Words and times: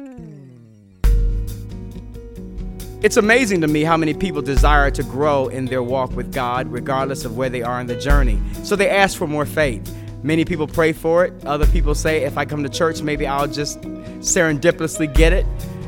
Hmm. 0.00 0.40
It's 3.02 3.16
amazing 3.16 3.60
to 3.62 3.66
me 3.66 3.82
how 3.82 3.96
many 3.96 4.14
people 4.14 4.42
desire 4.42 4.90
to 4.90 5.02
grow 5.02 5.48
in 5.48 5.66
their 5.66 5.82
walk 5.82 6.12
with 6.12 6.32
God, 6.32 6.70
regardless 6.70 7.24
of 7.24 7.36
where 7.36 7.48
they 7.50 7.62
are 7.62 7.80
in 7.80 7.86
the 7.86 7.96
journey. 7.96 8.38
So 8.62 8.76
they 8.76 8.88
ask 8.88 9.18
for 9.18 9.26
more 9.26 9.46
faith. 9.46 9.94
Many 10.22 10.44
people 10.44 10.66
pray 10.66 10.92
for 10.92 11.24
it. 11.24 11.32
Other 11.44 11.66
people 11.66 11.94
say, 11.94 12.24
if 12.24 12.36
I 12.36 12.44
come 12.44 12.62
to 12.62 12.68
church, 12.68 13.02
maybe 13.02 13.26
I'll 13.26 13.46
just 13.46 13.80
serendipitously 13.80 15.14
get 15.14 15.32
it. 15.32 15.46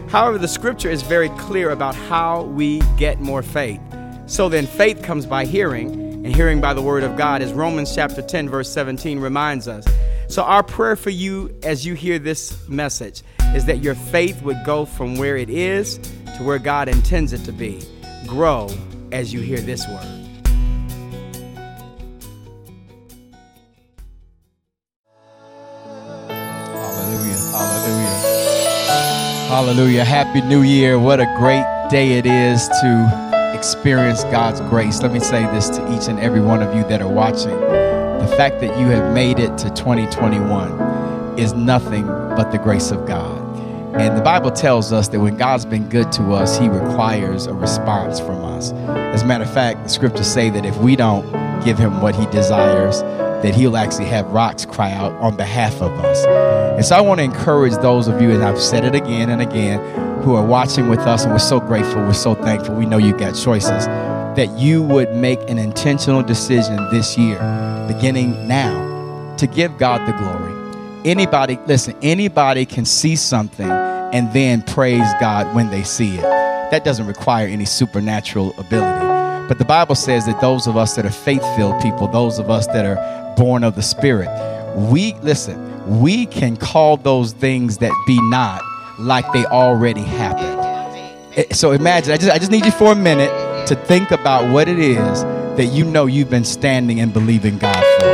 However, 0.08 0.38
the 0.38 0.48
scripture 0.48 0.90
is 0.90 1.02
very 1.02 1.28
clear 1.30 1.70
about 1.70 1.94
how 1.94 2.42
we 2.42 2.80
get 2.98 3.20
more 3.20 3.42
faith. 3.42 3.80
So 4.26 4.48
then, 4.48 4.66
faith 4.66 5.02
comes 5.02 5.26
by 5.26 5.44
hearing, 5.44 5.90
and 6.24 6.34
hearing 6.34 6.60
by 6.60 6.74
the 6.74 6.82
word 6.82 7.02
of 7.02 7.16
God, 7.16 7.42
as 7.42 7.52
Romans 7.52 7.94
chapter 7.94 8.22
10, 8.22 8.48
verse 8.48 8.70
17 8.70 9.18
reminds 9.18 9.68
us. 9.68 9.86
So, 10.32 10.44
our 10.44 10.62
prayer 10.62 10.96
for 10.96 11.10
you 11.10 11.54
as 11.62 11.84
you 11.84 11.92
hear 11.92 12.18
this 12.18 12.66
message 12.66 13.22
is 13.54 13.66
that 13.66 13.82
your 13.82 13.94
faith 13.94 14.40
would 14.40 14.64
go 14.64 14.86
from 14.86 15.18
where 15.18 15.36
it 15.36 15.50
is 15.50 15.98
to 15.98 16.42
where 16.42 16.58
God 16.58 16.88
intends 16.88 17.34
it 17.34 17.44
to 17.44 17.52
be. 17.52 17.82
Grow 18.26 18.70
as 19.12 19.30
you 19.30 19.40
hear 19.40 19.58
this 19.58 19.86
word. 19.86 19.98
Hallelujah. 29.50 30.02
Happy 30.02 30.40
New 30.40 30.62
Year. 30.62 30.98
What 30.98 31.20
a 31.20 31.26
great 31.36 31.66
day 31.90 32.12
it 32.12 32.24
is 32.24 32.68
to 32.80 33.52
experience 33.54 34.24
God's 34.24 34.62
grace. 34.62 35.02
Let 35.02 35.12
me 35.12 35.20
say 35.20 35.42
this 35.52 35.68
to 35.68 35.94
each 35.94 36.08
and 36.08 36.18
every 36.18 36.40
one 36.40 36.62
of 36.62 36.74
you 36.74 36.84
that 36.84 37.02
are 37.02 37.12
watching. 37.12 37.81
The 38.22 38.36
fact 38.36 38.60
that 38.60 38.78
you 38.78 38.86
have 38.86 39.12
made 39.12 39.40
it 39.40 39.58
to 39.58 39.68
2021 39.70 41.38
is 41.38 41.54
nothing 41.54 42.06
but 42.06 42.52
the 42.52 42.58
grace 42.58 42.92
of 42.92 43.04
God. 43.04 43.40
And 43.96 44.16
the 44.16 44.22
Bible 44.22 44.52
tells 44.52 44.92
us 44.92 45.08
that 45.08 45.18
when 45.18 45.36
God's 45.36 45.66
been 45.66 45.88
good 45.88 46.12
to 46.12 46.32
us, 46.32 46.56
He 46.56 46.68
requires 46.68 47.46
a 47.46 47.52
response 47.52 48.20
from 48.20 48.44
us. 48.44 48.72
As 48.72 49.22
a 49.22 49.26
matter 49.26 49.42
of 49.42 49.52
fact, 49.52 49.82
the 49.82 49.88
scriptures 49.88 50.28
say 50.28 50.50
that 50.50 50.64
if 50.64 50.76
we 50.78 50.94
don't 50.94 51.30
give 51.64 51.78
Him 51.78 52.00
what 52.00 52.14
He 52.14 52.24
desires, 52.26 53.02
that 53.02 53.54
He'll 53.56 53.76
actually 53.76 54.06
have 54.06 54.30
rocks 54.30 54.64
cry 54.64 54.92
out 54.92 55.12
on 55.14 55.36
behalf 55.36 55.82
of 55.82 55.92
us. 56.04 56.24
And 56.76 56.84
so 56.84 56.96
I 56.96 57.00
want 57.00 57.18
to 57.18 57.24
encourage 57.24 57.74
those 57.78 58.06
of 58.06 58.22
you, 58.22 58.30
and 58.30 58.44
I've 58.44 58.60
said 58.60 58.84
it 58.84 58.94
again 58.94 59.30
and 59.30 59.42
again, 59.42 60.22
who 60.22 60.36
are 60.36 60.46
watching 60.46 60.88
with 60.88 61.00
us, 61.00 61.24
and 61.24 61.32
we're 61.32 61.40
so 61.40 61.58
grateful, 61.58 61.96
we're 61.96 62.12
so 62.12 62.36
thankful, 62.36 62.76
we 62.76 62.86
know 62.86 62.98
you've 62.98 63.18
got 63.18 63.34
choices, 63.34 63.88
that 64.36 64.58
you 64.58 64.82
would 64.82 65.14
make 65.14 65.40
an 65.48 65.58
intentional 65.58 66.22
decision 66.22 66.76
this 66.90 67.16
year, 67.18 67.38
beginning 67.88 68.48
now, 68.48 69.36
to 69.36 69.46
give 69.46 69.76
God 69.78 70.06
the 70.06 70.12
glory 70.12 70.52
Anybody, 71.04 71.58
listen, 71.66 71.96
anybody 72.00 72.64
can 72.64 72.84
see 72.84 73.16
something 73.16 73.68
and 73.68 74.32
then 74.32 74.62
praise 74.62 75.08
God 75.20 75.52
when 75.52 75.68
they 75.68 75.82
see 75.82 76.14
it. 76.14 76.22
That 76.22 76.84
doesn't 76.84 77.08
require 77.08 77.48
any 77.48 77.64
supernatural 77.64 78.54
ability. 78.56 79.48
But 79.48 79.58
the 79.58 79.64
Bible 79.64 79.96
says 79.96 80.26
that 80.26 80.40
those 80.40 80.68
of 80.68 80.76
us 80.76 80.94
that 80.94 81.04
are 81.04 81.10
faith 81.10 81.42
filled 81.56 81.82
people, 81.82 82.06
those 82.06 82.38
of 82.38 82.50
us 82.50 82.68
that 82.68 82.86
are 82.86 83.34
born 83.36 83.64
of 83.64 83.74
the 83.74 83.82
Spirit, 83.82 84.28
we, 84.76 85.14
listen, 85.22 86.00
we 86.00 86.24
can 86.26 86.56
call 86.56 86.96
those 86.96 87.32
things 87.32 87.78
that 87.78 87.92
be 88.06 88.20
not 88.30 88.62
like 89.00 89.30
they 89.32 89.44
already 89.46 90.02
happened. 90.02 90.60
Eh, 91.36 91.52
so 91.52 91.72
imagine, 91.72 92.12
I 92.12 92.16
just, 92.16 92.30
I 92.30 92.38
just 92.38 92.52
need 92.52 92.64
you 92.64 92.70
for 92.70 92.92
a 92.92 92.96
minute 92.96 93.30
to 93.66 93.74
think 93.74 94.10
about 94.10 94.50
what 94.52 94.68
it 94.68 94.78
is 94.78 95.22
that 95.56 95.66
you 95.66 95.84
know 95.84 96.06
you've 96.06 96.30
been 96.30 96.44
standing 96.44 97.00
and 97.00 97.12
believing 97.12 97.58
God 97.58 97.84
for. 98.00 98.12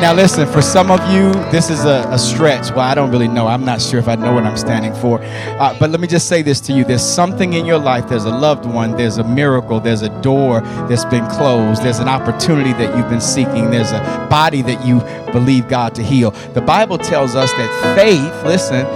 Now, 0.00 0.14
listen, 0.14 0.46
for 0.46 0.62
some 0.62 0.92
of 0.92 1.00
you, 1.12 1.32
this 1.50 1.70
is 1.70 1.84
a, 1.84 2.08
a, 2.10 2.18
stretch. 2.20 2.70
Well, 2.70 2.82
I 2.82 2.94
don't 2.94 3.10
really 3.10 3.26
know. 3.26 3.48
I'm 3.48 3.64
not 3.64 3.82
sure 3.82 3.98
if 3.98 4.06
I 4.06 4.14
know 4.14 4.32
what 4.32 4.44
I'm 4.44 4.56
standing 4.56 4.94
for. 4.94 5.20
Uh, 5.20 5.76
but 5.80 5.90
let 5.90 5.98
me 5.98 6.06
just 6.06 6.28
say 6.28 6.40
this 6.40 6.60
to 6.60 6.72
you 6.72 6.84
there's 6.84 7.02
something 7.02 7.54
in 7.54 7.66
your 7.66 7.80
life, 7.80 8.08
there's 8.08 8.24
a 8.24 8.30
loved 8.30 8.64
one, 8.64 8.92
there's 8.96 9.18
a 9.18 9.24
miracle, 9.24 9.80
there's 9.80 10.02
a 10.02 10.20
door 10.22 10.60
that's 10.88 11.04
been 11.06 11.26
closed, 11.26 11.82
there's 11.82 11.98
an 11.98 12.06
opportunity 12.06 12.72
that 12.74 12.96
you've 12.96 13.08
been 13.08 13.20
seeking, 13.20 13.72
there's 13.72 13.90
a 13.90 14.26
body 14.30 14.62
that 14.62 14.86
you 14.86 15.00
believe 15.32 15.66
God 15.66 15.96
to 15.96 16.02
heal. 16.04 16.30
The 16.30 16.62
Bible 16.62 16.98
tells 16.98 17.34
us 17.34 17.50
that 17.54 17.96
faith, 17.96 18.44
listen, 18.44 18.86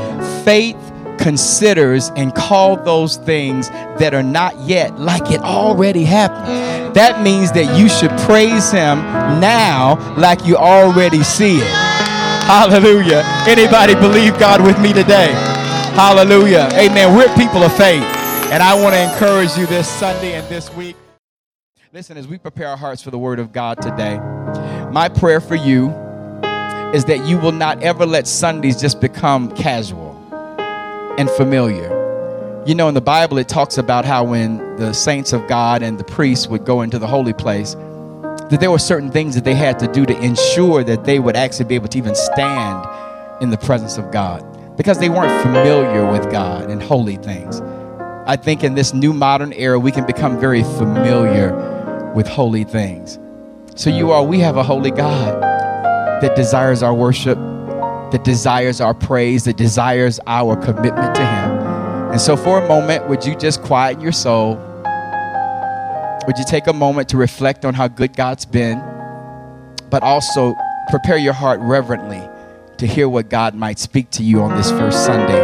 faith 0.44 0.81
considers 1.22 2.10
and 2.16 2.34
call 2.34 2.77
those 2.77 3.16
things 3.16 3.69
that 3.71 4.12
are 4.12 4.25
not 4.25 4.59
yet 4.59 4.99
like 4.99 5.31
it 5.31 5.41
already 5.41 6.03
happened. 6.03 6.97
That 6.97 7.22
means 7.22 7.53
that 7.53 7.78
you 7.78 7.88
should 7.88 8.10
praise 8.27 8.72
him 8.72 8.99
now 9.41 9.97
like 10.16 10.44
you 10.44 10.56
already 10.56 11.22
see 11.22 11.59
it. 11.59 11.93
Hallelujah. 12.44 13.22
Anybody 13.47 13.94
believe 13.94 14.38
God 14.38 14.62
with 14.62 14.78
me 14.81 14.93
today? 14.93 15.31
Hallelujah. 15.94 16.69
Amen. 16.72 17.16
We're 17.16 17.32
people 17.37 17.62
of 17.62 17.75
faith. 17.77 18.03
And 18.53 18.62
I 18.62 18.75
want 18.75 18.94
to 18.94 19.03
encourage 19.03 19.56
you 19.56 19.66
this 19.66 19.88
Sunday 19.88 20.34
and 20.34 20.47
this 20.49 20.75
week. 20.75 20.97
Listen, 21.93 22.16
as 22.16 22.27
we 22.27 22.37
prepare 22.37 22.69
our 22.69 22.77
hearts 22.77 23.00
for 23.03 23.11
the 23.11 23.19
word 23.19 23.38
of 23.38 23.53
God 23.53 23.81
today, 23.81 24.19
my 24.91 25.09
prayer 25.09 25.41
for 25.41 25.55
you 25.55 25.91
is 26.93 27.05
that 27.05 27.25
you 27.27 27.38
will 27.38 27.53
not 27.53 27.82
ever 27.82 28.05
let 28.05 28.27
Sundays 28.27 28.81
just 28.81 29.00
become 29.00 29.55
casual 29.55 30.12
and 31.22 31.31
familiar. 31.31 32.65
You 32.66 32.75
know, 32.75 32.88
in 32.88 32.94
the 32.94 33.00
Bible, 33.00 33.38
it 33.38 33.49
talks 33.49 33.78
about 33.78 34.05
how 34.05 34.25
when 34.25 34.59
the 34.77 34.93
saints 34.93 35.33
of 35.33 35.47
God 35.47 35.81
and 35.81 35.97
the 35.97 36.05
priests 36.05 36.49
would 36.49 36.65
go 36.65 36.83
into 36.83 36.99
the 36.99 37.06
holy 37.06 37.33
place, 37.33 37.75
that 38.50 38.59
there 38.59 38.72
were 38.72 38.81
certain 38.81 39.09
things 39.09 39.37
that 39.37 39.44
they 39.44 39.55
had 39.55 39.78
to 39.78 39.87
do 39.87 40.05
to 40.05 40.21
ensure 40.21 40.82
that 40.82 41.05
they 41.05 41.21
would 41.21 41.37
actually 41.37 41.66
be 41.66 41.77
able 41.77 41.87
to 41.87 41.99
even 41.99 42.16
stand 42.16 42.87
in 43.41 43.50
the 43.50 43.56
presence 43.56 43.99
of 43.99 44.11
God 44.11 44.43
because 44.77 44.99
they 44.99 45.09
weren't 45.09 45.43
familiar 45.43 46.11
with 46.11 46.28
God 46.32 46.69
and 46.69 46.82
holy 46.82 47.16
things. 47.16 47.61
I 48.27 48.34
think 48.37 48.65
in 48.65 48.75
this 48.75 48.93
new 48.93 49.12
modern 49.12 49.53
era, 49.53 49.78
we 49.78 49.93
can 49.93 50.05
become 50.05 50.41
very 50.41 50.65
familiar 50.65 52.12
with 52.16 52.27
holy 52.27 52.65
things. 52.65 53.21
So, 53.77 53.91
you 53.91 54.11
all, 54.11 54.27
we 54.27 54.41
have 54.41 54.56
a 54.56 54.65
holy 54.65 54.91
God 54.91 55.41
that 56.21 56.34
desires 56.34 56.82
our 56.82 56.93
worship, 56.93 57.38
that 58.12 58.25
desires 58.25 58.81
our 58.81 58.95
praise, 58.95 59.45
that 59.45 59.56
desires 59.56 60.21
our 60.27 60.55
commitment 60.56 61.15
to 61.17 61.27
Him. 61.27 61.50
And 62.12 62.21
so, 62.21 62.37
for 62.37 62.62
a 62.62 62.69
moment, 62.69 63.09
would 63.09 63.25
you 63.25 63.34
just 63.34 63.62
quiet 63.62 64.00
your 64.00 64.12
soul? 64.12 64.56
Would 66.27 66.39
you 66.39 66.45
take 66.47 66.67
a 66.69 66.73
moment 66.73 67.09
to 67.09 67.17
reflect 67.17 67.65
on 67.65 67.75
how 67.75 67.89
good 67.89 68.15
God's 68.15 68.45
been, 68.45 68.78
but 69.91 70.03
also 70.03 70.55
prepare 70.91 71.17
your 71.17 71.33
heart 71.33 71.59
reverently 71.61 72.23
to 72.77 72.87
hear 72.87 73.09
what 73.09 73.28
God 73.28 73.55
might 73.55 73.78
speak 73.78 74.11
to 74.11 74.23
you 74.23 74.43
on 74.43 74.56
this 74.56 74.71
first 74.71 75.05
Sunday 75.05 75.43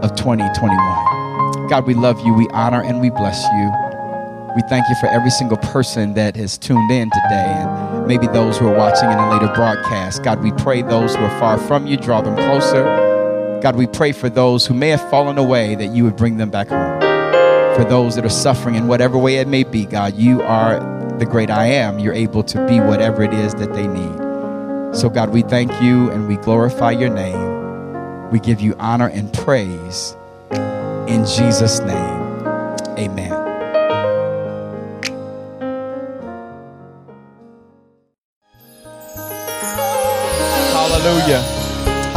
of 0.00 0.16
2021? 0.16 1.68
God, 1.68 1.86
we 1.86 1.94
love 1.94 2.24
you, 2.26 2.34
we 2.34 2.48
honor, 2.48 2.82
and 2.82 3.00
we 3.00 3.10
bless 3.10 3.44
you. 3.44 3.83
We 4.54 4.62
thank 4.62 4.88
you 4.88 4.94
for 5.00 5.08
every 5.08 5.30
single 5.30 5.56
person 5.56 6.14
that 6.14 6.36
has 6.36 6.56
tuned 6.56 6.90
in 6.92 7.10
today 7.10 7.54
and 7.56 8.06
maybe 8.06 8.28
those 8.28 8.56
who 8.56 8.68
are 8.68 8.76
watching 8.76 9.10
in 9.10 9.18
a 9.18 9.30
later 9.30 9.52
broadcast. 9.52 10.22
God, 10.22 10.44
we 10.44 10.52
pray 10.52 10.80
those 10.82 11.16
who 11.16 11.24
are 11.24 11.40
far 11.40 11.58
from 11.58 11.88
you, 11.88 11.96
draw 11.96 12.20
them 12.20 12.36
closer. 12.36 12.84
God, 13.60 13.74
we 13.74 13.88
pray 13.88 14.12
for 14.12 14.28
those 14.28 14.64
who 14.64 14.74
may 14.74 14.90
have 14.90 15.10
fallen 15.10 15.38
away 15.38 15.74
that 15.74 15.86
you 15.86 16.04
would 16.04 16.16
bring 16.16 16.36
them 16.36 16.50
back 16.50 16.68
home. 16.68 17.00
For 17.74 17.84
those 17.84 18.14
that 18.14 18.24
are 18.24 18.30
suffering 18.30 18.76
in 18.76 18.86
whatever 18.86 19.18
way 19.18 19.36
it 19.36 19.48
may 19.48 19.64
be, 19.64 19.86
God, 19.86 20.14
you 20.14 20.40
are 20.42 20.78
the 21.18 21.26
great 21.26 21.50
I 21.50 21.66
am. 21.66 21.98
You're 21.98 22.14
able 22.14 22.44
to 22.44 22.64
be 22.68 22.78
whatever 22.78 23.24
it 23.24 23.34
is 23.34 23.54
that 23.54 23.72
they 23.72 23.88
need. 23.88 24.96
So, 24.96 25.10
God, 25.12 25.30
we 25.30 25.42
thank 25.42 25.72
you 25.82 26.10
and 26.10 26.28
we 26.28 26.36
glorify 26.36 26.92
your 26.92 27.10
name. 27.10 28.30
We 28.30 28.38
give 28.38 28.60
you 28.60 28.76
honor 28.78 29.08
and 29.08 29.32
praise. 29.32 30.16
In 31.08 31.24
Jesus' 31.26 31.80
name, 31.80 32.46
amen. 32.96 33.43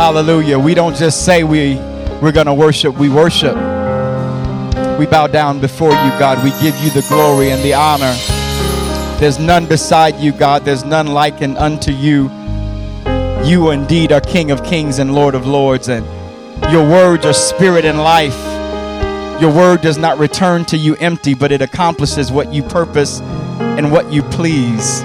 Hallelujah. 0.08 0.58
We 0.58 0.74
don't 0.74 0.96
just 0.96 1.26
say 1.26 1.44
we, 1.44 1.76
we're 2.22 2.32
going 2.32 2.46
to 2.46 2.54
worship, 2.54 2.98
we 2.98 3.10
worship. 3.10 3.56
We 4.98 5.06
bow 5.06 5.28
down 5.28 5.60
before 5.60 5.90
you, 5.90 6.10
God. 6.18 6.42
We 6.46 6.52
give 6.62 6.80
you 6.82 6.90
the 6.92 7.06
glory 7.10 7.52
and 7.52 7.62
the 7.62 7.74
honor. 7.74 8.16
There's 9.20 9.38
none 9.38 9.66
beside 9.66 10.16
you, 10.16 10.32
God. 10.32 10.64
There's 10.64 10.86
none 10.86 11.08
likened 11.08 11.58
unto 11.58 11.92
you. 11.92 12.32
You 13.44 13.72
indeed 13.72 14.14
are 14.14 14.22
King 14.22 14.50
of 14.50 14.64
kings 14.64 15.00
and 15.00 15.14
Lord 15.14 15.36
of 15.36 15.46
lords, 15.46 15.90
and 15.90 16.06
your 16.72 16.90
words 16.90 17.26
are 17.26 17.34
spirit 17.34 17.84
and 17.84 17.98
life. 17.98 18.40
Your 19.42 19.54
word 19.54 19.82
does 19.82 19.98
not 19.98 20.18
return 20.20 20.64
to 20.68 20.78
you 20.78 20.96
empty, 20.96 21.34
but 21.34 21.52
it 21.52 21.62
accomplishes 21.62 22.32
what 22.32 22.54
you 22.54 22.64
purpose 22.64 23.20
and 23.60 23.92
what 23.92 24.10
you 24.10 24.24
please. 24.24 25.02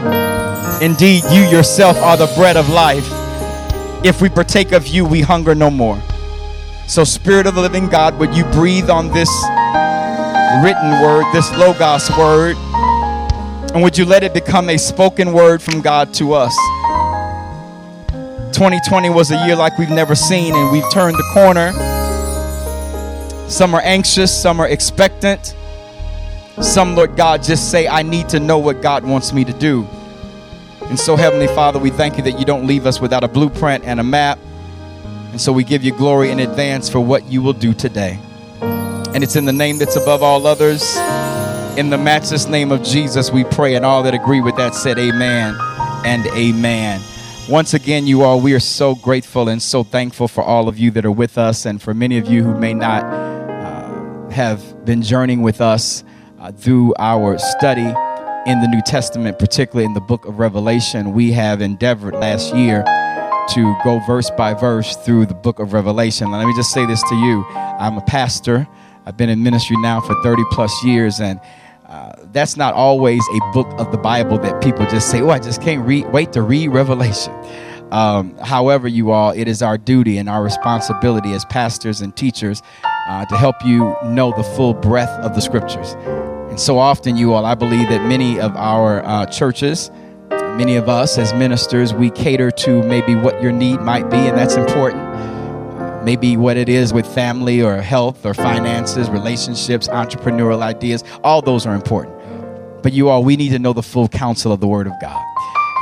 Indeed, 0.81 1.25
you 1.25 1.43
yourself 1.51 1.97
are 1.97 2.17
the 2.17 2.33
bread 2.37 2.57
of 2.57 2.69
life. 2.69 3.22
If 4.05 4.21
we 4.21 4.29
partake 4.29 4.73
of 4.73 4.89
you, 4.89 5.05
we 5.05 5.21
hunger 5.21 5.55
no 5.55 5.71
more. 5.71 6.03
So, 6.89 7.05
Spirit 7.05 7.47
of 7.47 7.55
the 7.55 7.61
living 7.61 7.89
God, 7.89 8.19
would 8.19 8.35
you 8.35 8.45
breathe 8.47 8.91
on 8.91 9.09
this 9.13 9.31
written 10.65 11.01
word, 11.01 11.25
this 11.33 11.49
Logos 11.53 12.11
word, 12.19 12.57
and 13.73 13.81
would 13.81 13.97
you 13.97 14.05
let 14.05 14.25
it 14.25 14.35
become 14.35 14.71
a 14.71 14.77
spoken 14.77 15.33
word 15.33 15.63
from 15.63 15.81
God 15.81 16.13
to 16.15 16.33
us? 16.33 16.53
2020 18.53 19.09
was 19.11 19.31
a 19.31 19.47
year 19.47 19.55
like 19.55 19.79
we've 19.79 19.89
never 19.89 20.17
seen, 20.17 20.53
and 20.53 20.73
we've 20.73 20.91
turned 20.91 21.17
the 21.17 21.31
corner. 21.33 21.71
Some 23.49 23.73
are 23.73 23.83
anxious, 23.83 24.37
some 24.37 24.59
are 24.59 24.69
expectant. 24.69 25.55
Some, 26.61 26.97
Lord 26.97 27.17
God, 27.17 27.45
just 27.45 27.71
say, 27.71 27.87
I 27.87 28.03
need 28.03 28.29
to 28.31 28.41
know 28.41 28.59
what 28.59 28.83
God 28.83 29.05
wants 29.05 29.33
me 29.33 29.45
to 29.45 29.53
do. 29.53 29.87
And 30.89 30.99
so, 30.99 31.17
Heavenly 31.17 31.47
Father, 31.49 31.79
we 31.79 31.91
thank 31.91 32.17
you 32.17 32.23
that 32.25 32.39
you 32.39 32.45
don't 32.45 32.67
leave 32.67 32.87
us 32.87 33.01
without 33.01 33.25
a 33.25 33.29
blueprint 33.29 33.85
and 33.85 33.99
a 33.99 34.03
map. 34.03 34.39
And 35.31 35.41
so 35.41 35.53
we 35.53 35.65
give 35.65 35.83
you 35.83 35.93
glory 35.93 36.31
in 36.31 36.41
advance 36.41 36.91
for 36.91 37.01
what 37.01 37.25
you 37.25 37.41
will 37.41 37.55
do 37.55 37.73
today. 37.73 38.21
And 38.61 39.25
it's 39.25 39.37
in 39.37 39.45
the 39.45 39.53
name 39.53 39.79
that's 39.79 39.97
above 39.97 40.23
all 40.23 40.47
others. 40.47 40.97
In 41.79 41.89
the 41.89 41.99
matchless 41.99 42.47
name 42.47 42.71
of 42.71 42.83
Jesus, 42.83 43.31
we 43.31 43.45
pray. 43.45 43.75
And 43.75 43.85
all 43.85 44.03
that 44.03 44.13
agree 44.13 44.41
with 44.41 44.57
that 44.57 44.75
said, 44.75 44.99
Amen 44.99 45.57
and 46.05 46.27
Amen. 46.29 47.01
Once 47.49 47.75
again, 47.75 48.07
you 48.07 48.23
all, 48.23 48.41
we 48.41 48.53
are 48.55 48.61
so 48.61 48.95
grateful 48.95 49.49
and 49.49 49.61
so 49.63 49.83
thankful 49.83 50.29
for 50.29 50.45
all 50.45 50.69
of 50.69 50.79
you 50.79 50.91
that 50.93 51.05
are 51.05 51.11
with 51.11 51.37
us, 51.37 51.67
and 51.67 51.83
for 51.83 51.93
many 51.93 52.17
of 52.17 52.27
you 52.27 52.45
who 52.45 52.57
may 52.57 52.73
not 52.73 53.03
uh, 53.05 54.31
have 54.31 54.85
been 54.85 55.03
journeying 55.03 55.43
with 55.43 55.61
us 55.61 56.05
uh, 56.39 56.53
through 56.53 56.95
our 56.99 57.39
study 57.39 57.93
in 58.47 58.61
the 58.61 58.69
New 58.69 58.83
Testament, 58.83 59.39
particularly 59.39 59.85
in 59.85 59.95
the 59.95 60.01
book 60.01 60.25
of 60.25 60.39
Revelation. 60.39 61.13
We 61.13 61.33
have 61.33 61.61
endeavored 61.61 62.15
last 62.15 62.55
year 62.55 62.83
to 63.51 63.77
go 63.85 64.01
verse 64.07 64.31
by 64.31 64.55
verse 64.55 64.97
through 64.97 65.27
the 65.27 65.35
book 65.35 65.59
of 65.59 65.73
Revelation. 65.73 66.31
Let 66.31 66.47
me 66.47 66.55
just 66.57 66.73
say 66.73 66.85
this 66.87 67.03
to 67.03 67.15
you 67.15 67.45
I'm 67.49 67.99
a 67.99 68.03
pastor, 68.03 68.67
I've 69.07 69.17
been 69.17 69.29
in 69.29 69.43
ministry 69.43 69.77
now 69.79 70.01
for 70.01 70.21
30 70.23 70.43
plus 70.51 70.73
years, 70.85 71.21
and 71.21 71.41
uh, 71.89 72.13
that's 72.33 72.57
not 72.57 72.75
always 72.75 73.23
a 73.29 73.53
book 73.53 73.69
of 73.79 73.93
the 73.93 73.99
Bible 73.99 74.39
that 74.39 74.63
people 74.63 74.87
just 74.87 75.11
say, 75.11 75.21
"Oh, 75.21 75.31
I 75.31 75.39
just 75.39 75.61
can't 75.61 75.87
read. 75.87 76.07
Wait 76.13 76.33
to 76.33 76.43
read 76.43 76.69
Revelation." 76.69 77.33
Um, 77.93 78.39
however, 78.39 78.89
you 78.89 79.11
all, 79.11 79.33
it 79.33 79.47
is 79.49 79.61
our 79.61 79.77
duty 79.77 80.17
and 80.17 80.27
our 80.27 80.43
responsibility 80.43 81.35
as 81.35 81.45
pastors 81.45 82.01
and 82.01 82.17
teachers 82.17 82.63
uh, 83.07 83.27
to 83.27 83.37
help 83.37 83.57
you 83.67 83.95
know 84.07 84.33
the 84.35 84.43
full 84.43 84.73
breadth 84.73 85.11
of 85.23 85.35
the 85.35 85.43
Scriptures. 85.43 85.95
And 86.53 86.61
so 86.61 86.79
often, 86.79 87.17
you 87.17 87.33
all, 87.33 87.47
I 87.47 87.55
believe 87.55 87.89
that 87.89 88.07
many 88.07 88.39
of 88.39 88.55
our 88.57 89.03
uh, 89.07 89.25
churches, 89.25 89.91
many 90.29 90.77
of 90.77 90.87
us 90.87 91.17
as 91.17 91.33
ministers, 91.33 91.95
we 91.95 92.11
cater 92.11 92.51
to 92.51 92.83
maybe 92.83 93.15
what 93.15 93.43
your 93.43 93.53
need 93.53 93.81
might 93.81 94.11
be, 94.11 94.19
and 94.19 94.37
that's 94.37 94.57
important 94.57 95.03
maybe 96.05 96.37
what 96.37 96.59
it 96.59 96.69
is 96.69 96.93
with 96.93 97.07
family 97.07 97.63
or 97.63 97.77
health 97.77 98.27
or 98.27 98.35
finances, 98.35 99.09
relationships, 99.09 99.89
entrepreneurial 99.89 100.61
ideas, 100.61 101.05
all 101.25 101.41
those 101.41 101.65
are 101.65 101.75
important. 101.75 102.15
But 102.83 102.93
you 102.93 103.09
all, 103.09 103.25
we 103.25 103.37
need 103.37 103.51
to 103.51 103.59
know 103.59 103.73
the 103.73 103.83
full 103.83 104.09
counsel 104.09 104.53
of 104.53 104.61
the 104.61 104.67
Word 104.67 104.87
of 104.87 104.93
God. 105.01 105.32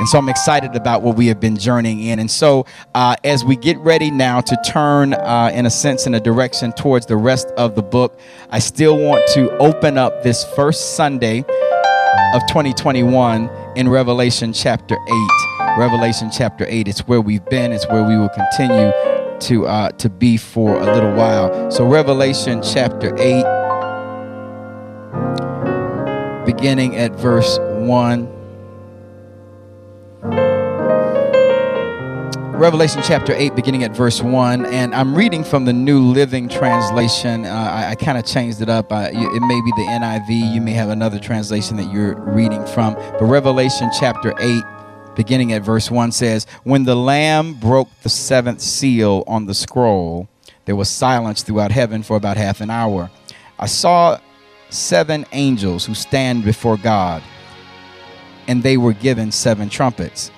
And 0.01 0.09
so 0.09 0.17
I'm 0.17 0.29
excited 0.29 0.75
about 0.75 1.03
what 1.03 1.15
we 1.15 1.27
have 1.27 1.39
been 1.39 1.55
journeying 1.55 1.99
in. 1.99 2.17
And 2.17 2.31
so, 2.31 2.65
uh, 2.95 3.17
as 3.23 3.45
we 3.45 3.55
get 3.55 3.77
ready 3.77 4.09
now 4.09 4.41
to 4.41 4.57
turn, 4.65 5.13
uh, 5.13 5.51
in 5.53 5.67
a 5.67 5.69
sense, 5.69 6.07
in 6.07 6.15
a 6.15 6.19
direction 6.19 6.73
towards 6.73 7.05
the 7.05 7.15
rest 7.15 7.49
of 7.49 7.75
the 7.75 7.83
book, 7.83 8.17
I 8.49 8.57
still 8.57 8.97
want 8.97 9.21
to 9.35 9.55
open 9.57 9.99
up 9.99 10.23
this 10.23 10.43
first 10.55 10.95
Sunday 10.95 11.41
of 12.33 12.41
2021 12.47 13.47
in 13.75 13.89
Revelation 13.89 14.53
chapter 14.53 14.95
8. 14.95 15.77
Revelation 15.77 16.31
chapter 16.31 16.65
8. 16.67 16.87
It's 16.87 17.01
where 17.01 17.21
we've 17.21 17.45
been, 17.45 17.71
it's 17.71 17.87
where 17.87 18.03
we 18.03 18.17
will 18.17 18.29
continue 18.29 18.91
to 19.41 19.67
uh, 19.67 19.91
to 19.91 20.09
be 20.09 20.35
for 20.35 20.77
a 20.77 20.95
little 20.95 21.13
while. 21.13 21.69
So 21.69 21.85
Revelation 21.85 22.63
chapter 22.63 23.15
8 23.19 23.45
beginning 26.47 26.97
at 26.97 27.11
verse 27.11 27.59
1 27.59 28.40
Revelation 32.61 33.01
chapter 33.03 33.33
8, 33.33 33.55
beginning 33.55 33.83
at 33.83 33.95
verse 33.95 34.21
1. 34.21 34.67
And 34.67 34.93
I'm 34.93 35.15
reading 35.15 35.43
from 35.43 35.65
the 35.65 35.73
New 35.73 35.99
Living 35.99 36.47
Translation. 36.47 37.43
Uh, 37.43 37.49
I, 37.49 37.89
I 37.89 37.95
kind 37.95 38.19
of 38.19 38.25
changed 38.27 38.61
it 38.61 38.69
up. 38.69 38.91
Uh, 38.91 39.09
it 39.11 39.41
may 39.41 39.61
be 39.61 39.71
the 39.71 39.87
NIV. 39.89 40.53
You 40.53 40.61
may 40.61 40.73
have 40.73 40.89
another 40.89 41.17
translation 41.17 41.75
that 41.77 41.91
you're 41.91 42.21
reading 42.21 42.63
from. 42.67 42.93
But 42.93 43.23
Revelation 43.23 43.89
chapter 43.99 44.35
8, 44.37 44.63
beginning 45.15 45.53
at 45.53 45.63
verse 45.63 45.89
1 45.89 46.11
says, 46.11 46.45
When 46.63 46.83
the 46.83 46.93
Lamb 46.93 47.55
broke 47.55 47.89
the 48.03 48.09
seventh 48.09 48.61
seal 48.61 49.23
on 49.25 49.47
the 49.47 49.55
scroll, 49.55 50.29
there 50.65 50.75
was 50.75 50.87
silence 50.87 51.41
throughout 51.41 51.71
heaven 51.71 52.03
for 52.03 52.15
about 52.15 52.37
half 52.37 52.61
an 52.61 52.69
hour. 52.69 53.09
I 53.57 53.65
saw 53.65 54.19
seven 54.69 55.25
angels 55.31 55.87
who 55.87 55.95
stand 55.95 56.45
before 56.45 56.77
God, 56.77 57.23
and 58.47 58.61
they 58.61 58.77
were 58.77 58.93
given 58.93 59.31
seven 59.31 59.67
trumpets. 59.67 60.29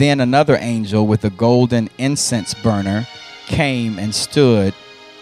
Then 0.00 0.20
another 0.20 0.56
angel 0.58 1.06
with 1.06 1.26
a 1.26 1.28
golden 1.30 1.90
incense 1.98 2.54
burner 2.54 3.06
came 3.48 3.98
and 3.98 4.14
stood 4.14 4.72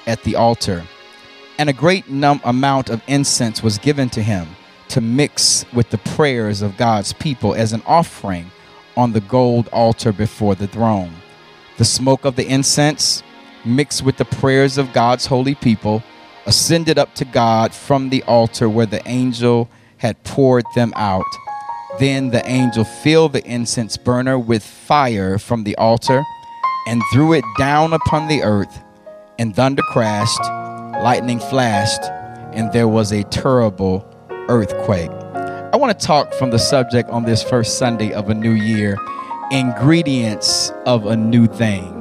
at 0.07 0.23
the 0.23 0.37
altar. 0.37 0.85
And 1.59 1.69
a 1.69 1.73
great 1.73 2.09
num- 2.09 2.41
amount 2.45 2.89
of 2.89 3.03
incense 3.09 3.61
was 3.61 3.77
given 3.79 4.09
to 4.11 4.23
him 4.23 4.47
to 4.91 5.01
mix 5.01 5.65
with 5.73 5.91
the 5.91 5.99
prayers 5.99 6.63
of 6.63 6.77
God's 6.77 7.13
people 7.13 7.57
as 7.57 7.73
an 7.73 7.83
offering 7.87 8.53
on 8.97 9.11
the 9.11 9.21
gold 9.21 9.69
altar 9.73 10.13
before 10.13 10.55
the 10.55 10.69
throne. 10.69 11.13
The 11.77 11.85
smoke 11.85 12.25
of 12.25 12.37
the 12.37 12.47
incense, 12.47 13.25
mixed 13.65 14.05
with 14.05 14.17
the 14.17 14.27
prayers 14.27 14.79
of 14.79 14.93
God's 14.93 15.27
holy 15.27 15.57
people, 15.57 16.05
ascended 16.47 17.01
up 17.01 17.17
to 17.17 17.25
God 17.25 17.75
from 17.75 18.11
the 18.11 18.23
altar 18.29 18.69
where 18.69 18.87
the 18.87 19.03
angel 19.09 19.69
had 19.97 20.23
poured 20.23 20.67
them 20.77 20.93
out. 20.95 21.27
Then 21.99 22.31
the 22.31 22.49
angel 22.49 22.85
filled 22.85 23.33
the 23.33 23.45
incense 23.45 23.97
burner 23.97 24.39
with 24.39 24.63
fire 24.63 25.39
from 25.39 25.65
the 25.65 25.77
altar 25.77 26.23
and 26.87 27.03
threw 27.13 27.33
it 27.33 27.45
down 27.59 27.93
upon 27.93 28.29
the 28.29 28.43
earth, 28.43 28.83
and 29.39 29.55
thunder 29.55 29.83
crashed, 29.83 30.41
lightning 31.03 31.41
flashed, 31.41 32.03
and 32.53 32.73
there 32.73 32.89
was 32.89 33.13
a 33.13 33.25
terrible 33.25 34.07
earthquake. 34.49 35.11
I 35.11 35.77
want 35.77 35.99
to 35.99 36.07
talk 36.07 36.33
from 36.35 36.51
the 36.51 36.59
subject 36.59 37.11
on 37.11 37.25
this 37.25 37.43
first 37.43 37.79
Sunday 37.79 38.13
of 38.13 38.31
a 38.31 38.35
new 38.35 38.53
year 38.53 38.97
ingredients 39.51 40.73
of 40.87 41.07
a 41.07 41.17
new 41.17 41.47
thing. 41.47 41.95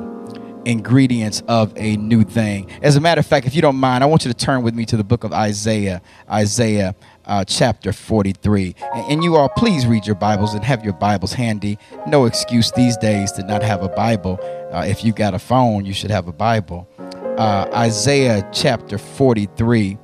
Ingredients 0.65 1.41
of 1.47 1.73
a 1.77 1.95
new 1.95 2.23
thing. 2.23 2.69
As 2.81 2.97
a 2.97 3.01
matter 3.01 3.19
of 3.19 3.25
fact, 3.25 3.47
if 3.47 3.55
you 3.55 3.61
don't 3.61 3.77
mind, 3.77 4.03
I 4.03 4.07
want 4.07 4.25
you 4.25 4.31
to 4.31 4.37
turn 4.37 4.63
with 4.63 4.75
me 4.75 4.85
to 4.85 4.97
the 4.97 5.03
book 5.03 5.23
of 5.23 5.31
Isaiah, 5.31 6.01
Isaiah 6.29 6.93
uh, 7.27 7.45
chapter 7.45 7.93
43. 7.93 8.75
And, 8.93 9.11
and 9.11 9.23
you 9.23 9.35
all, 9.35 9.49
please 9.49 9.85
read 9.85 10.05
your 10.05 10.15
Bibles 10.15 10.53
and 10.53 10.63
have 10.63 10.83
your 10.83 10.93
Bibles 10.93 11.33
handy. 11.33 11.77
No 12.07 12.25
excuse 12.25 12.71
these 12.71 12.97
days 12.97 13.31
to 13.33 13.43
not 13.43 13.61
have 13.61 13.83
a 13.83 13.89
Bible. 13.89 14.39
Uh, 14.71 14.85
if 14.87 15.03
you 15.03 15.13
got 15.13 15.33
a 15.33 15.39
phone, 15.39 15.85
you 15.85 15.93
should 15.93 16.11
have 16.11 16.27
a 16.27 16.33
Bible. 16.33 16.89
Uh, 17.37 17.69
Isaiah 17.73 18.49
chapter 18.51 18.97
43 18.97 19.99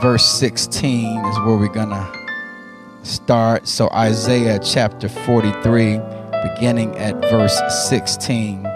verse 0.00 0.26
16 0.26 1.24
is 1.24 1.38
where 1.40 1.56
we're 1.56 1.68
going 1.68 1.90
to 1.90 3.04
start. 3.04 3.68
So, 3.68 3.88
Isaiah 3.90 4.58
chapter 4.58 5.08
43, 5.08 6.00
beginning 6.42 6.96
at 6.98 7.14
verse 7.30 7.60
16. 7.88 8.71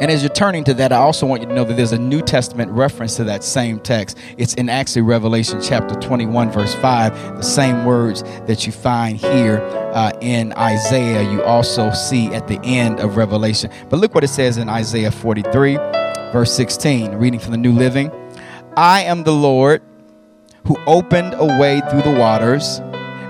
And 0.00 0.12
as 0.12 0.22
you're 0.22 0.30
turning 0.30 0.62
to 0.64 0.74
that, 0.74 0.92
I 0.92 0.98
also 0.98 1.26
want 1.26 1.42
you 1.42 1.48
to 1.48 1.54
know 1.54 1.64
that 1.64 1.76
there's 1.76 1.90
a 1.90 1.98
New 1.98 2.22
Testament 2.22 2.70
reference 2.70 3.16
to 3.16 3.24
that 3.24 3.42
same 3.42 3.80
text. 3.80 4.16
It's 4.36 4.54
in 4.54 4.68
actually 4.68 5.02
Revelation 5.02 5.60
chapter 5.60 5.96
21, 5.96 6.52
verse 6.52 6.72
5. 6.76 7.36
The 7.36 7.42
same 7.42 7.84
words 7.84 8.22
that 8.46 8.64
you 8.64 8.70
find 8.70 9.16
here 9.16 9.58
uh, 9.94 10.12
in 10.20 10.52
Isaiah, 10.52 11.28
you 11.28 11.42
also 11.42 11.90
see 11.90 12.28
at 12.28 12.46
the 12.46 12.60
end 12.62 13.00
of 13.00 13.16
Revelation. 13.16 13.72
But 13.88 13.98
look 13.98 14.14
what 14.14 14.22
it 14.22 14.28
says 14.28 14.56
in 14.56 14.68
Isaiah 14.68 15.10
43, 15.10 15.74
verse 16.32 16.54
16, 16.54 17.16
reading 17.16 17.40
from 17.40 17.50
the 17.50 17.58
New 17.58 17.72
Living. 17.72 18.12
I 18.76 19.02
am 19.02 19.24
the 19.24 19.32
Lord 19.32 19.82
who 20.66 20.76
opened 20.86 21.34
a 21.34 21.44
way 21.58 21.80
through 21.90 22.02
the 22.02 22.16
waters, 22.16 22.80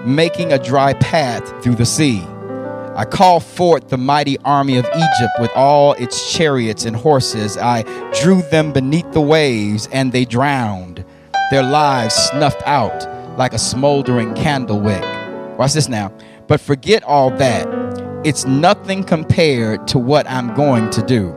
making 0.05 0.53
a 0.53 0.63
dry 0.63 0.93
path 0.93 1.63
through 1.63 1.77
the 1.77 1.87
sea. 1.87 2.23
I 2.99 3.05
call 3.05 3.39
forth 3.39 3.91
the 3.91 3.97
mighty 3.97 4.39
army 4.39 4.77
of 4.77 4.85
Egypt 4.85 5.33
with 5.39 5.53
all 5.55 5.93
its 5.93 6.33
chariots 6.33 6.85
and 6.85 6.97
horses. 6.97 7.57
I 7.57 7.85
drew 8.21 8.43
them 8.43 8.73
beneath 8.73 9.13
the 9.13 9.21
waves, 9.21 9.89
and 9.93 10.11
they 10.11 10.25
drowned, 10.25 11.05
their 11.53 11.63
lives 11.63 12.17
snuffed 12.17 12.61
out 12.67 13.39
like 13.39 13.53
a 13.53 13.59
smoldering 13.59 14.35
candle 14.35 14.81
wick. 14.81 15.01
Watch 15.57 15.75
this 15.75 15.89
now. 15.89 16.13
But 16.49 16.61
forget 16.61 17.05
all 17.05 17.31
that. 17.37 17.69
It's 18.25 18.47
nothing 18.47 19.05
compared 19.05 19.87
to 19.89 19.99
what 20.01 20.29
I'm 20.29 20.53
going 20.57 20.91
to 20.91 21.03
do. 21.03 21.31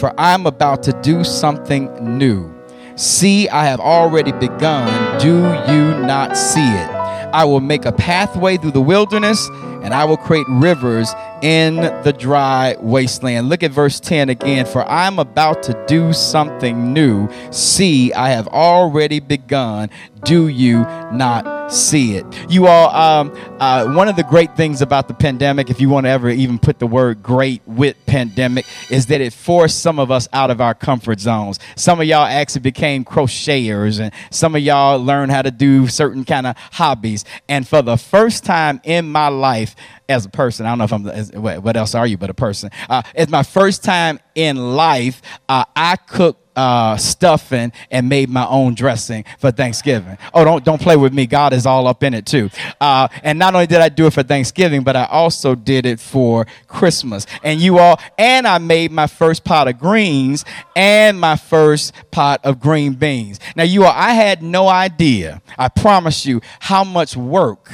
For 0.00 0.12
I'm 0.18 0.44
about 0.44 0.82
to 0.82 0.92
do 1.02 1.22
something 1.22 2.18
new. 2.18 2.52
See, 2.96 3.48
I 3.48 3.66
have 3.66 3.78
already 3.78 4.32
begun. 4.32 5.20
Do 5.20 5.36
you 5.72 6.04
not 6.04 6.36
see 6.36 6.68
it? 6.68 6.95
I 7.36 7.44
will 7.44 7.60
make 7.60 7.84
a 7.84 7.92
pathway 7.92 8.56
through 8.56 8.70
the 8.70 8.80
wilderness, 8.80 9.46
and 9.82 9.92
I 9.92 10.06
will 10.06 10.16
create 10.16 10.46
rivers 10.48 11.12
in 11.42 11.76
the 11.76 12.14
dry 12.18 12.76
wasteland. 12.80 13.50
Look 13.50 13.62
at 13.62 13.72
verse 13.72 14.00
10 14.00 14.30
again. 14.30 14.64
For 14.64 14.88
I'm 14.88 15.18
about 15.18 15.62
to 15.64 15.84
do 15.86 16.14
something 16.14 16.94
new. 16.94 17.28
See, 17.50 18.10
I 18.14 18.30
have 18.30 18.48
already 18.48 19.20
begun. 19.20 19.90
Do 20.24 20.48
you 20.48 20.78
not 21.12 21.55
see 21.68 22.16
it. 22.16 22.26
You 22.48 22.66
all, 22.66 22.94
um, 22.94 23.36
uh, 23.60 23.92
one 23.92 24.08
of 24.08 24.16
the 24.16 24.22
great 24.22 24.56
things 24.56 24.82
about 24.82 25.08
the 25.08 25.14
pandemic, 25.14 25.70
if 25.70 25.80
you 25.80 25.88
want 25.88 26.06
to 26.06 26.10
ever 26.10 26.30
even 26.30 26.58
put 26.58 26.78
the 26.78 26.86
word 26.86 27.22
great 27.22 27.62
with 27.66 27.96
pandemic, 28.06 28.64
is 28.90 29.06
that 29.06 29.20
it 29.20 29.32
forced 29.32 29.80
some 29.80 29.98
of 29.98 30.10
us 30.10 30.28
out 30.32 30.50
of 30.50 30.60
our 30.60 30.74
comfort 30.74 31.20
zones. 31.20 31.58
Some 31.76 32.00
of 32.00 32.06
y'all 32.06 32.24
actually 32.24 32.62
became 32.62 33.04
crocheters, 33.04 34.00
and 34.00 34.12
some 34.30 34.54
of 34.54 34.62
y'all 34.62 34.98
learned 34.98 35.32
how 35.32 35.42
to 35.42 35.50
do 35.50 35.88
certain 35.88 36.24
kind 36.24 36.46
of 36.46 36.56
hobbies. 36.72 37.24
And 37.48 37.66
for 37.66 37.82
the 37.82 37.96
first 37.96 38.44
time 38.44 38.80
in 38.84 39.10
my 39.10 39.28
life, 39.28 39.74
as 40.08 40.24
a 40.24 40.28
person. 40.28 40.66
I 40.66 40.70
don't 40.70 40.78
know 40.78 40.84
if 40.84 40.92
I'm, 40.92 41.08
as, 41.08 41.32
what 41.32 41.76
else 41.76 41.94
are 41.94 42.06
you 42.06 42.16
but 42.16 42.30
a 42.30 42.34
person? 42.34 42.70
Uh, 42.88 43.02
it's 43.14 43.30
my 43.30 43.42
first 43.42 43.82
time 43.82 44.20
in 44.34 44.76
life. 44.76 45.20
Uh, 45.48 45.64
I 45.74 45.96
cooked 45.96 46.45
uh, 46.56 46.96
stuffing 46.96 47.72
and 47.90 48.08
made 48.08 48.30
my 48.30 48.46
own 48.46 48.74
dressing 48.74 49.24
for 49.38 49.50
Thanksgiving. 49.50 50.18
Oh, 50.34 50.44
don't 50.44 50.64
don't 50.64 50.80
play 50.80 50.96
with 50.96 51.12
me. 51.12 51.26
God 51.26 51.52
is 51.52 51.66
all 51.66 51.86
up 51.86 52.02
in 52.02 52.14
it 52.14 52.26
too. 52.26 52.50
Uh, 52.80 53.08
and 53.22 53.38
not 53.38 53.54
only 53.54 53.66
did 53.66 53.80
I 53.80 53.88
do 53.88 54.06
it 54.06 54.12
for 54.12 54.22
Thanksgiving, 54.22 54.82
but 54.82 54.96
I 54.96 55.04
also 55.04 55.54
did 55.54 55.86
it 55.86 56.00
for 56.00 56.46
Christmas. 56.66 57.26
And 57.42 57.60
you 57.60 57.78
all, 57.78 58.00
and 58.18 58.46
I 58.46 58.58
made 58.58 58.90
my 58.90 59.06
first 59.06 59.44
pot 59.44 59.68
of 59.68 59.78
greens 59.78 60.44
and 60.74 61.20
my 61.20 61.36
first 61.36 61.92
pot 62.10 62.40
of 62.44 62.60
green 62.60 62.94
beans. 62.94 63.38
Now, 63.54 63.64
you 63.64 63.84
all, 63.84 63.92
I 63.94 64.14
had 64.14 64.42
no 64.42 64.68
idea. 64.68 65.42
I 65.58 65.68
promise 65.68 66.26
you 66.26 66.40
how 66.60 66.84
much 66.84 67.16
work 67.16 67.70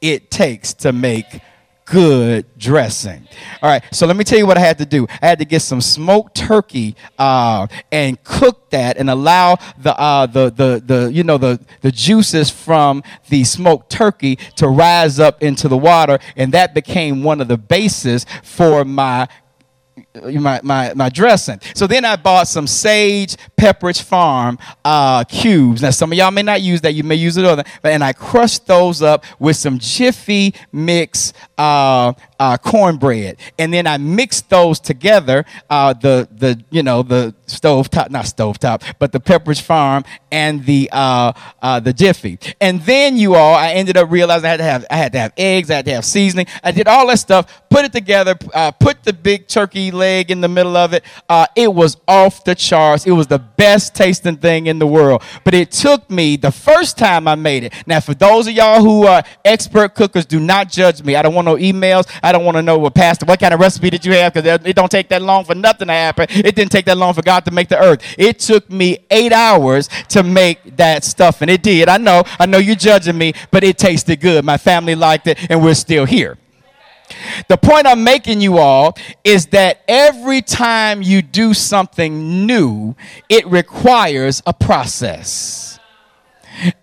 it 0.00 0.30
takes 0.30 0.72
to 0.74 0.92
make 0.92 1.40
good 1.90 2.46
dressing. 2.56 3.26
All 3.60 3.68
right, 3.68 3.82
so 3.92 4.06
let 4.06 4.16
me 4.16 4.24
tell 4.24 4.38
you 4.38 4.46
what 4.46 4.56
I 4.56 4.60
had 4.60 4.78
to 4.78 4.86
do. 4.86 5.06
I 5.20 5.26
had 5.26 5.40
to 5.40 5.44
get 5.44 5.60
some 5.60 5.80
smoked 5.80 6.36
turkey 6.36 6.94
uh, 7.18 7.66
and 7.90 8.22
cook 8.22 8.70
that 8.70 8.96
and 8.96 9.10
allow 9.10 9.56
the, 9.76 9.98
uh, 9.98 10.26
the, 10.26 10.50
the, 10.50 10.82
the, 10.84 11.12
you 11.12 11.24
know, 11.24 11.36
the, 11.36 11.60
the 11.80 11.90
juices 11.90 12.48
from 12.48 13.02
the 13.28 13.42
smoked 13.42 13.90
turkey 13.90 14.36
to 14.56 14.68
rise 14.68 15.18
up 15.18 15.42
into 15.42 15.66
the 15.66 15.76
water, 15.76 16.20
and 16.36 16.52
that 16.52 16.74
became 16.74 17.24
one 17.24 17.40
of 17.40 17.48
the 17.48 17.58
bases 17.58 18.24
for 18.44 18.84
my 18.84 19.26
my, 20.14 20.60
my, 20.62 20.92
my 20.94 21.08
dressing. 21.08 21.60
So 21.74 21.86
then 21.86 22.04
I 22.04 22.16
bought 22.16 22.48
some 22.48 22.66
Sage 22.66 23.36
Pepperidge 23.56 24.02
Farm 24.02 24.58
uh, 24.84 25.24
cubes. 25.24 25.82
Now, 25.82 25.90
some 25.90 26.10
of 26.10 26.18
y'all 26.18 26.30
may 26.30 26.42
not 26.42 26.62
use 26.62 26.80
that. 26.80 26.92
You 26.92 27.04
may 27.04 27.14
use 27.14 27.36
it 27.36 27.44
other. 27.44 27.64
But, 27.82 27.92
and 27.92 28.02
I 28.02 28.12
crushed 28.12 28.66
those 28.66 29.02
up 29.02 29.24
with 29.38 29.56
some 29.56 29.78
Jiffy 29.78 30.54
Mix 30.72 31.32
uh, 31.56 32.12
uh, 32.38 32.56
cornbread. 32.58 33.36
And 33.58 33.72
then 33.72 33.86
I 33.86 33.98
mixed 33.98 34.50
those 34.50 34.80
together, 34.80 35.44
uh, 35.68 35.92
the, 35.92 36.28
the, 36.32 36.60
you 36.70 36.82
know, 36.82 37.02
the 37.02 37.34
stove 37.46 37.90
top, 37.90 38.10
not 38.10 38.26
stove 38.26 38.58
top, 38.58 38.82
but 38.98 39.12
the 39.12 39.20
Pepperidge 39.20 39.60
Farm 39.60 40.04
and 40.32 40.64
the, 40.64 40.88
uh, 40.92 41.32
uh, 41.62 41.80
the 41.80 41.92
Jiffy. 41.92 42.38
And 42.60 42.80
then 42.82 43.16
you 43.16 43.34
all, 43.34 43.54
I 43.54 43.72
ended 43.72 43.96
up 43.96 44.10
realizing 44.10 44.46
I 44.46 44.50
had 44.50 44.56
to 44.56 44.64
have, 44.64 44.86
I 44.90 44.96
had 44.96 45.12
to 45.12 45.18
have 45.18 45.32
eggs, 45.36 45.70
I 45.70 45.76
had 45.76 45.84
to 45.84 45.92
have 45.92 46.04
seasoning. 46.04 46.46
I 46.64 46.72
did 46.72 46.88
all 46.88 47.06
that 47.08 47.18
stuff, 47.18 47.62
put 47.68 47.84
it 47.84 47.92
together, 47.92 48.34
put 48.34 49.04
the 49.04 49.12
big 49.12 49.46
turkey 49.46 49.90
leg 50.00 50.30
in 50.30 50.40
the 50.40 50.48
middle 50.48 50.76
of 50.76 50.92
it. 50.92 51.04
Uh, 51.28 51.46
it 51.54 51.72
was 51.72 51.96
off 52.08 52.42
the 52.44 52.54
charts. 52.54 53.06
It 53.06 53.12
was 53.12 53.28
the 53.28 53.38
best 53.38 53.94
tasting 53.94 54.36
thing 54.36 54.66
in 54.66 54.78
the 54.78 54.86
world. 54.86 55.22
But 55.44 55.54
it 55.54 55.70
took 55.70 56.10
me 56.10 56.36
the 56.36 56.50
first 56.50 56.98
time 56.98 57.28
I 57.28 57.34
made 57.34 57.64
it. 57.64 57.72
Now, 57.86 58.00
for 58.00 58.14
those 58.14 58.46
of 58.48 58.54
y'all 58.54 58.82
who 58.82 59.06
are 59.06 59.22
expert 59.44 59.94
cookers, 59.94 60.26
do 60.26 60.40
not 60.40 60.70
judge 60.70 61.02
me. 61.02 61.14
I 61.14 61.22
don't 61.22 61.34
want 61.34 61.46
no 61.46 61.56
emails. 61.56 62.10
I 62.22 62.32
don't 62.32 62.44
want 62.44 62.56
to 62.56 62.62
know 62.62 62.78
what 62.78 62.94
pastor, 62.94 63.26
what 63.26 63.38
kind 63.38 63.54
of 63.54 63.60
recipe 63.60 63.90
did 63.90 64.04
you 64.04 64.12
have? 64.14 64.34
Because 64.34 64.66
it 64.66 64.74
don't 64.74 64.90
take 64.90 65.08
that 65.10 65.22
long 65.22 65.44
for 65.44 65.54
nothing 65.54 65.88
to 65.88 65.92
happen. 65.92 66.26
It 66.30 66.54
didn't 66.56 66.72
take 66.72 66.86
that 66.86 66.96
long 66.96 67.14
for 67.14 67.22
God 67.22 67.44
to 67.44 67.50
make 67.50 67.68
the 67.68 67.78
earth. 67.78 68.02
It 68.18 68.38
took 68.38 68.70
me 68.70 68.98
eight 69.10 69.32
hours 69.32 69.88
to 70.08 70.22
make 70.22 70.76
that 70.76 71.04
stuff, 71.04 71.42
and 71.42 71.50
it 71.50 71.62
did. 71.62 71.88
I 71.88 71.98
know, 71.98 72.24
I 72.38 72.46
know 72.46 72.58
you're 72.58 72.74
judging 72.74 73.18
me, 73.18 73.34
but 73.50 73.62
it 73.62 73.78
tasted 73.78 74.20
good. 74.20 74.44
My 74.44 74.56
family 74.56 74.94
liked 74.94 75.26
it, 75.26 75.50
and 75.50 75.62
we're 75.62 75.74
still 75.74 76.06
here. 76.06 76.38
The 77.48 77.56
point 77.56 77.86
I'm 77.86 78.04
making 78.04 78.40
you 78.40 78.58
all 78.58 78.96
is 79.24 79.46
that 79.46 79.82
every 79.88 80.42
time 80.42 81.02
you 81.02 81.22
do 81.22 81.54
something 81.54 82.46
new, 82.46 82.96
it 83.28 83.46
requires 83.46 84.42
a 84.46 84.52
process. 84.52 85.69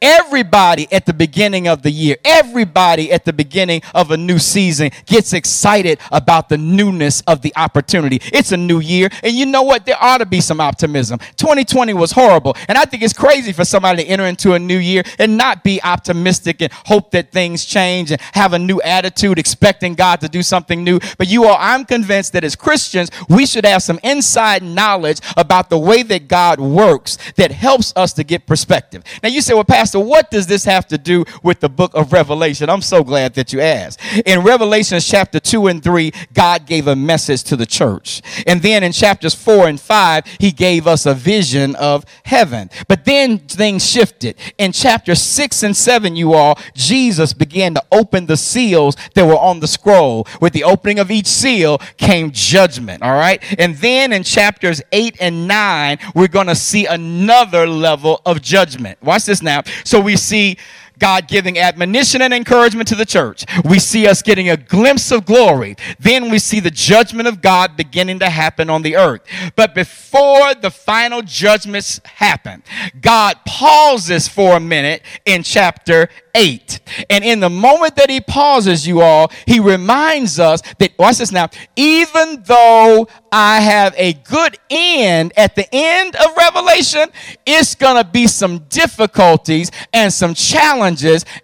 Everybody 0.02 0.88
at 0.92 1.06
the 1.06 1.14
beginning 1.14 1.68
of 1.68 1.82
the 1.82 1.92
year, 1.92 2.18
everybody 2.24 3.12
at 3.12 3.26
the 3.26 3.34
beginning 3.34 3.82
of 3.94 4.12
a 4.12 4.18
new 4.18 4.40
season 4.40 4.92
gets 5.06 5.34
excited 5.34 6.00
about 6.12 6.50
the 6.50 6.58
newness 6.58 7.22
of 7.22 7.42
the 7.42 7.54
opportunity. 7.56 8.20
It's 8.34 8.52
a 8.52 8.58
new 8.58 8.80
year, 8.80 9.10
and 9.24 9.34
you 9.34 9.46
know 9.46 9.64
what? 9.64 9.86
There 9.86 9.98
ought 10.00 10.20
to 10.20 10.26
be 10.26 10.42
some 10.42 10.60
optimism. 10.60 11.20
2020 11.38 11.94
was 11.94 12.12
horrible, 12.12 12.56
and 12.68 12.78
I 12.78 12.86
think 12.86 13.04
it's 13.04 13.14
crazy 13.14 13.54
for 13.54 13.66
somebody 13.66 14.04
to 14.04 14.10
enter 14.10 14.26
into 14.26 14.54
a 14.54 14.60
new 14.60 14.78
year 14.78 15.04
and 15.20 15.38
not 15.38 15.64
be 15.64 15.82
optimistic 15.84 16.62
and 16.62 16.72
hope 16.74 17.12
that 17.12 17.32
things 17.32 17.66
change 17.66 18.12
and 18.12 18.22
have 18.34 18.54
a 18.54 18.60
new 18.60 18.82
attitude, 18.82 19.40
expecting 19.40 19.94
God 19.94 20.22
to 20.22 20.30
do 20.30 20.42
something 20.44 20.84
new. 20.84 21.00
But 21.18 21.28
you 21.28 21.46
all, 21.46 21.58
I'm 21.60 21.86
convinced 21.86 22.34
that 22.34 22.44
as 22.44 22.56
Christians, 22.56 23.10
we 23.30 23.46
should 23.46 23.66
have 23.66 23.84
some 23.84 24.00
inside 24.04 24.64
knowledge 24.64 25.20
about 25.36 25.70
the 25.70 25.80
way 25.80 26.04
that 26.04 26.28
God 26.28 26.60
works 26.60 27.18
that 27.36 27.52
helps 27.52 27.94
us 27.96 28.14
to 28.14 28.24
get 28.24 28.46
perspective. 28.46 29.04
Now, 29.22 29.30
you 29.30 29.42
say, 29.42 29.54
well, 29.58 29.64
Pastor, 29.64 30.00
what 30.00 30.30
does 30.30 30.46
this 30.46 30.66
have 30.66 30.86
to 30.90 31.00
do 31.00 31.26
with 31.42 31.62
the 31.62 31.68
book 31.68 31.96
of 31.96 32.14
Revelation? 32.14 32.70
I'm 32.70 32.84
so 32.84 33.04
glad 33.04 33.34
that 33.34 33.52
you 33.52 33.60
asked. 33.60 34.00
In 34.24 34.44
Revelation 34.44 35.00
chapter 35.00 35.40
2 35.40 35.66
and 35.66 35.84
3, 35.84 36.12
God 36.32 36.68
gave 36.68 36.86
a 36.86 36.96
message 36.96 37.42
to 37.46 37.56
the 37.56 37.66
church. 37.66 38.22
And 38.46 38.62
then 38.62 38.84
in 38.84 38.92
chapters 38.92 39.34
4 39.34 39.68
and 39.68 39.82
5, 39.82 40.26
he 40.40 40.52
gave 40.52 40.86
us 40.86 41.08
a 41.08 41.16
vision 41.16 41.76
of 41.78 42.06
heaven. 42.24 42.70
But 42.88 43.06
then 43.06 43.40
things 43.40 43.84
shifted. 43.84 44.36
In 44.60 44.74
chapter 44.74 45.16
6 45.16 45.64
and 45.64 45.76
7, 45.76 46.16
you 46.16 46.36
all, 46.36 46.60
Jesus 46.76 47.34
began 47.34 47.74
to 47.74 47.84
open 47.92 48.28
the 48.28 48.38
seals 48.38 48.96
that 49.16 49.26
were 49.26 49.40
on 49.40 49.60
the 49.60 49.68
scroll. 49.68 50.28
With 50.40 50.54
the 50.54 50.66
opening 50.66 51.00
of 51.00 51.10
each 51.10 51.26
seal 51.26 51.80
came 51.98 52.30
judgment, 52.30 53.02
all 53.02 53.16
right? 53.16 53.42
And 53.58 53.76
then 53.78 54.14
in 54.14 54.22
chapters 54.22 54.84
8 54.92 55.18
and 55.20 55.48
9, 55.48 55.98
we're 56.14 56.28
going 56.28 56.46
to 56.46 56.56
see 56.56 56.86
another 56.86 57.66
level 57.66 58.22
of 58.24 58.44
judgment. 58.44 59.02
Watch 59.02 59.26
this 59.26 59.42
now. 59.42 59.47
So 59.84 60.00
we 60.00 60.16
see 60.16 60.58
God 61.00 61.28
giving 61.28 61.58
admonition 61.58 62.22
and 62.22 62.34
encouragement 62.34 62.88
to 62.90 62.96
the 62.96 63.06
church. 63.06 63.46
We 63.64 63.80
see 63.80 64.08
us 64.08 64.22
getting 64.22 64.50
a 64.50 64.58
glimpse 64.58 65.12
of 65.12 65.26
glory. 65.26 65.76
Then 66.00 66.30
we 66.30 66.40
see 66.40 66.60
the 66.60 66.72
judgment 66.72 67.28
of 67.28 67.42
God 67.42 67.78
beginning 67.78 68.20
to 68.20 68.30
happen 68.30 68.70
on 68.70 68.82
the 68.82 68.96
earth. 68.96 69.22
But 69.56 69.76
before 69.76 70.56
the 70.56 70.72
final 70.72 71.22
judgments 71.22 72.02
happen, 72.04 72.64
God 73.00 73.38
pauses 73.46 74.28
for 74.28 74.58
a 74.58 74.60
minute 74.60 75.02
in 75.26 75.44
chapter 75.44 76.10
8. 76.34 76.80
And 77.10 77.24
in 77.24 77.40
the 77.40 77.50
moment 77.50 77.96
that 77.96 78.10
he 78.10 78.22
pauses, 78.22 78.88
you 78.88 79.02
all, 79.02 79.32
he 79.46 79.60
reminds 79.60 80.40
us 80.40 80.62
that, 80.78 80.98
watch 80.98 81.18
this 81.18 81.32
now, 81.32 81.50
even 81.76 82.44
though 82.44 83.08
I 83.32 83.62
have 83.62 83.94
a 83.98 84.14
good 84.14 84.58
end 84.70 85.34
at 85.36 85.56
the 85.56 85.68
end 85.72 86.16
of 86.16 86.38
Revelation, 86.38 87.10
it's 87.46 87.76
going 87.76 88.02
to 88.02 88.10
be 88.10 88.28
some 88.28 88.60
difficulties 88.70 89.72
and 89.94 90.14
some 90.14 90.34
challenges 90.34 90.87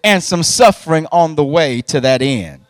and 0.03 0.23
some 0.23 0.43
suffering 0.43 1.07
on 1.12 1.35
the 1.35 1.43
way 1.43 1.81
to 1.81 2.00
that 2.01 2.21
end. 2.21 2.65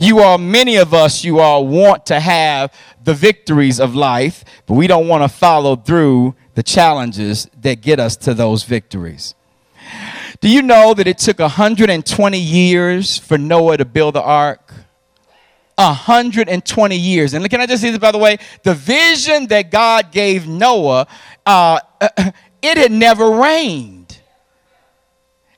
You 0.00 0.20
all, 0.20 0.38
many 0.38 0.76
of 0.76 0.94
us, 0.94 1.24
you 1.24 1.40
all 1.40 1.66
want 1.66 2.06
to 2.06 2.20
have 2.20 2.72
the 3.02 3.14
victories 3.14 3.80
of 3.80 3.94
life, 3.94 4.44
but 4.66 4.74
we 4.74 4.86
don't 4.86 5.08
want 5.08 5.22
to 5.22 5.28
follow 5.28 5.76
through 5.76 6.34
the 6.54 6.62
challenges 6.62 7.48
that 7.60 7.80
get 7.80 8.00
us 8.00 8.16
to 8.16 8.34
those 8.34 8.64
victories. 8.64 9.34
Do 10.40 10.48
you 10.48 10.62
know 10.62 10.94
that 10.94 11.06
it 11.06 11.18
took 11.18 11.38
120 11.38 12.38
years 12.38 13.18
for 13.18 13.38
Noah 13.38 13.76
to 13.76 13.84
build 13.84 14.14
the 14.14 14.22
ark? 14.22 14.72
120 15.76 16.96
years. 16.96 17.34
And 17.34 17.48
can 17.50 17.60
I 17.60 17.66
just 17.66 17.82
say 17.82 17.90
this, 17.90 17.98
by 17.98 18.12
the 18.12 18.18
way? 18.18 18.38
The 18.62 18.74
vision 18.74 19.46
that 19.48 19.70
God 19.70 20.12
gave 20.12 20.46
Noah, 20.46 21.06
uh, 21.44 21.80
it 22.62 22.76
had 22.76 22.92
never 22.92 23.30
rained. 23.30 24.03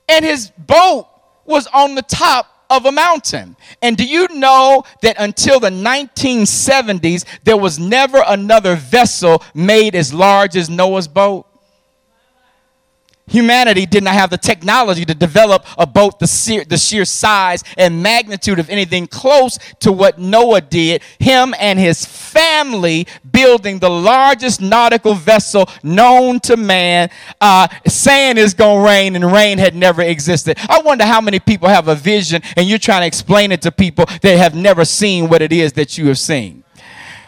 And 0.08 0.24
his 0.24 0.50
boat 0.50 1.08
was 1.44 1.66
on 1.68 1.94
the 1.94 2.02
top 2.02 2.64
of 2.68 2.86
a 2.86 2.92
mountain. 2.92 3.56
And 3.82 3.96
do 3.96 4.04
you 4.04 4.28
know 4.28 4.84
that 5.02 5.16
until 5.18 5.60
the 5.60 5.70
1970s, 5.70 7.24
there 7.44 7.56
was 7.56 7.78
never 7.78 8.22
another 8.26 8.76
vessel 8.76 9.42
made 9.54 9.94
as 9.94 10.12
large 10.12 10.56
as 10.56 10.68
Noah's 10.68 11.08
boat? 11.08 11.46
Humanity 13.28 13.86
did 13.86 14.04
not 14.04 14.14
have 14.14 14.30
the 14.30 14.38
technology 14.38 15.04
to 15.04 15.14
develop 15.14 15.66
a 15.76 15.86
boat 15.86 16.20
the 16.20 16.28
sheer, 16.28 16.64
the 16.64 16.78
sheer 16.78 17.04
size 17.04 17.64
and 17.76 18.00
magnitude 18.00 18.60
of 18.60 18.70
anything 18.70 19.08
close 19.08 19.58
to 19.80 19.90
what 19.90 20.18
Noah 20.18 20.60
did. 20.60 21.02
Him 21.18 21.52
and 21.58 21.76
his 21.76 22.04
family 22.04 23.08
building 23.32 23.80
the 23.80 23.90
largest 23.90 24.60
nautical 24.60 25.14
vessel 25.14 25.68
known 25.82 26.38
to 26.40 26.56
man, 26.56 27.10
uh, 27.40 27.66
saying 27.88 28.38
it's 28.38 28.54
going 28.54 28.80
to 28.80 28.86
rain, 28.86 29.16
and 29.16 29.32
rain 29.32 29.58
had 29.58 29.74
never 29.74 30.02
existed. 30.02 30.56
I 30.68 30.80
wonder 30.82 31.04
how 31.04 31.20
many 31.20 31.40
people 31.40 31.68
have 31.68 31.88
a 31.88 31.96
vision 31.96 32.42
and 32.56 32.68
you're 32.68 32.78
trying 32.78 33.02
to 33.02 33.06
explain 33.06 33.50
it 33.50 33.60
to 33.62 33.72
people 33.72 34.06
that 34.22 34.38
have 34.38 34.54
never 34.54 34.84
seen 34.84 35.28
what 35.28 35.42
it 35.42 35.52
is 35.52 35.72
that 35.72 35.98
you 35.98 36.06
have 36.06 36.18
seen. 36.18 36.62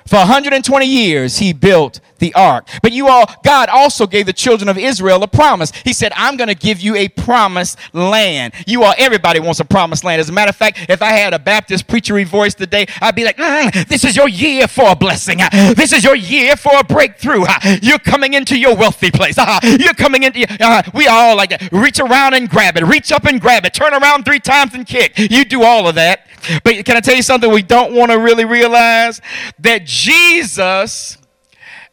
For 0.09 0.17
120 0.17 0.87
years, 0.87 1.37
he 1.37 1.53
built 1.53 2.01
the 2.19 2.33
ark. 2.33 2.67
But 2.83 2.93
you 2.93 3.09
all, 3.09 3.27
God 3.45 3.69
also 3.69 4.07
gave 4.07 4.25
the 4.25 4.33
children 4.33 4.69
of 4.71 4.79
Israel 4.79 5.23
a 5.23 5.29
promise. 5.29 5.71
He 5.85 5.93
said, 5.93 6.13
I'm 6.17 6.39
going 6.39 6.49
to 6.49 6.55
give 6.55 6.81
you 6.81 6.97
a 6.97 7.09
promised 7.09 7.79
land. 7.93 8.55
You 8.67 8.85
all, 8.85 8.95
everybody 8.97 9.39
wants 9.39 9.61
a 9.61 9.67
promised 9.67 10.05
land. 10.05 10.19
As 10.19 10.31
a 10.31 10.33
matter 10.33 10.49
of 10.49 10.57
fact, 10.57 10.87
if 10.89 11.03
I 11.03 11.11
had 11.11 11.35
a 11.35 11.39
Baptist 11.39 11.87
preachery 11.87 12.25
voice 12.27 12.55
today, 12.55 12.87
I'd 13.03 13.15
be 13.15 13.25
like, 13.25 13.37
mm, 13.37 13.87
this 13.89 14.03
is 14.03 14.17
your 14.17 14.29
year 14.29 14.67
for 14.67 14.89
a 14.89 14.97
blessing. 14.97 15.41
This 15.77 15.93
is 15.93 16.03
your 16.05 16.17
year 16.17 16.57
for 16.57 16.73
a 16.79 16.85
breakthrough. 16.85 17.45
You're 17.83 17.99
coming 17.99 18.33
into 18.33 18.59
your 18.59 18.75
wealthy 18.75 19.11
place. 19.11 19.37
You're 19.63 19.93
coming 19.93 20.23
into, 20.23 20.47
uh, 20.61 20.83
we 20.95 21.07
all 21.07 21.37
like. 21.37 21.53
Reach 21.71 22.01
around 22.01 22.33
and 22.35 22.49
grab 22.49 22.77
it. 22.79 22.85
Reach 22.85 23.13
up 23.13 23.27
and 23.27 23.41
grab 23.41 23.67
it. 23.67 23.75
Turn 23.75 23.93
around 23.93 24.25
three 24.25 24.41
times 24.41 24.73
and 24.73 24.87
kick. 24.87 25.19
You 25.19 25.45
do 25.45 25.63
all 25.63 25.87
of 25.87 25.97
that. 25.97 26.27
But 26.65 26.85
can 26.85 26.97
I 26.97 27.01
tell 27.01 27.17
you 27.17 27.23
something 27.23 27.51
we 27.51 27.63
don't 27.63 27.95
want 27.95 28.11
to 28.13 28.19
really 28.19 28.45
realize? 28.45 29.21
That 29.59 29.85
Jesus 29.99 31.19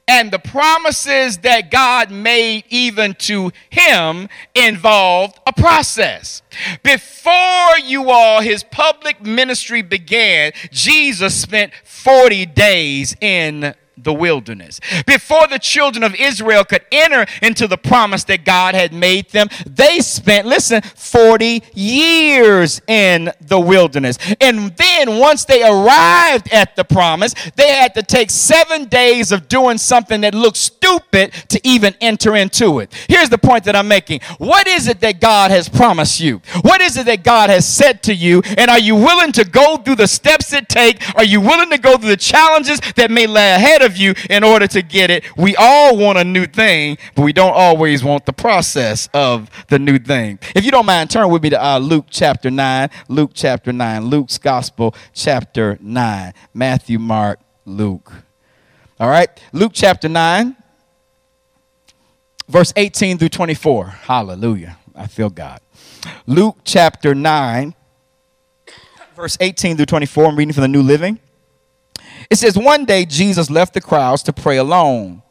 and 0.08 0.30
the 0.30 0.38
promises 0.38 1.40
that 1.40 1.72
God 1.72 2.12
made 2.12 2.64
even 2.70 3.16
to 3.16 3.52
him 3.72 4.30
involved 4.54 5.40
a 5.48 5.54
process. 5.54 6.44
Before 6.84 7.80
you 7.84 8.12
all, 8.12 8.42
his 8.42 8.64
public 8.64 9.26
ministry 9.26 9.82
began, 9.82 10.52
Jesus 10.72 11.34
spent 11.34 11.74
40 11.84 12.46
days 12.46 13.16
in 13.20 13.74
the 13.98 14.14
wilderness. 14.14 14.80
Before 15.06 15.48
the 15.48 15.60
children 15.60 16.04
of 16.04 16.16
Israel 16.16 16.64
could 16.64 16.86
enter 16.92 17.26
into 17.42 17.68
the 17.68 17.78
promise 17.78 18.24
that 18.26 18.46
God 18.46 18.76
had 18.76 18.94
made 18.94 19.30
them, 19.30 19.48
they 19.66 20.00
spent, 20.00 20.48
listen, 20.48 20.82
40 20.82 21.64
years 21.74 22.82
in 22.88 23.32
the 23.42 23.60
wilderness. 23.60 24.18
And 24.42 24.76
then 24.78 25.20
once 25.20 25.46
they 25.46 25.64
arrived 25.64 26.52
at 26.52 26.76
the 26.76 26.84
promise, 26.84 27.34
they 27.56 27.70
had 27.70 27.94
to 27.96 28.04
take 28.04 28.30
seven 28.30 28.86
days 28.86 29.32
of 29.32 29.48
doing 29.48 29.78
something 29.78 30.22
that 30.22 30.34
looked 30.34 30.58
stupid 30.58 31.34
to 31.50 31.60
even 31.64 31.96
enter 32.02 32.36
into 32.36 32.80
it. 32.80 32.94
Here's 33.08 33.30
the 33.30 33.38
point 33.38 33.64
that 33.66 33.76
I'm 33.76 33.88
making. 33.88 34.22
What 34.38 34.68
is 34.68 34.88
it 34.88 35.00
that 35.02 35.22
God 35.22 35.52
has 35.52 35.70
promised 35.70 36.20
you? 36.20 36.42
What 36.62 36.82
is 36.82 36.98
it 36.98 37.06
that 37.06 37.24
God 37.24 37.50
has 37.50 37.68
said 37.68 38.04
to 38.04 38.14
you? 38.14 38.42
And 38.58 38.70
are 38.70 38.80
you 38.80 38.96
willing 38.96 39.32
to 39.34 39.46
go 39.46 39.78
through 39.78 39.96
the 39.96 40.08
steps 40.08 40.54
it 40.54 40.70
takes? 40.70 41.14
Are 41.16 41.24
you 41.24 41.42
willing 41.42 41.70
to 41.70 41.78
go 41.78 41.98
through 41.98 42.10
the 42.10 42.18
challenges 42.18 42.80
that 42.96 43.12
may 43.12 43.28
lay 43.28 43.54
ahead 43.54 43.82
of 43.86 43.96
you 43.96 44.14
in 44.30 44.44
order 44.44 44.68
to 44.68 44.82
get 44.82 45.10
it. 45.10 45.24
We 45.38 45.56
all 45.56 45.98
want 45.98 46.18
a 46.18 46.24
new 46.24 46.46
thing, 46.46 46.98
but 47.16 47.22
we 47.22 47.32
don't 47.32 47.54
always 47.54 48.04
want 48.04 48.26
the 48.26 48.34
process 48.34 49.08
of 49.14 49.50
the 49.70 49.80
new 49.80 49.98
thing. 49.98 50.40
If 50.56 50.66
you 50.66 50.72
don't 50.72 50.86
mind, 50.86 51.10
turn 51.10 51.30
with 51.30 51.44
me 51.44 51.52
to 51.52 51.64
uh, 51.64 51.78
Luke 51.80 52.08
chapter 52.10 52.52
9. 52.52 52.90
Luke 53.08 53.32
chapter 53.34 53.72
9. 53.72 54.06
Luke's 54.06 54.38
Gospel 54.38 54.94
chapter 55.14 55.78
9. 55.80 56.34
Matthew, 56.54 57.00
Mark, 57.00 57.40
Luke. 57.66 58.12
All 59.00 59.10
right. 59.10 59.30
Luke 59.52 59.74
chapter 59.74 60.08
9, 60.08 60.56
verse 62.48 62.72
18 62.76 63.18
through 63.18 63.30
24. 63.30 63.88
Hallelujah. 63.88 64.78
I 64.96 65.08
feel 65.08 65.30
God. 65.30 65.60
Luke 66.26 66.60
chapter 66.64 67.14
9, 67.14 67.76
verse 69.16 69.38
18 69.40 69.76
through 69.76 69.88
24. 69.88 70.26
I'm 70.26 70.36
reading 70.38 70.54
from 70.54 70.62
the 70.62 70.68
New 70.70 70.82
Living. 70.82 71.20
It 72.30 72.38
says, 72.38 72.58
One 72.58 72.86
day 72.86 73.06
Jesus 73.06 73.50
left 73.50 73.74
the 73.74 73.82
crowds 73.82 74.24
to 74.24 74.34
pray 74.34 74.58
alone. 74.58 75.22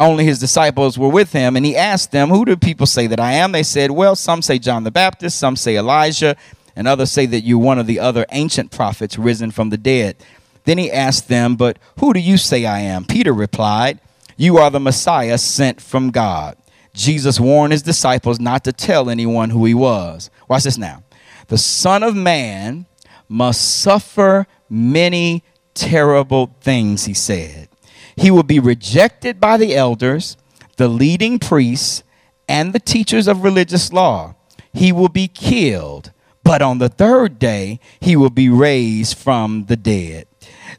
Only 0.00 0.24
his 0.24 0.40
disciples 0.40 0.98
were 0.98 1.08
with 1.08 1.32
him, 1.32 1.56
and 1.56 1.64
he 1.64 1.76
asked 1.76 2.10
them, 2.10 2.28
Who 2.28 2.44
do 2.44 2.56
people 2.56 2.86
say 2.86 3.06
that 3.06 3.20
I 3.20 3.32
am? 3.32 3.52
They 3.52 3.62
said, 3.62 3.90
Well, 3.90 4.16
some 4.16 4.42
say 4.42 4.58
John 4.58 4.84
the 4.84 4.90
Baptist, 4.90 5.38
some 5.38 5.56
say 5.56 5.76
Elijah, 5.76 6.36
and 6.74 6.88
others 6.88 7.12
say 7.12 7.26
that 7.26 7.42
you're 7.42 7.58
one 7.58 7.78
of 7.78 7.86
the 7.86 8.00
other 8.00 8.26
ancient 8.32 8.70
prophets 8.70 9.16
risen 9.16 9.50
from 9.50 9.70
the 9.70 9.78
dead. 9.78 10.16
Then 10.64 10.78
he 10.78 10.90
asked 10.90 11.28
them, 11.28 11.56
But 11.56 11.78
who 12.00 12.12
do 12.12 12.20
you 12.20 12.36
say 12.36 12.66
I 12.66 12.80
am? 12.80 13.04
Peter 13.04 13.32
replied, 13.32 14.00
You 14.36 14.58
are 14.58 14.70
the 14.70 14.80
Messiah 14.80 15.38
sent 15.38 15.80
from 15.80 16.10
God. 16.10 16.56
Jesus 16.92 17.40
warned 17.40 17.72
his 17.72 17.82
disciples 17.82 18.40
not 18.40 18.64
to 18.64 18.72
tell 18.72 19.10
anyone 19.10 19.50
who 19.50 19.64
he 19.64 19.74
was. 19.74 20.30
Watch 20.48 20.64
this 20.64 20.78
now. 20.78 21.02
The 21.48 21.58
Son 21.58 22.02
of 22.02 22.16
Man 22.16 22.86
must 23.28 23.80
suffer 23.80 24.46
many 24.68 25.42
terrible 25.74 26.54
things, 26.60 27.04
he 27.04 27.14
said. 27.14 27.68
He 28.16 28.30
will 28.30 28.44
be 28.44 28.60
rejected 28.60 29.40
by 29.40 29.56
the 29.56 29.74
elders, 29.74 30.36
the 30.76 30.88
leading 30.88 31.38
priests, 31.38 32.02
and 32.48 32.72
the 32.72 32.80
teachers 32.80 33.26
of 33.26 33.44
religious 33.44 33.92
law. 33.92 34.34
He 34.72 34.92
will 34.92 35.08
be 35.08 35.28
killed, 35.28 36.12
but 36.42 36.62
on 36.62 36.78
the 36.78 36.88
third 36.88 37.38
day 37.38 37.80
he 38.00 38.16
will 38.16 38.30
be 38.30 38.48
raised 38.48 39.16
from 39.16 39.66
the 39.66 39.76
dead. 39.76 40.26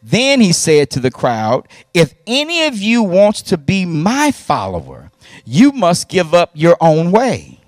Then 0.02 0.40
he 0.40 0.52
said 0.52 0.90
to 0.92 1.00
the 1.00 1.12
crowd, 1.12 1.68
If 1.94 2.14
any 2.28 2.66
of 2.66 2.78
you 2.78 3.02
wants 3.04 3.42
to 3.44 3.58
be 3.58 3.86
my 3.86 4.32
follower, 4.32 5.12
you 5.46 5.72
must 5.72 6.10
give 6.10 6.34
up 6.34 6.52
your 6.54 6.78
own 6.80 7.12
way. 7.12 7.60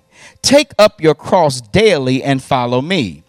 Take 0.41 0.71
up 0.77 1.01
your 1.01 1.15
cross 1.15 1.61
daily 1.61 2.23
and 2.23 2.41
follow 2.41 2.81
me. 2.81 3.23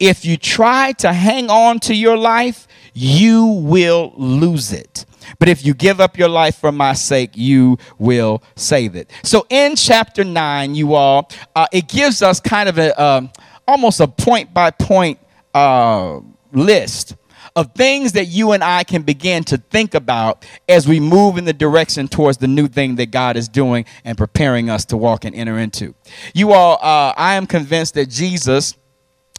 If 0.00 0.24
you 0.24 0.36
try 0.36 0.92
to 0.92 1.12
hang 1.12 1.50
on 1.50 1.78
to 1.80 1.94
your 1.94 2.16
life, 2.16 2.66
you 2.94 3.44
will 3.44 4.12
lose 4.16 4.72
it. 4.72 5.04
But 5.38 5.48
if 5.48 5.64
you 5.64 5.74
give 5.74 6.00
up 6.00 6.16
your 6.16 6.28
life 6.28 6.56
for 6.56 6.72
my 6.72 6.92
sake, 6.92 7.32
you 7.34 7.78
will 7.98 8.42
save 8.56 8.94
it. 8.94 9.10
So 9.22 9.46
in 9.50 9.76
chapter 9.76 10.24
9, 10.24 10.74
you 10.74 10.94
all, 10.94 11.30
uh, 11.56 11.66
it 11.72 11.88
gives 11.88 12.22
us 12.22 12.40
kind 12.40 12.68
of 12.68 12.78
a 12.78 12.98
uh, 12.98 13.26
almost 13.66 14.00
a 14.00 14.08
point 14.08 14.54
by 14.54 14.70
point 14.70 15.18
uh, 15.54 16.20
list 16.52 17.16
of 17.56 17.72
things 17.74 18.12
that 18.12 18.26
you 18.26 18.52
and 18.52 18.64
I 18.64 18.84
can 18.84 19.02
begin 19.02 19.44
to 19.44 19.58
think 19.58 19.94
about 19.94 20.44
as 20.68 20.88
we 20.88 20.98
move 20.98 21.38
in 21.38 21.44
the 21.44 21.52
direction 21.52 22.08
towards 22.08 22.38
the 22.38 22.48
new 22.48 22.66
thing 22.66 22.96
that 22.96 23.10
God 23.10 23.36
is 23.36 23.48
doing 23.48 23.84
and 24.04 24.18
preparing 24.18 24.70
us 24.70 24.84
to 24.86 24.96
walk 24.96 25.24
and 25.24 25.34
enter 25.34 25.58
into. 25.58 25.94
You 26.34 26.52
all, 26.52 26.74
uh, 26.82 27.14
I 27.16 27.34
am 27.34 27.46
convinced 27.46 27.94
that 27.94 28.08
Jesus 28.08 28.74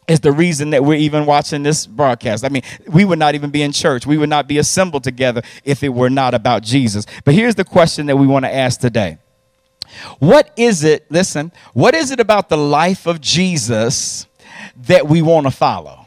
is 0.08 0.20
the 0.20 0.32
reason 0.32 0.70
that 0.72 0.84
we're 0.84 1.00
even 1.00 1.26
watching 1.26 1.64
this 1.64 1.88
broadcast. 1.88 2.46
I 2.46 2.50
mean, 2.50 2.62
we 2.88 3.06
would 3.06 3.20
not 3.20 3.36
even 3.36 3.50
be 3.50 3.62
in 3.62 3.72
church. 3.72 4.06
We 4.06 4.18
would 4.18 4.30
not 4.30 4.48
be 4.48 4.58
assembled 4.58 5.04
together 5.04 5.42
if 5.64 5.84
it 5.84 5.90
were 5.90 6.10
not 6.10 6.34
about 6.34 6.64
Jesus. 6.64 7.06
But 7.24 7.34
here's 7.34 7.56
the 7.56 7.64
question 7.64 8.06
that 8.08 8.18
we 8.18 8.28
want 8.28 8.46
to 8.46 8.54
ask 8.54 8.80
today. 8.80 9.18
What 10.20 10.52
is 10.58 10.84
it, 10.84 11.10
listen, 11.10 11.52
what 11.74 11.96
is 11.96 12.12
it 12.12 12.20
about 12.20 12.50
the 12.50 12.58
life 12.58 13.06
of 13.08 13.22
Jesus 13.22 14.28
that 14.76 15.08
we 15.08 15.22
want 15.22 15.48
to 15.48 15.52
follow? 15.52 16.06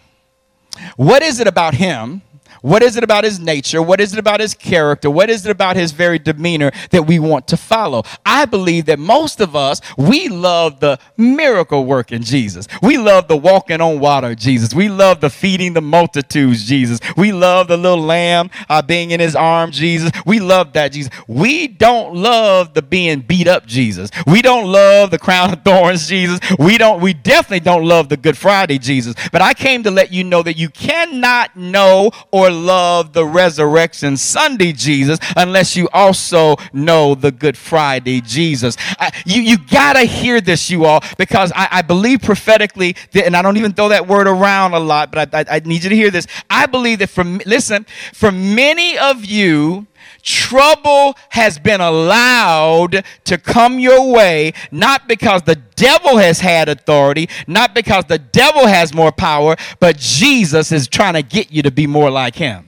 What 0.96 1.22
is 1.22 1.40
it 1.40 1.46
about 1.46 1.74
him 1.74 2.22
what 2.62 2.82
is 2.82 2.96
it 2.96 3.04
about 3.04 3.24
his 3.24 3.38
nature? 3.38 3.82
What 3.82 4.00
is 4.00 4.12
it 4.12 4.18
about 4.18 4.40
his 4.40 4.54
character? 4.54 5.10
What 5.10 5.30
is 5.30 5.46
it 5.46 5.50
about 5.50 5.76
his 5.76 5.92
very 5.92 6.18
demeanor 6.18 6.70
that 6.90 7.06
we 7.06 7.18
want 7.18 7.48
to 7.48 7.56
follow? 7.56 8.02
I 8.24 8.44
believe 8.44 8.86
that 8.86 8.98
most 8.98 9.40
of 9.40 9.54
us, 9.54 9.80
we 9.96 10.28
love 10.28 10.80
the 10.80 10.98
miracle 11.16 11.84
work 11.84 12.12
in 12.12 12.22
Jesus. 12.22 12.66
We 12.82 12.98
love 12.98 13.28
the 13.28 13.36
walking 13.36 13.80
on 13.80 14.00
water 14.00 14.34
Jesus. 14.34 14.74
We 14.74 14.88
love 14.88 15.20
the 15.20 15.30
feeding 15.30 15.74
the 15.74 15.80
multitudes 15.80 16.64
Jesus. 16.64 17.00
We 17.16 17.32
love 17.32 17.68
the 17.68 17.76
little 17.76 18.02
lamb 18.02 18.50
uh, 18.68 18.82
being 18.82 19.10
in 19.10 19.20
his 19.20 19.36
arm 19.36 19.70
Jesus. 19.70 20.10
We 20.26 20.40
love 20.40 20.72
that 20.74 20.92
Jesus. 20.92 21.10
We 21.26 21.68
don't 21.68 22.14
love 22.14 22.74
the 22.74 22.82
being 22.82 23.20
beat 23.20 23.46
up 23.46 23.66
Jesus. 23.66 24.10
We 24.26 24.42
don't 24.42 24.70
love 24.70 25.10
the 25.10 25.18
crown 25.18 25.52
of 25.52 25.62
thorns 25.62 26.08
Jesus. 26.08 26.40
We 26.58 26.78
don't 26.78 27.00
we 27.00 27.14
definitely 27.14 27.60
don't 27.60 27.84
love 27.84 28.08
the 28.08 28.16
Good 28.16 28.36
Friday 28.36 28.78
Jesus. 28.78 29.14
But 29.32 29.42
I 29.42 29.54
came 29.54 29.82
to 29.84 29.90
let 29.90 30.12
you 30.12 30.24
know 30.24 30.42
that 30.42 30.56
you 30.56 30.68
cannot 30.68 31.56
know 31.56 32.10
or 32.30 32.47
or 32.48 32.50
love 32.50 33.12
the 33.12 33.24
resurrection 33.24 34.16
Sunday 34.16 34.72
Jesus 34.72 35.18
unless 35.36 35.76
you 35.76 35.88
also 35.92 36.56
know 36.72 37.14
the 37.14 37.30
Good 37.30 37.56
Friday 37.56 38.20
Jesus. 38.20 38.76
I, 38.98 39.10
you 39.24 39.42
you 39.42 39.58
got 39.58 39.94
to 39.94 40.00
hear 40.00 40.40
this, 40.40 40.70
you 40.70 40.84
all, 40.84 41.02
because 41.16 41.52
I, 41.54 41.68
I 41.70 41.82
believe 41.82 42.22
prophetically, 42.22 42.96
that, 43.12 43.26
and 43.26 43.36
I 43.36 43.42
don't 43.42 43.56
even 43.56 43.72
throw 43.72 43.88
that 43.90 44.06
word 44.06 44.26
around 44.26 44.74
a 44.74 44.80
lot, 44.80 45.12
but 45.12 45.34
I, 45.34 45.40
I, 45.40 45.44
I 45.56 45.58
need 45.60 45.84
you 45.84 45.90
to 45.90 45.96
hear 45.96 46.10
this. 46.10 46.26
I 46.48 46.66
believe 46.66 46.98
that 47.00 47.10
for, 47.10 47.24
listen, 47.24 47.86
for 48.12 48.32
many 48.32 48.98
of 48.98 49.24
you, 49.24 49.86
trouble 50.28 51.16
has 51.30 51.58
been 51.58 51.80
allowed 51.80 53.04
to 53.24 53.38
come 53.38 53.78
your 53.78 54.12
way, 54.12 54.52
not 54.70 55.08
because 55.08 55.42
the 55.42 55.56
devil 55.74 56.18
has 56.18 56.40
had 56.40 56.68
authority, 56.68 57.28
not 57.46 57.74
because 57.74 58.04
the 58.04 58.18
devil 58.18 58.66
has 58.66 58.92
more 58.92 59.10
power, 59.10 59.56
but 59.80 59.96
Jesus 59.96 60.70
is 60.70 60.86
trying 60.86 61.14
to 61.14 61.22
get 61.22 61.50
you 61.50 61.62
to 61.62 61.70
be 61.70 61.86
more 61.86 62.10
like 62.10 62.34
him. 62.34 62.67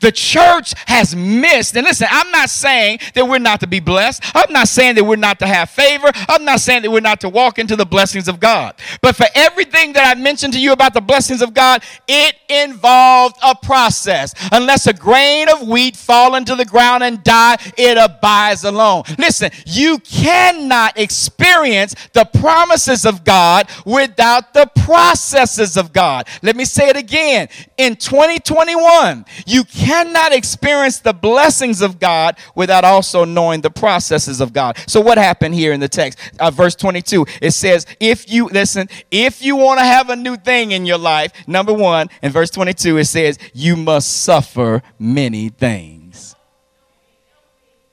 The 0.00 0.12
church 0.12 0.74
has 0.86 1.14
missed, 1.14 1.76
and 1.76 1.86
listen, 1.86 2.08
I'm 2.10 2.30
not 2.30 2.50
saying 2.50 3.00
that 3.14 3.26
we're 3.26 3.38
not 3.38 3.60
to 3.60 3.66
be 3.66 3.80
blessed. 3.80 4.22
I'm 4.34 4.52
not 4.52 4.68
saying 4.68 4.96
that 4.96 5.04
we're 5.04 5.16
not 5.16 5.38
to 5.40 5.46
have 5.46 5.70
favor. 5.70 6.10
I'm 6.28 6.44
not 6.44 6.60
saying 6.60 6.82
that 6.82 6.90
we're 6.90 7.00
not 7.00 7.20
to 7.20 7.28
walk 7.28 7.58
into 7.58 7.76
the 7.76 7.86
blessings 7.86 8.28
of 8.28 8.40
God. 8.40 8.74
But 9.00 9.16
for 9.16 9.26
everything 9.34 9.92
that 9.92 10.16
I 10.16 10.20
mentioned 10.20 10.54
to 10.54 10.60
you 10.60 10.72
about 10.72 10.94
the 10.94 11.00
blessings 11.00 11.40
of 11.40 11.54
God, 11.54 11.82
it 12.08 12.34
involved 12.48 13.36
a 13.42 13.54
process. 13.54 14.34
Unless 14.52 14.86
a 14.86 14.92
grain 14.92 15.48
of 15.48 15.66
wheat 15.66 15.96
fall 15.96 16.34
into 16.34 16.54
the 16.56 16.64
ground 16.64 17.02
and 17.02 17.22
die, 17.22 17.56
it 17.76 17.96
abides 17.96 18.64
alone. 18.64 19.04
Listen, 19.18 19.50
you 19.66 19.98
cannot 19.98 20.98
experience 20.98 21.94
the 22.12 22.24
promises 22.24 23.06
of 23.06 23.24
God 23.24 23.68
without 23.84 24.52
the 24.52 24.70
processes 24.84 25.76
of 25.76 25.92
God. 25.92 26.26
Let 26.42 26.56
me 26.56 26.64
say 26.64 26.88
it 26.88 26.96
again. 26.96 27.48
In 27.76 27.96
2021, 27.96 29.24
you 29.46 29.59
You 29.60 29.64
cannot 29.64 30.32
experience 30.32 31.00
the 31.00 31.12
blessings 31.12 31.82
of 31.82 32.00
God 32.00 32.38
without 32.54 32.82
also 32.82 33.26
knowing 33.26 33.60
the 33.60 33.68
processes 33.68 34.40
of 34.40 34.54
God. 34.54 34.78
So, 34.86 35.02
what 35.02 35.18
happened 35.18 35.54
here 35.54 35.74
in 35.74 35.80
the 35.80 35.88
text? 35.88 36.18
Uh, 36.38 36.50
verse 36.50 36.74
22, 36.74 37.26
it 37.42 37.50
says, 37.50 37.84
If 38.00 38.32
you, 38.32 38.46
listen, 38.46 38.88
if 39.10 39.42
you 39.42 39.56
want 39.56 39.78
to 39.78 39.84
have 39.84 40.08
a 40.08 40.16
new 40.16 40.38
thing 40.38 40.70
in 40.72 40.86
your 40.86 40.96
life, 40.96 41.32
number 41.46 41.74
one, 41.74 42.08
in 42.22 42.32
verse 42.32 42.48
22, 42.48 42.96
it 42.96 43.04
says, 43.04 43.38
You 43.52 43.76
must 43.76 44.22
suffer 44.22 44.82
many 44.98 45.50
things. 45.50 46.34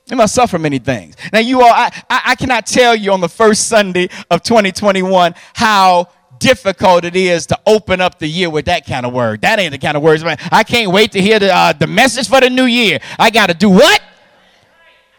You 0.10 0.16
must 0.16 0.34
suffer 0.34 0.58
many 0.58 0.80
things. 0.80 1.18
Now, 1.34 1.40
you 1.40 1.64
all, 1.64 1.74
I, 1.74 1.92
I, 2.10 2.22
I 2.28 2.36
cannot 2.36 2.66
tell 2.66 2.96
you 2.96 3.12
on 3.12 3.20
the 3.20 3.28
first 3.28 3.68
Sunday 3.68 4.08
of 4.32 4.42
2021 4.42 5.36
how 5.54 6.08
difficult 6.40 7.06
it 7.06 7.16
is 7.16 7.46
to 7.48 7.60
open 7.66 8.02
up 8.02 8.20
the 8.20 8.28
year 8.28 8.50
with 8.50 8.66
that 8.66 8.86
kind 8.86 9.06
of 9.06 9.14
word. 9.14 9.42
That 9.42 9.60
ain't 9.60 9.72
the 9.72 9.78
kind 9.78 9.98
of 9.98 10.04
words, 10.04 10.24
man. 10.24 10.38
I 10.52 10.64
can't 10.64 10.92
wait 10.92 11.12
to 11.14 11.22
hear 11.22 11.40
the, 11.40 11.54
uh, 11.54 11.74
the 11.74 11.88
message 11.88 12.28
for 12.30 12.40
the 12.40 12.50
new 12.50 12.66
year. 12.66 13.00
I 13.20 13.30
got 13.30 13.48
to 13.48 13.54
do 13.54 13.70
what? 13.70 14.02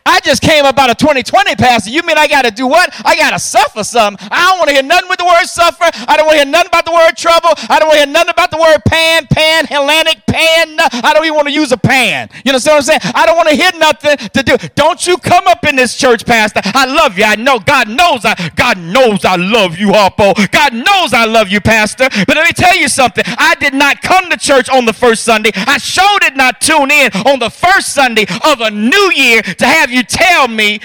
I 0.09 0.21
just 0.21 0.41
came 0.41 0.65
about 0.65 0.89
a 0.89 0.95
2020, 0.95 1.55
Pastor. 1.57 1.91
You 1.91 2.03
mean 2.03 2.17
I 2.17 2.27
got 2.27 2.47
to 2.47 2.51
do 2.51 2.67
what? 2.67 2.89
I 3.05 3.15
got 3.15 3.31
to 3.31 3.39
suffer 3.39 3.85
something. 3.85 4.27
I 4.33 4.49
don't 4.49 4.59
want 4.59 4.69
to 4.71 4.75
hear 4.75 4.83
nothing 4.83 5.09
with 5.11 5.19
the 5.19 5.27
word 5.27 5.45
suffer. 5.45 5.85
I 5.85 6.17
don't 6.17 6.25
want 6.25 6.39
to 6.39 6.45
hear 6.45 6.51
nothing 6.51 6.69
about 6.69 6.87
the 6.87 6.93
word 6.93 7.13
trouble. 7.15 7.51
I 7.69 7.79
don't 7.79 7.89
want 7.89 8.01
to 8.01 8.05
hear 8.07 8.13
nothing 8.13 8.31
about 8.31 8.51
the 8.51 8.57
word 8.57 8.81
pan, 8.87 9.27
pan, 9.27 9.67
Hellenic, 9.67 10.25
pan. 10.25 10.77
I 11.05 11.13
don't 11.13 11.25
even 11.25 11.37
want 11.37 11.49
to 11.49 11.53
use 11.53 11.73
a 11.73 11.77
pan. 11.77 12.31
You 12.45 12.53
know 12.53 12.59
what 12.59 12.73
I'm 12.73 12.83
saying? 12.83 13.01
I 13.05 13.27
don't 13.27 13.37
want 13.37 13.51
to 13.51 13.55
hear 13.55 13.71
nothing 13.77 14.17
to 14.17 14.43
do. 14.43 14.57
Don't 14.75 15.07
you 15.07 15.19
come 15.19 15.47
up 15.47 15.65
in 15.65 15.77
this 15.77 15.95
church, 15.95 16.25
Pastor. 16.25 16.63
I 16.65 16.87
love 16.87 17.19
you. 17.19 17.25
I 17.25 17.37
know 17.37 17.59
God 17.59 17.89
knows 17.89 18.25
I 18.25 18.35
God 18.57 18.79
knows 18.79 19.27
I 19.27 19.37
love 19.37 19.77
you, 19.77 19.89
Harpo. 19.89 20.35
God 20.51 20.73
knows 20.73 21.13
I 21.13 21.27
love 21.27 21.49
you, 21.49 21.61
Pastor. 21.61 22.09
But 22.27 22.37
let 22.37 22.47
me 22.47 22.53
tell 22.53 22.77
you 22.77 22.89
something. 22.89 23.25
I 23.27 23.57
did 23.61 23.75
not 23.75 24.01
come 24.01 24.31
to 24.31 24.39
church 24.39 24.71
on 24.71 24.87
the 24.87 24.93
first 24.95 25.25
Sunday. 25.25 25.51
I 25.55 25.77
sure 25.77 26.19
did 26.21 26.37
not 26.37 26.61
tune 26.63 26.91
in 26.91 27.13
on 27.27 27.39
the 27.39 27.51
first 27.51 27.93
Sunday 27.93 28.25
of 28.45 28.61
a 28.61 28.71
new 28.71 29.13
year 29.15 29.43
to 29.43 29.67
have 29.67 29.91
you 29.91 29.98
you 29.99 30.05
tell 30.05 30.49
me 30.49 30.81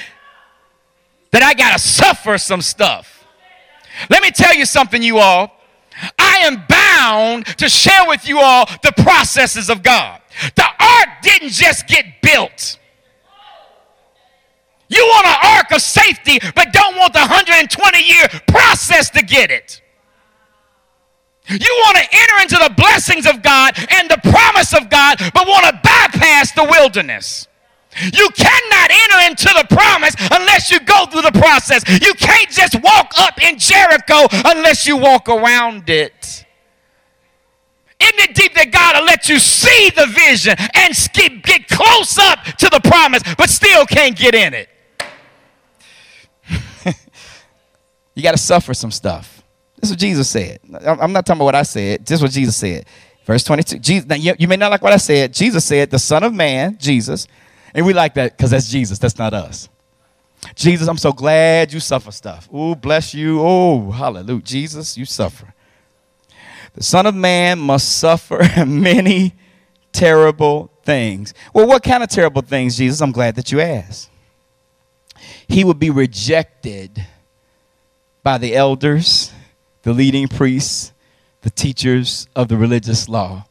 that 1.31 1.43
I 1.43 1.53
got 1.53 1.73
to 1.73 1.79
suffer 1.79 2.37
some 2.37 2.61
stuff. 2.61 3.25
Let 4.09 4.23
me 4.23 4.31
tell 4.31 4.55
you 4.55 4.65
something, 4.65 5.01
you 5.01 5.19
all. 5.19 5.51
I 6.17 6.37
am 6.39 6.63
bound 6.67 7.45
to 7.57 7.69
share 7.69 8.07
with 8.07 8.27
you 8.27 8.39
all 8.39 8.65
the 8.81 8.91
processes 9.03 9.69
of 9.69 9.83
God. 9.83 10.19
The 10.55 10.65
ark 10.65 11.09
didn't 11.21 11.49
just 11.49 11.87
get 11.87 12.05
built. 12.21 12.79
You 14.89 15.03
want 15.05 15.27
an 15.27 15.37
ark 15.57 15.71
of 15.71 15.81
safety, 15.81 16.39
but 16.55 16.73
don't 16.73 16.97
want 16.97 17.13
the 17.13 17.19
120 17.19 18.03
year 18.03 18.27
process 18.47 19.09
to 19.11 19.23
get 19.23 19.51
it. 19.51 19.81
You 21.47 21.81
want 21.85 21.97
to 21.97 22.07
enter 22.11 22.41
into 22.41 22.69
the 22.69 22.73
blessings 22.75 23.27
of 23.27 23.43
God 23.43 23.73
and 23.91 24.09
the 24.09 24.19
promise 24.29 24.73
of 24.73 24.89
God, 24.89 25.17
but 25.33 25.47
want 25.47 25.65
to 25.65 25.79
bypass 25.83 26.51
the 26.53 26.63
wilderness. 26.63 27.47
You 28.01 28.29
cannot 28.35 28.91
enter 28.91 29.31
into 29.31 29.49
the 29.61 29.67
promise 29.69 30.15
unless 30.31 30.71
you 30.71 30.79
go 30.81 31.05
through 31.05 31.23
the 31.23 31.31
process. 31.31 31.83
You 31.87 32.13
can't 32.13 32.49
just 32.49 32.81
walk 32.81 33.11
up 33.17 33.41
in 33.41 33.57
Jericho 33.57 34.27
unless 34.45 34.87
you 34.87 34.97
walk 34.97 35.29
around 35.29 35.89
it. 35.89 36.45
Isn't 38.03 38.19
it 38.19 38.35
deep 38.35 38.53
that 38.55 38.71
God 38.71 38.97
will 38.97 39.05
let 39.05 39.29
you 39.29 39.39
see 39.39 39.89
the 39.95 40.07
vision 40.07 40.55
and 40.73 40.95
skip, 40.95 41.41
get 41.43 41.67
close 41.69 42.17
up 42.17 42.43
to 42.43 42.69
the 42.69 42.81
promise, 42.83 43.23
but 43.37 43.49
still 43.49 43.85
can't 43.85 44.17
get 44.17 44.35
in 44.35 44.53
it? 44.53 44.69
you 48.13 48.23
got 48.23 48.31
to 48.31 48.37
suffer 48.37 48.73
some 48.73 48.91
stuff. 48.91 49.41
This 49.79 49.89
is 49.89 49.95
what 49.95 49.99
Jesus 49.99 50.29
said. 50.29 50.59
I'm 50.85 51.13
not 51.13 51.25
talking 51.25 51.39
about 51.39 51.45
what 51.45 51.55
I 51.55 51.63
said. 51.63 52.05
This 52.05 52.17
is 52.19 52.21
what 52.21 52.31
Jesus 52.31 52.55
said. 52.55 52.85
Verse 53.25 53.43
22. 53.43 53.79
Jesus, 53.79 54.07
now 54.07 54.15
you, 54.15 54.33
you 54.37 54.47
may 54.47 54.57
not 54.57 54.71
like 54.71 54.81
what 54.81 54.93
I 54.93 54.97
said. 54.97 55.33
Jesus 55.33 55.63
said, 55.63 55.89
The 55.89 55.99
Son 55.99 56.23
of 56.23 56.33
Man, 56.33 56.77
Jesus, 56.77 57.27
and 57.73 57.85
we 57.85 57.93
like 57.93 58.13
that 58.15 58.37
because 58.37 58.51
that's 58.51 58.69
Jesus, 58.69 58.99
that's 58.99 59.17
not 59.17 59.33
us. 59.33 59.69
Jesus, 60.55 60.87
I'm 60.87 60.97
so 60.97 61.13
glad 61.13 61.71
you 61.71 61.79
suffer 61.79 62.11
stuff. 62.11 62.49
Oh, 62.51 62.75
bless 62.75 63.13
you. 63.13 63.39
Oh, 63.41 63.91
hallelujah. 63.91 64.41
Jesus, 64.41 64.97
you 64.97 65.05
suffer. 65.05 65.53
The 66.73 66.83
Son 66.83 67.05
of 67.05 67.15
Man 67.15 67.59
must 67.59 67.97
suffer 67.97 68.41
many 68.65 69.35
terrible 69.91 70.71
things. 70.83 71.33
Well, 71.53 71.67
what 71.67 71.83
kind 71.83 72.03
of 72.03 72.09
terrible 72.09 72.41
things, 72.41 72.77
Jesus? 72.77 73.01
I'm 73.01 73.11
glad 73.11 73.35
that 73.35 73.51
you 73.51 73.61
asked. 73.61 74.09
He 75.47 75.63
would 75.63 75.79
be 75.79 75.89
rejected 75.89 77.05
by 78.21 78.37
the 78.37 78.55
elders, 78.55 79.31
the 79.83 79.93
leading 79.93 80.27
priests, 80.27 80.91
the 81.41 81.49
teachers 81.49 82.27
of 82.35 82.47
the 82.47 82.57
religious 82.57 83.07
law 83.07 83.45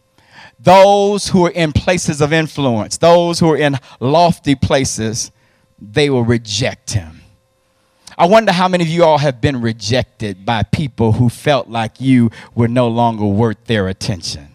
those 0.62 1.29
who 1.29 1.46
are 1.46 1.51
in 1.51 1.72
places 1.72 2.20
of 2.20 2.33
influence, 2.33 2.96
those 2.98 3.40
who 3.40 3.51
are 3.51 3.57
in 3.57 3.79
lofty 4.01 4.55
places, 4.55 5.33
they 5.81 6.09
will 6.09 6.25
reject 6.25 6.92
him. 6.92 7.22
I 8.16 8.27
wonder 8.27 8.53
how 8.53 8.68
many 8.68 8.85
of 8.85 8.90
you 8.90 9.05
all 9.05 9.18
have 9.18 9.40
been 9.40 9.61
rejected 9.61 10.44
by 10.44 10.62
people 10.62 11.12
who 11.12 11.29
felt 11.29 11.68
like 11.68 12.01
you 12.01 12.31
were 12.55 12.68
no 12.68 12.88
longer 12.88 13.25
worth 13.25 13.64
their 13.64 13.88
attention. 13.88 14.48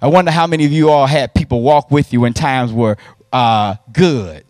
I 0.00 0.08
wonder 0.08 0.30
how 0.30 0.46
many 0.46 0.64
of 0.64 0.72
you 0.72 0.90
all 0.90 1.06
had 1.06 1.34
people 1.34 1.62
walk 1.62 1.90
with 1.90 2.12
you 2.12 2.20
when 2.20 2.32
times 2.32 2.72
were 2.72 2.96
uh, 3.32 3.76
good, 3.92 4.44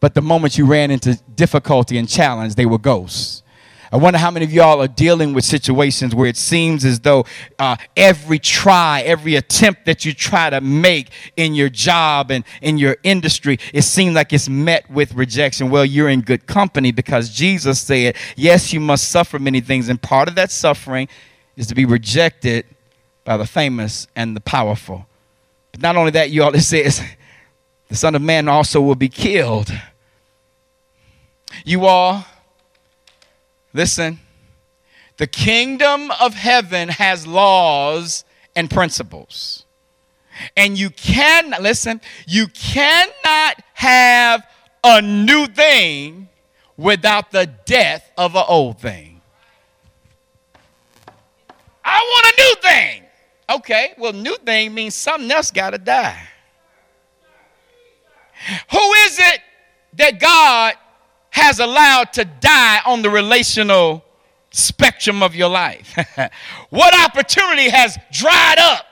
but 0.00 0.14
the 0.14 0.22
moment 0.22 0.58
you 0.58 0.66
ran 0.66 0.90
into 0.90 1.20
difficulty 1.34 1.98
and 1.98 2.08
challenge, 2.08 2.54
they 2.54 2.66
were 2.66 2.78
ghosts. 2.78 3.42
I 3.92 3.96
wonder 3.96 4.20
how 4.20 4.30
many 4.30 4.44
of 4.44 4.52
y'all 4.52 4.80
are 4.80 4.86
dealing 4.88 5.34
with 5.34 5.44
situations 5.44 6.14
where 6.14 6.28
it 6.28 6.36
seems 6.36 6.84
as 6.84 7.00
though 7.00 7.24
uh, 7.58 7.76
every 7.96 8.38
try, 8.38 9.00
every 9.00 9.34
attempt 9.34 9.84
that 9.86 10.04
you 10.04 10.14
try 10.14 10.48
to 10.48 10.60
make 10.60 11.10
in 11.36 11.54
your 11.54 11.68
job 11.68 12.30
and 12.30 12.44
in 12.62 12.78
your 12.78 12.98
industry, 13.02 13.58
it 13.74 13.82
seems 13.82 14.14
like 14.14 14.32
it's 14.32 14.48
met 14.48 14.88
with 14.88 15.12
rejection. 15.14 15.70
Well, 15.70 15.84
you're 15.84 16.08
in 16.08 16.20
good 16.20 16.46
company 16.46 16.92
because 16.92 17.30
Jesus 17.30 17.80
said, 17.80 18.14
Yes, 18.36 18.72
you 18.72 18.78
must 18.78 19.10
suffer 19.10 19.40
many 19.40 19.60
things. 19.60 19.88
And 19.88 20.00
part 20.00 20.28
of 20.28 20.36
that 20.36 20.52
suffering 20.52 21.08
is 21.56 21.66
to 21.66 21.74
be 21.74 21.84
rejected 21.84 22.66
by 23.24 23.36
the 23.36 23.46
famous 23.46 24.06
and 24.14 24.36
the 24.36 24.40
powerful. 24.40 25.06
But 25.72 25.80
not 25.80 25.96
only 25.96 26.12
that, 26.12 26.30
you 26.30 26.44
all, 26.44 26.54
it 26.54 26.62
says, 26.62 27.02
the 27.88 27.96
Son 27.96 28.14
of 28.14 28.22
Man 28.22 28.48
also 28.48 28.80
will 28.80 28.94
be 28.94 29.08
killed. 29.08 29.72
You 31.64 31.86
all, 31.86 32.24
Listen, 33.72 34.18
the 35.16 35.26
kingdom 35.26 36.10
of 36.20 36.34
heaven 36.34 36.88
has 36.88 37.26
laws 37.26 38.24
and 38.56 38.70
principles. 38.70 39.64
And 40.56 40.78
you 40.78 40.90
can, 40.90 41.54
listen, 41.60 42.00
you 42.26 42.48
cannot 42.48 43.62
have 43.74 44.46
a 44.82 45.02
new 45.02 45.46
thing 45.46 46.28
without 46.76 47.30
the 47.30 47.46
death 47.66 48.10
of 48.16 48.34
an 48.34 48.44
old 48.48 48.80
thing. 48.80 49.20
I 51.84 51.98
want 51.98 52.26
a 52.26 52.42
new 52.42 52.70
thing. 52.70 53.02
Okay, 53.56 53.94
well, 53.98 54.12
new 54.12 54.36
thing 54.36 54.72
means 54.72 54.94
something 54.94 55.30
else 55.30 55.50
got 55.50 55.70
to 55.70 55.78
die. 55.78 56.22
Who 58.70 58.92
is 58.92 59.18
it 59.18 59.40
that 59.94 60.18
God 60.18 60.74
has 61.30 61.58
allowed 61.60 62.12
to 62.14 62.24
die 62.24 62.80
on 62.86 63.02
the 63.02 63.10
relational 63.10 64.04
spectrum 64.50 65.22
of 65.22 65.34
your 65.34 65.48
life? 65.48 65.96
what 66.70 66.98
opportunity 66.98 67.70
has 67.70 67.98
dried 68.12 68.58
up? 68.58 68.86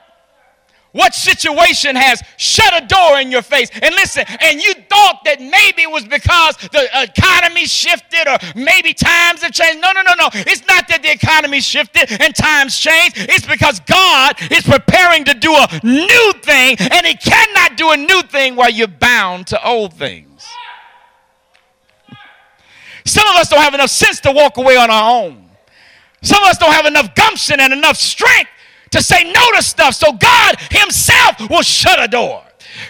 What 0.91 1.13
situation 1.13 1.95
has 1.95 2.23
shut 2.37 2.83
a 2.83 2.85
door 2.87 3.19
in 3.19 3.31
your 3.31 3.43
face? 3.43 3.69
And 3.81 3.93
listen, 3.93 4.25
and 4.41 4.59
you 4.59 4.73
thought 4.73 5.21
that 5.25 5.39
maybe 5.39 5.83
it 5.83 5.91
was 5.91 6.03
because 6.03 6.57
the 6.71 6.89
economy 7.03 7.65
shifted 7.65 8.27
or 8.27 8.37
maybe 8.55 8.93
times 8.93 9.43
have 9.43 9.51
changed. 9.51 9.81
No, 9.81 9.91
no, 9.91 10.01
no, 10.01 10.13
no. 10.17 10.29
It's 10.33 10.65
not 10.65 10.87
that 10.87 11.03
the 11.03 11.11
economy 11.11 11.61
shifted 11.61 12.19
and 12.19 12.35
times 12.35 12.77
changed. 12.79 13.17
It's 13.17 13.45
because 13.45 13.79
God 13.81 14.35
is 14.51 14.63
preparing 14.63 15.25
to 15.25 15.35
do 15.35 15.53
a 15.53 15.79
new 15.83 16.33
thing, 16.41 16.77
and 16.79 17.05
He 17.05 17.13
cannot 17.15 17.77
do 17.77 17.91
a 17.91 17.97
new 17.97 18.23
thing 18.23 18.55
while 18.55 18.71
you're 18.71 18.87
bound 18.87 19.47
to 19.47 19.63
old 19.63 19.93
things. 19.93 20.28
Some 23.05 23.27
of 23.27 23.35
us 23.35 23.49
don't 23.49 23.61
have 23.61 23.73
enough 23.73 23.89
sense 23.89 24.19
to 24.21 24.31
walk 24.31 24.57
away 24.57 24.77
on 24.77 24.89
our 24.89 25.23
own. 25.23 25.49
Some 26.21 26.43
of 26.43 26.49
us 26.49 26.57
don't 26.57 26.73
have 26.73 26.85
enough 26.85 27.15
gumption 27.15 27.59
and 27.59 27.71
enough 27.71 27.97
strength 27.97 28.49
to 28.91 29.01
say 29.01 29.31
no 29.31 29.51
to 29.55 29.61
stuff. 29.61 29.95
So 29.95 30.11
God 30.13 30.55
Himself 30.71 31.49
will 31.49 31.61
shut 31.61 32.01
a 32.01 32.07
door. 32.07 32.43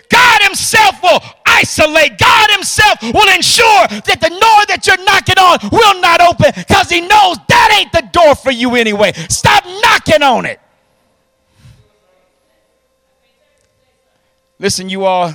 God 0.09 0.41
Himself 0.41 1.01
will 1.01 1.19
isolate. 1.45 2.17
God 2.17 2.49
Himself 2.51 3.01
will 3.01 3.35
ensure 3.35 3.87
that 3.87 4.19
the 4.21 4.29
door 4.29 4.65
that 4.67 4.85
you're 4.85 5.03
knocking 5.03 5.37
on 5.37 5.59
will 5.71 6.01
not 6.01 6.21
open 6.21 6.51
because 6.55 6.89
He 6.89 7.01
knows 7.01 7.37
that 7.47 7.77
ain't 7.79 7.91
the 7.91 8.09
door 8.11 8.35
for 8.35 8.51
you 8.51 8.75
anyway. 8.75 9.13
Stop 9.29 9.65
knocking 9.65 10.23
on 10.23 10.45
it. 10.45 10.59
Listen, 14.57 14.89
you 14.89 15.05
all, 15.05 15.33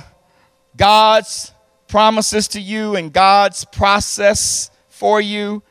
God's 0.77 1.51
promises 1.95 2.49
to 2.49 2.59
you 2.59 2.97
and 2.97 3.13
God's 3.13 3.63
process 3.63 4.69
for 4.89 5.21
you, 5.21 5.63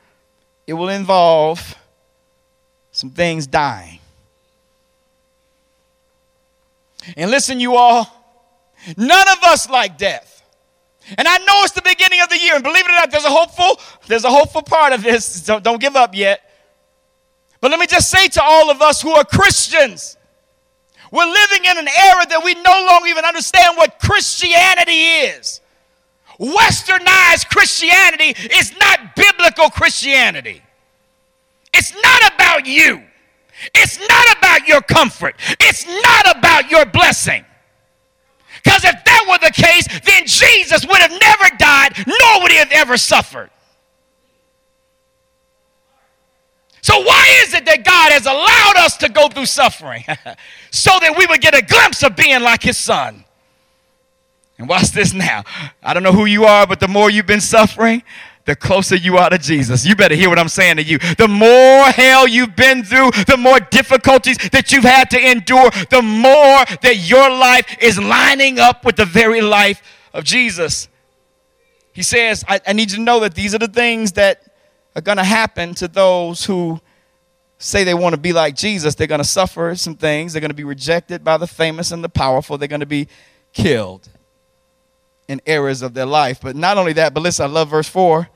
it 0.66 0.72
will 0.72 0.88
involve 0.88 1.76
some 2.92 3.10
things 3.10 3.46
dying. 3.46 3.98
And 7.14 7.30
listen, 7.30 7.60
you 7.60 7.76
all, 7.76 8.08
None 8.96 9.28
of 9.28 9.42
us 9.44 9.68
like 9.68 9.98
death. 9.98 10.42
And 11.18 11.28
I 11.28 11.37
know 11.37 11.60
it's 11.62 11.72
the 11.72 11.82
beginning 11.82 12.22
of 12.22 12.30
the 12.30 12.38
year, 12.38 12.54
and 12.54 12.64
believe 12.64 12.87
it 12.87 12.90
or 12.90 12.94
not, 12.94 13.10
there's 13.10 13.26
a 13.26 13.30
hopeful, 13.30 13.78
there's 14.06 14.24
a 14.24 14.30
hopeful 14.30 14.62
part 14.62 14.94
of 14.94 15.02
this. 15.02 15.44
Don't, 15.44 15.62
don't 15.62 15.78
give 15.78 15.94
up 15.94 16.14
yet. 16.14 16.40
But 17.60 17.70
let 17.70 17.78
me 17.78 17.87
just 17.87 18.10
say 18.10 18.28
to 18.28 18.42
all 18.42 18.70
of 18.70 18.80
us 18.80 19.02
who 19.02 19.10
are 19.10 19.26
Christians, 19.26 20.16
we're 21.10 21.26
living 21.26 21.66
in 21.66 21.76
an 21.76 21.88
era 21.88 22.26
that 22.30 22.40
we 22.42 22.54
no 22.54 22.87
longer 22.90 23.08
even 23.08 23.26
understand 23.26 23.76
what 23.76 23.98
Christianity 23.98 25.02
is. 25.28 25.60
Westernized 26.38 27.48
Christianity 27.48 28.34
is 28.54 28.76
not 28.78 29.14
biblical 29.14 29.70
Christianity. 29.70 30.62
It's 31.72 31.94
not 31.94 32.34
about 32.34 32.66
you. 32.66 33.02
It's 33.74 33.98
not 33.98 34.38
about 34.38 34.68
your 34.68 34.80
comfort. 34.80 35.36
It's 35.60 35.86
not 35.86 36.36
about 36.36 36.70
your 36.70 36.84
blessing. 36.86 37.44
Because 38.62 38.84
if 38.84 39.04
that 39.04 39.26
were 39.28 39.38
the 39.46 39.52
case, 39.52 39.86
then 40.00 40.26
Jesus 40.26 40.86
would 40.86 40.98
have 40.98 41.10
never 41.10 41.56
died, 41.56 42.04
nor 42.06 42.42
would 42.42 42.50
he 42.50 42.58
have 42.58 42.72
ever 42.72 42.96
suffered. 42.96 43.50
So, 46.80 47.00
why 47.00 47.42
is 47.44 47.54
it 47.54 47.64
that 47.64 47.84
God 47.84 48.12
has 48.12 48.26
allowed 48.26 48.84
us 48.84 48.98
to 48.98 49.08
go 49.08 49.28
through 49.28 49.46
suffering? 49.46 50.04
so 50.70 50.90
that 51.00 51.16
we 51.16 51.26
would 51.26 51.40
get 51.40 51.54
a 51.54 51.62
glimpse 51.62 52.02
of 52.02 52.14
being 52.14 52.42
like 52.42 52.62
his 52.62 52.76
son. 52.76 53.23
And 54.58 54.68
watch 54.68 54.90
this 54.90 55.12
now. 55.12 55.42
I 55.82 55.94
don't 55.94 56.02
know 56.02 56.12
who 56.12 56.26
you 56.26 56.44
are, 56.44 56.66
but 56.66 56.80
the 56.80 56.88
more 56.88 57.10
you've 57.10 57.26
been 57.26 57.40
suffering, 57.40 58.02
the 58.44 58.54
closer 58.54 58.94
you 58.94 59.16
are 59.16 59.30
to 59.30 59.38
Jesus. 59.38 59.84
You 59.84 59.96
better 59.96 60.14
hear 60.14 60.28
what 60.28 60.38
I'm 60.38 60.48
saying 60.48 60.76
to 60.76 60.82
you. 60.82 60.98
The 60.98 61.28
more 61.28 61.84
hell 61.86 62.28
you've 62.28 62.54
been 62.54 62.84
through, 62.84 63.10
the 63.26 63.36
more 63.36 63.58
difficulties 63.58 64.36
that 64.52 64.70
you've 64.70 64.84
had 64.84 65.10
to 65.10 65.30
endure, 65.30 65.70
the 65.90 66.02
more 66.02 66.64
that 66.82 66.96
your 66.98 67.30
life 67.30 67.76
is 67.80 67.98
lining 67.98 68.58
up 68.58 68.84
with 68.84 68.96
the 68.96 69.06
very 69.06 69.40
life 69.40 69.82
of 70.12 70.24
Jesus. 70.24 70.88
He 71.92 72.02
says, 72.02 72.44
I, 72.46 72.60
I 72.66 72.72
need 72.74 72.90
you 72.90 72.98
to 72.98 73.02
know 73.02 73.20
that 73.20 73.34
these 73.34 73.54
are 73.54 73.58
the 73.58 73.68
things 73.68 74.12
that 74.12 74.44
are 74.94 75.02
going 75.02 75.18
to 75.18 75.24
happen 75.24 75.74
to 75.76 75.88
those 75.88 76.44
who 76.44 76.80
say 77.58 77.82
they 77.82 77.94
want 77.94 78.14
to 78.14 78.20
be 78.20 78.32
like 78.32 78.54
Jesus. 78.54 78.94
They're 78.94 79.06
going 79.06 79.20
to 79.20 79.24
suffer 79.24 79.74
some 79.74 79.96
things. 79.96 80.32
They're 80.32 80.40
going 80.40 80.50
to 80.50 80.54
be 80.54 80.64
rejected 80.64 81.24
by 81.24 81.38
the 81.38 81.46
famous 81.46 81.92
and 81.92 82.04
the 82.04 82.08
powerful. 82.08 82.58
They're 82.58 82.68
going 82.68 82.80
to 82.80 82.86
be 82.86 83.08
killed 83.52 84.08
in 85.28 85.40
areas 85.46 85.82
of 85.82 85.94
their 85.94 86.06
life. 86.06 86.40
But 86.40 86.56
not 86.56 86.78
only 86.78 86.92
that, 86.94 87.14
but 87.14 87.22
listen, 87.22 87.44
I 87.44 87.48
love 87.48 87.70
verse 87.70 87.88
4. 87.88 88.28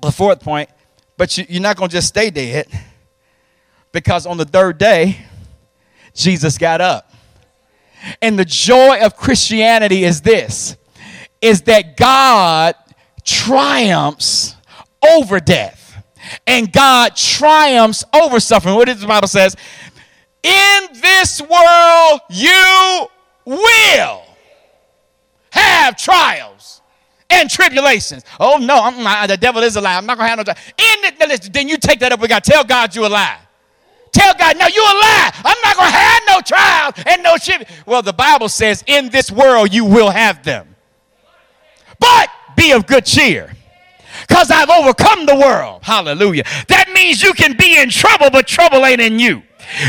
The 0.00 0.10
fourth 0.10 0.40
point, 0.40 0.68
but 1.16 1.38
you, 1.38 1.46
you're 1.48 1.62
not 1.62 1.76
going 1.76 1.88
to 1.88 1.94
just 1.94 2.08
stay 2.08 2.30
dead 2.30 2.66
because 3.92 4.26
on 4.26 4.36
the 4.36 4.44
third 4.44 4.78
day, 4.78 5.24
Jesus 6.14 6.58
got 6.58 6.80
up. 6.80 7.12
And 8.20 8.38
the 8.38 8.44
joy 8.44 9.00
of 9.00 9.16
Christianity 9.16 10.04
is 10.04 10.22
this 10.22 10.76
is 11.40 11.62
that 11.62 11.96
God 11.96 12.74
triumphs 13.24 14.54
over 15.08 15.40
death 15.40 16.02
and 16.46 16.72
God 16.72 17.16
triumphs 17.16 18.04
over 18.12 18.40
suffering. 18.40 18.74
What 18.74 18.86
does 18.86 19.00
the 19.00 19.06
Bible 19.06 19.28
says? 19.28 19.56
In 20.42 20.88
this 21.00 21.40
world 21.40 22.20
you 22.30 23.06
will 23.44 24.22
have 25.52 25.96
trials 25.96 26.82
and 27.30 27.48
tribulations. 27.48 28.24
Oh 28.40 28.56
no, 28.58 28.90
not, 29.02 29.28
the 29.28 29.36
devil 29.36 29.62
is 29.62 29.76
a 29.76 29.80
lie. 29.80 29.96
I'm 29.96 30.06
not 30.06 30.18
gonna 30.18 30.28
have 30.28 30.38
no 30.38 30.44
trial. 30.44 30.58
In 30.78 31.52
then 31.52 31.68
you 31.68 31.76
take 31.78 32.00
that 32.00 32.12
up 32.12 32.20
with 32.20 32.30
God. 32.30 32.42
Tell 32.44 32.64
God 32.64 32.94
you 32.94 33.06
a 33.06 33.08
lie. 33.08 33.38
Tell 34.12 34.34
God, 34.34 34.58
no, 34.58 34.66
you 34.66 34.82
a 34.82 34.96
lie. 35.00 35.30
I'm 35.44 35.56
not 35.62 35.76
gonna 35.76 35.90
have 35.90 36.22
no 36.28 36.40
trials 36.40 36.94
and 37.06 37.22
no 37.22 37.36
shit. 37.36 37.68
Well, 37.86 38.02
the 38.02 38.12
Bible 38.12 38.48
says, 38.48 38.84
in 38.86 39.08
this 39.08 39.30
world 39.30 39.72
you 39.72 39.84
will 39.84 40.10
have 40.10 40.42
them. 40.42 40.74
But 41.98 42.28
be 42.56 42.72
of 42.72 42.86
good 42.86 43.06
cheer 43.06 43.54
because 44.28 44.50
I've 44.50 44.70
overcome 44.70 45.26
the 45.26 45.36
world. 45.36 45.82
Hallelujah. 45.82 46.44
That 46.68 46.90
means 46.94 47.22
you 47.22 47.32
can 47.32 47.56
be 47.56 47.80
in 47.80 47.90
trouble, 47.90 48.30
but 48.30 48.46
trouble 48.46 48.84
ain't 48.84 49.00
in 49.00 49.18
you. 49.18 49.42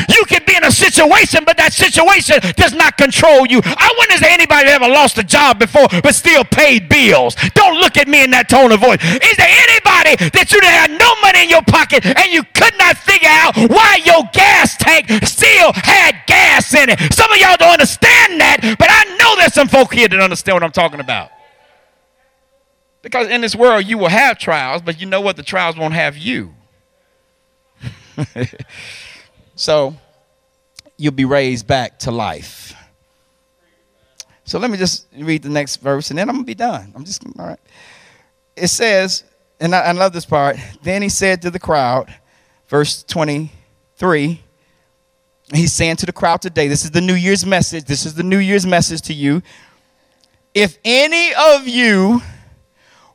You 0.10 0.24
can 0.28 0.43
in 0.64 0.70
a 0.70 0.72
situation, 0.72 1.44
but 1.46 1.58
that 1.58 1.74
situation 1.74 2.40
does 2.56 2.74
not 2.74 2.98
control 2.98 3.46
you. 3.46 3.62
I 3.64 3.94
wonder 3.98 4.14
is 4.16 4.22
there 4.22 4.32
anybody 4.32 4.70
ever 4.70 4.88
lost 4.88 5.18
a 5.18 5.24
job 5.24 5.60
before 5.60 5.88
but 6.02 6.16
still 6.16 6.44
paid 6.44 6.88
bills? 6.90 7.36
Don't 7.54 7.80
look 7.80 7.98
at 7.98 8.08
me 8.08 8.24
in 8.24 8.32
that 8.32 8.50
tone 8.50 8.72
of 8.72 8.80
voice. 8.80 9.00
Is 9.02 9.38
there 9.38 9.50
anybody 9.50 10.30
that 10.32 10.52
you 10.52 10.60
had 10.64 10.92
no 10.92 11.10
money 11.22 11.44
in 11.44 11.50
your 11.50 11.64
pocket 11.64 12.06
and 12.06 12.32
you 12.32 12.44
could 12.56 12.78
not 12.78 12.98
figure 12.98 13.30
out 13.30 13.58
why 13.70 14.00
your 14.06 14.24
gas 14.34 14.78
tank 14.78 15.08
still 15.26 15.74
had 15.74 16.16
gas 16.28 16.74
in 16.74 16.90
it? 16.90 17.00
Some 17.14 17.32
of 17.32 17.38
y'all 17.38 17.58
don't 17.58 17.74
understand 17.74 18.40
that, 18.40 18.76
but 18.80 18.88
I 18.90 19.04
know 19.18 19.36
there's 19.38 19.54
some 19.54 19.68
folk 19.68 19.94
here 19.94 20.08
that 20.08 20.20
understand 20.20 20.56
what 20.56 20.64
I'm 20.64 20.72
talking 20.72 21.00
about. 21.00 21.32
Because 23.02 23.28
in 23.28 23.42
this 23.42 23.56
world 23.56 23.86
you 23.86 23.98
will 23.98 24.08
have 24.08 24.38
trials, 24.38 24.82
but 24.82 25.02
you 25.02 25.08
know 25.08 25.20
what? 25.20 25.36
The 25.36 25.44
trials 25.44 25.78
won't 25.78 25.94
have 25.94 26.18
you. 26.18 26.56
So 29.56 29.96
you'll 31.04 31.12
be 31.12 31.26
raised 31.26 31.68
back 31.68 32.00
to 32.00 32.12
life. 32.12 32.74
So 34.46 34.58
let 34.58 34.72
me 34.72 34.78
just 34.78 35.08
read 35.18 35.44
the 35.44 35.50
next 35.50 35.78
verse 35.78 36.10
and 36.12 36.18
then 36.18 36.30
I'm 36.30 36.36
going 36.36 36.46
to 36.46 36.48
be 36.48 36.56
done. 36.56 36.94
I'm 36.96 37.04
just, 37.04 37.26
all 37.38 37.46
right. 37.46 37.60
It 38.56 38.70
says, 38.70 39.26
and 39.60 39.76
I, 39.76 39.82
I 39.82 39.92
love 39.92 40.14
this 40.14 40.26
part. 40.26 40.56
Then 40.82 41.02
he 41.02 41.10
said 41.10 41.42
to 41.42 41.52
the 41.52 41.60
crowd, 41.60 42.14
verse 42.70 43.04
23, 43.04 44.42
he's 45.54 45.74
saying 45.74 45.98
to 45.98 46.06
the 46.06 46.14
crowd 46.14 46.42
today, 46.42 46.70
this 46.70 46.86
is 46.86 46.92
the 46.92 47.02
New 47.02 47.16
Year's 47.16 47.46
message. 47.46 47.84
This 47.84 48.06
is 48.06 48.14
the 48.14 48.24
New 48.24 48.40
Year's 48.40 48.66
message 48.66 49.02
to 49.02 49.14
you. 49.14 49.42
If 50.54 50.78
any 50.86 51.34
of 51.34 51.68
you 51.68 52.22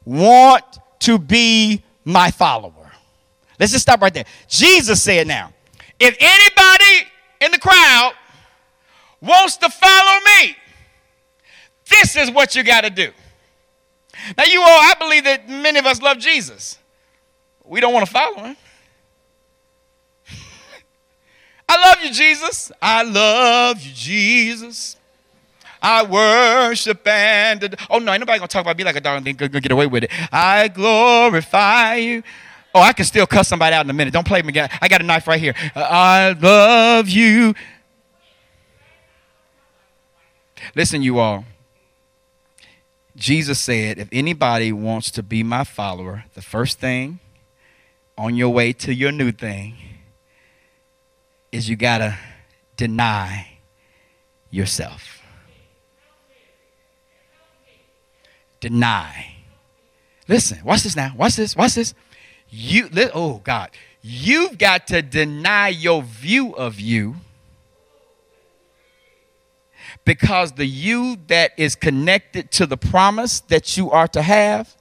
want 0.05 0.65
to 1.01 1.19
be 1.19 1.83
my 2.05 2.31
follower, 2.33 2.93
let's 3.59 3.73
just 3.73 3.83
stop 3.83 4.03
right 4.03 4.13
there. 4.13 4.27
Jesus 4.47 5.03
said 5.03 5.27
now, 5.27 5.55
if 5.99 6.15
anybody 6.21 7.09
in 7.41 7.53
the 7.53 7.59
crowd 7.59 8.13
wants 9.21 9.57
to 9.59 9.69
follow 9.69 10.21
me, 10.41 10.57
this 11.89 12.17
is 12.17 12.31
what 12.31 12.55
you 12.55 12.63
got 12.63 12.83
to 12.83 12.91
do. 12.91 13.11
Now, 14.37 14.45
you 14.45 14.61
all, 14.61 14.67
I 14.69 14.95
believe 14.99 15.25
that 15.25 15.49
many 15.49 15.79
of 15.79 15.87
us 15.87 16.03
love 16.03 16.19
Jesus. 16.19 16.79
We 17.65 17.81
don't 17.81 17.93
want 17.93 18.07
to 18.07 18.13
follow 18.13 18.37
him. 18.39 18.57
I 21.69 21.89
love 21.89 22.03
you, 22.03 22.13
Jesus. 22.13 22.73
I 22.81 23.03
love 23.03 23.81
you, 23.81 23.93
Jesus. 23.95 24.97
I 25.81 26.03
worship 26.05 27.07
and 27.07 27.77
oh 27.89 28.01
no, 28.01 28.13
ain't 28.13 28.21
nobody 28.21 28.39
gonna 28.41 28.49
talk 28.49 28.63
about 28.63 28.77
me 28.77 28.83
like 28.83 28.97
a 28.97 29.01
dog 29.01 29.25
and 29.25 29.39
gonna 29.39 29.61
get 29.61 29.71
away 29.71 29.87
with 29.87 30.05
it. 30.05 30.11
I 30.33 30.67
glorify 30.67 31.95
you. 31.97 32.23
Oh, 32.75 32.81
I 32.81 32.93
can 32.93 33.05
still 33.05 33.27
cuss 33.27 33.49
somebody 33.49 33.75
out 33.75 33.85
in 33.85 33.91
a 33.91 33.95
minute. 33.95 34.13
Don't 34.13 34.27
play 34.27 34.43
me. 34.43 34.53
I 34.59 34.89
got 34.89 35.01
a 35.01 35.05
knife 35.05 35.27
right 35.27 35.41
here. 35.41 35.55
Uh, 35.75 35.81
I 35.81 36.33
love 36.33 37.09
you. 37.09 37.55
Listen, 40.75 41.03
you 41.03 41.19
all. 41.19 41.45
Jesus 43.17 43.59
said, 43.59 43.99
if 43.99 44.09
anybody 44.13 44.71
wants 44.71 45.11
to 45.13 45.23
be 45.23 45.43
my 45.43 45.65
follower, 45.65 46.25
the 46.35 46.43
first 46.43 46.79
thing 46.79 47.19
on 48.17 48.37
your 48.37 48.51
way 48.51 48.73
to 48.73 48.95
your 48.95 49.13
new 49.13 49.33
thing 49.33 49.77
is 51.51 51.69
you 51.69 51.77
got 51.77 51.99
to 51.99 52.19
deny 52.77 53.59
yourself. 54.51 55.23
Deny. 58.61 59.37
Listen, 60.29 60.59
watch 60.65 60.83
this 60.83 60.95
now. 60.95 61.13
Watch 61.17 61.37
this. 61.37 61.57
Watch 61.57 61.75
this. 61.75 61.95
You, 62.51 62.89
oh 63.15 63.41
God, 63.45 63.71
you've 64.03 64.59
got 64.59 64.87
to 64.89 65.03
deny 65.03 65.69
your 65.69 66.03
view 66.03 66.55
of 66.55 66.81
you 66.81 67.17
because 70.05 70.53
the 70.53 70.67
you 70.67 71.19
that 71.27 71.53
is 71.57 71.75
connected 71.75 72.51
to 72.53 72.67
the 72.67 72.77
promise 72.77 73.41
that 73.41 73.77
you 73.77 73.91
are 73.91 74.09
to 74.09 74.23
have 74.23 74.77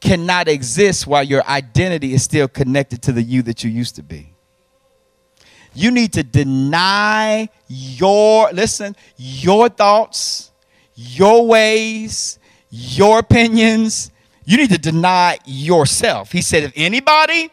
cannot 0.00 0.48
exist 0.48 1.06
while 1.06 1.22
your 1.22 1.46
identity 1.46 2.12
is 2.12 2.22
still 2.24 2.48
connected 2.48 3.02
to 3.02 3.12
the 3.12 3.22
you 3.22 3.42
that 3.42 3.62
you 3.62 3.70
used 3.70 3.94
to 3.96 4.02
be. 4.02 4.34
You 5.74 5.90
need 5.90 6.12
to 6.14 6.22
deny 6.22 7.48
your, 7.68 8.50
listen, 8.52 8.96
your 9.16 9.68
thoughts, 9.68 10.50
your 10.94 11.46
ways, 11.46 12.38
your 12.70 13.20
opinions, 13.20 14.11
you 14.44 14.56
need 14.56 14.70
to 14.70 14.78
deny 14.78 15.38
yourself. 15.44 16.32
He 16.32 16.42
said, 16.42 16.64
if 16.64 16.72
anybody 16.74 17.50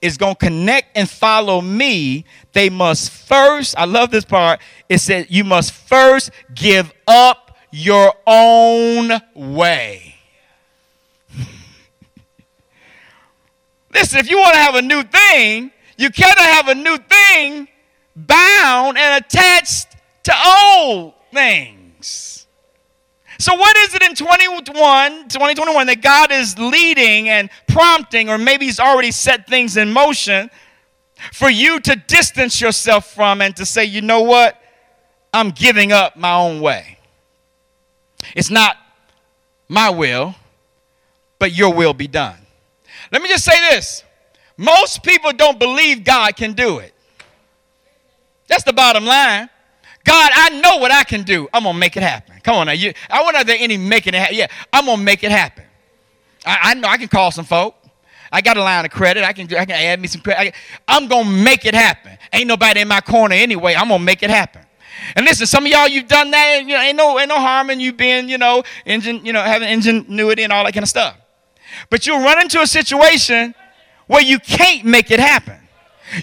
is 0.00 0.16
going 0.16 0.34
to 0.34 0.46
connect 0.46 0.96
and 0.96 1.08
follow 1.08 1.60
me, 1.60 2.24
they 2.52 2.68
must 2.68 3.10
first, 3.10 3.76
I 3.78 3.84
love 3.84 4.10
this 4.10 4.24
part, 4.24 4.60
it 4.88 4.98
said, 4.98 5.26
you 5.30 5.44
must 5.44 5.72
first 5.72 6.30
give 6.54 6.92
up 7.06 7.56
your 7.70 8.12
own 8.26 9.12
way. 9.34 10.16
Listen, 13.94 14.18
if 14.18 14.28
you 14.28 14.38
want 14.38 14.54
to 14.54 14.60
have 14.60 14.74
a 14.74 14.82
new 14.82 15.02
thing, 15.04 15.70
you 15.96 16.10
cannot 16.10 16.38
have 16.38 16.68
a 16.68 16.74
new 16.74 16.98
thing 16.98 17.68
bound 18.16 18.98
and 18.98 19.24
attached 19.24 19.86
to 20.24 20.34
old 20.44 21.14
things. 21.32 21.81
So, 23.42 23.56
what 23.56 23.76
is 23.78 23.92
it 23.92 24.04
in 24.04 24.14
21, 24.14 24.62
2021 25.26 25.86
that 25.88 26.00
God 26.00 26.30
is 26.30 26.56
leading 26.60 27.28
and 27.28 27.50
prompting, 27.66 28.28
or 28.28 28.38
maybe 28.38 28.66
He's 28.66 28.78
already 28.78 29.10
set 29.10 29.48
things 29.48 29.76
in 29.76 29.92
motion 29.92 30.48
for 31.32 31.50
you 31.50 31.80
to 31.80 31.96
distance 31.96 32.60
yourself 32.60 33.12
from 33.12 33.40
and 33.40 33.56
to 33.56 33.66
say, 33.66 33.84
you 33.84 34.00
know 34.00 34.20
what? 34.20 34.62
I'm 35.34 35.50
giving 35.50 35.90
up 35.90 36.16
my 36.16 36.32
own 36.36 36.60
way. 36.60 37.00
It's 38.36 38.48
not 38.48 38.76
my 39.68 39.90
will, 39.90 40.36
but 41.40 41.50
your 41.50 41.74
will 41.74 41.94
be 41.94 42.06
done. 42.06 42.38
Let 43.10 43.22
me 43.22 43.28
just 43.28 43.44
say 43.44 43.58
this 43.72 44.04
most 44.56 45.02
people 45.02 45.32
don't 45.32 45.58
believe 45.58 46.04
God 46.04 46.36
can 46.36 46.52
do 46.52 46.78
it. 46.78 46.94
That's 48.46 48.62
the 48.62 48.72
bottom 48.72 49.04
line. 49.04 49.48
God, 50.04 50.30
I 50.34 50.60
know 50.60 50.78
what 50.78 50.90
I 50.90 51.04
can 51.04 51.22
do. 51.22 51.48
I'm 51.52 51.64
gonna 51.64 51.78
make 51.78 51.96
it 51.96 52.02
happen. 52.02 52.34
Come 52.42 52.56
on 52.56 52.66
now. 52.66 52.72
You, 52.72 52.92
I 53.08 53.22
wonder 53.22 53.40
if 53.40 53.46
there 53.46 53.56
any 53.58 53.76
making 53.76 54.14
it 54.14 54.18
happen. 54.18 54.36
Yeah, 54.36 54.48
I'm 54.72 54.86
gonna 54.86 55.02
make 55.02 55.22
it 55.22 55.30
happen. 55.30 55.64
I, 56.44 56.58
I, 56.62 56.74
know 56.74 56.88
I 56.88 56.96
can 56.96 57.08
call 57.08 57.30
some 57.30 57.44
folk. 57.44 57.76
I 58.32 58.40
got 58.40 58.56
a 58.56 58.62
line 58.62 58.84
of 58.84 58.90
credit. 58.90 59.22
I 59.22 59.32
can 59.32 59.46
I 59.54 59.64
can 59.64 59.76
add 59.76 60.00
me 60.00 60.08
some 60.08 60.20
credit. 60.22 60.54
I, 60.88 60.96
I'm 60.96 61.06
gonna 61.06 61.30
make 61.30 61.66
it 61.66 61.74
happen. 61.74 62.18
Ain't 62.32 62.48
nobody 62.48 62.80
in 62.80 62.88
my 62.88 63.00
corner 63.00 63.34
anyway. 63.34 63.74
I'm 63.74 63.88
gonna 63.88 64.02
make 64.02 64.22
it 64.22 64.30
happen. 64.30 64.62
And 65.14 65.24
listen, 65.24 65.46
some 65.46 65.64
of 65.64 65.70
y'all 65.70 65.88
you've 65.88 66.08
done 66.08 66.30
that. 66.32 66.62
You 66.62 66.74
know, 66.74 66.80
ain't 66.80 66.96
no 66.96 67.18
ain't 67.20 67.28
no 67.28 67.38
harm 67.38 67.70
in 67.70 67.78
you 67.78 67.92
being 67.92 68.28
you 68.28 68.38
know 68.38 68.64
engine 68.86 69.24
you 69.24 69.32
know 69.32 69.42
having 69.42 69.68
ingenuity 69.68 70.42
and 70.42 70.52
all 70.52 70.64
that 70.64 70.72
kind 70.72 70.82
of 70.82 70.88
stuff. 70.88 71.16
But 71.90 72.06
you'll 72.06 72.20
run 72.20 72.40
into 72.40 72.60
a 72.60 72.66
situation 72.66 73.54
where 74.06 74.22
you 74.22 74.38
can't 74.38 74.84
make 74.84 75.10
it 75.10 75.20
happen. 75.20 75.58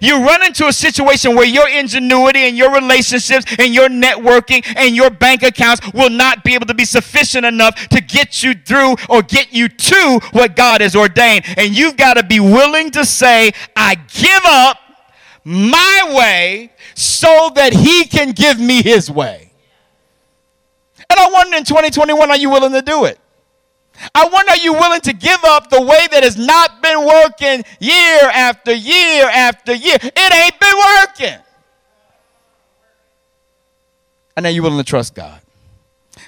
You 0.02 0.24
run 0.24 0.44
into 0.44 0.68
a 0.68 0.74
situation 0.74 1.36
where 1.36 1.46
your 1.46 1.68
ingenuity 1.68 2.40
and 2.40 2.58
your 2.58 2.72
relationships 2.72 3.46
and 3.58 3.74
your 3.74 3.90
networking 3.90 4.64
and 4.76 4.96
your 4.96 5.10
bank 5.10 5.44
accounts 5.44 5.82
will 5.94 6.10
not 6.10 6.44
be 6.44 6.54
able 6.54 6.68
to 6.68 6.74
be 6.74 6.86
sufficient 6.86 7.46
enough 7.46 7.76
to 7.90 8.02
get 8.02 8.44
you 8.44 8.54
through 8.54 8.96
or 9.10 9.22
get 9.22 9.54
you 9.54 9.68
to 9.68 10.20
what 10.32 10.56
God 10.56 10.82
has 10.82 10.96
ordained. 10.96 11.46
And 11.58 11.76
you've 11.76 11.98
got 11.98 12.16
to 12.16 12.24
be 12.24 12.40
willing 12.40 12.92
to 12.92 13.06
say, 13.06 13.52
I 13.76 13.96
give 13.96 14.42
up 14.46 14.78
my 15.44 16.14
way 16.16 16.72
so 16.96 17.52
that 17.56 17.74
He 17.74 18.06
can 18.06 18.32
give 18.32 18.60
me 18.60 18.84
His 18.84 19.10
way. 19.10 19.52
And 21.10 21.20
I 21.20 21.30
wonder 21.32 21.58
in 21.58 21.64
2021, 21.64 22.30
are 22.30 22.38
you 22.38 22.50
willing 22.50 22.74
to 22.74 22.82
do 22.82 23.06
it? 23.06 23.20
I 24.16 24.28
wonder, 24.32 24.52
are 24.52 24.58
you 24.58 24.74
willing 24.74 25.02
to 25.02 25.14
give 25.14 25.44
up 25.44 25.70
the 25.70 25.82
way 25.82 26.08
that 26.12 26.24
has 26.24 26.38
not 26.38 26.82
been 26.82 27.06
working 27.06 27.64
year 27.80 28.22
after 28.34 28.74
year 28.74 29.26
after 29.26 29.74
year? 29.74 29.98
It 30.02 30.34
ain't 30.34 30.60
been 30.60 30.78
working. 30.98 31.40
And 34.36 34.46
are 34.46 34.50
you 34.50 34.64
willing 34.64 34.78
to 34.78 34.84
trust 34.84 35.16
God? 35.16 35.42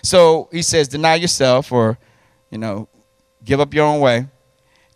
So 0.04 0.50
he 0.52 0.62
says, 0.62 0.88
deny 0.88 1.16
yourself 1.16 1.72
or, 1.72 1.98
you 2.50 2.58
know, 2.58 2.90
give 3.44 3.60
up 3.60 3.74
your 3.74 3.86
own 3.86 4.02
way. 4.02 4.28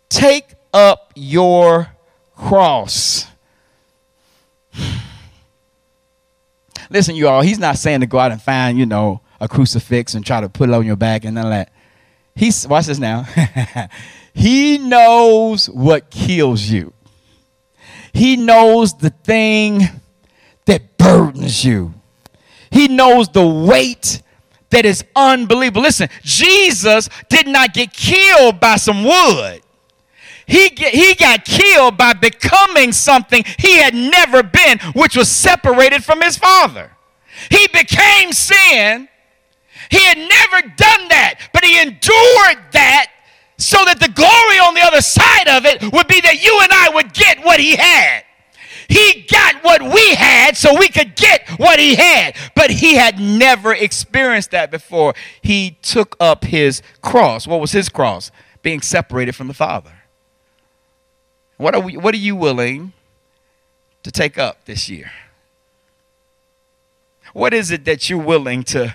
Take 0.08 0.54
up 0.74 1.12
your 1.14 1.88
cross. 2.36 3.26
Listen, 6.90 7.16
you 7.16 7.28
all, 7.28 7.40
he's 7.40 7.58
not 7.58 7.78
saying 7.78 8.00
to 8.00 8.06
go 8.06 8.18
out 8.18 8.32
and 8.32 8.42
find, 8.42 8.78
you 8.78 8.86
know, 8.86 9.20
a 9.40 9.48
crucifix 9.48 10.14
and 10.14 10.24
try 10.24 10.40
to 10.40 10.48
put 10.48 10.68
it 10.68 10.74
on 10.74 10.86
your 10.86 10.96
back 10.96 11.24
and 11.24 11.38
all 11.38 11.50
that. 11.50 11.72
He's, 12.36 12.68
watch 12.68 12.86
this 12.86 12.98
now. 12.98 13.22
he 14.34 14.78
knows 14.78 15.68
what 15.70 16.10
kills 16.10 16.62
you. 16.62 16.92
He 18.12 18.36
knows 18.36 18.94
the 18.94 19.10
thing 19.10 19.80
that 20.66 20.98
burdens 20.98 21.64
you. 21.64 21.94
He 22.70 22.88
knows 22.88 23.30
the 23.30 23.46
weight 23.46 24.22
that 24.70 24.84
is 24.84 25.02
unbelievable. 25.14 25.82
Listen, 25.82 26.08
Jesus 26.22 27.08
did 27.28 27.46
not 27.46 27.72
get 27.72 27.92
killed 27.92 28.60
by 28.60 28.76
some 28.76 29.04
wood. 29.04 29.62
He, 30.46 30.68
get, 30.70 30.94
he 30.94 31.14
got 31.14 31.44
killed 31.44 31.96
by 31.96 32.12
becoming 32.12 32.92
something 32.92 33.44
he 33.58 33.78
had 33.78 33.94
never 33.94 34.42
been, 34.42 34.78
which 34.94 35.16
was 35.16 35.30
separated 35.30 36.04
from 36.04 36.20
his 36.20 36.36
Father. 36.36 36.92
He 37.50 37.66
became 37.68 38.32
sin 38.32 39.08
he 39.90 40.02
had 40.04 40.18
never 40.18 40.68
done 40.76 41.08
that, 41.08 41.40
but 41.52 41.64
he 41.64 41.80
endured 41.80 42.72
that 42.72 43.10
so 43.58 43.84
that 43.84 44.00
the 44.00 44.08
glory 44.08 44.58
on 44.58 44.74
the 44.74 44.82
other 44.82 45.00
side 45.00 45.48
of 45.48 45.64
it 45.64 45.82
would 45.92 46.08
be 46.08 46.20
that 46.20 46.42
you 46.42 46.58
and 46.62 46.72
I 46.72 46.90
would 46.94 47.12
get 47.12 47.44
what 47.44 47.60
he 47.60 47.76
had. 47.76 48.22
He 48.88 49.26
got 49.28 49.64
what 49.64 49.82
we 49.82 50.14
had 50.14 50.56
so 50.56 50.78
we 50.78 50.88
could 50.88 51.16
get 51.16 51.48
what 51.56 51.78
he 51.78 51.96
had. 51.96 52.36
But 52.54 52.70
he 52.70 52.94
had 52.94 53.18
never 53.18 53.74
experienced 53.74 54.52
that 54.52 54.70
before. 54.70 55.14
He 55.42 55.76
took 55.82 56.16
up 56.20 56.44
his 56.44 56.82
cross. 57.02 57.46
What 57.46 57.60
was 57.60 57.72
his 57.72 57.88
cross? 57.88 58.30
Being 58.62 58.80
separated 58.80 59.34
from 59.34 59.48
the 59.48 59.54
Father. 59.54 59.92
What 61.56 61.74
are, 61.74 61.80
we, 61.80 61.96
what 61.96 62.14
are 62.14 62.18
you 62.18 62.36
willing 62.36 62.92
to 64.02 64.10
take 64.10 64.38
up 64.38 64.66
this 64.66 64.88
year? 64.88 65.10
What 67.32 67.52
is 67.52 67.70
it 67.70 67.84
that 67.86 68.08
you're 68.08 68.18
willing 68.18 68.62
to 68.64 68.94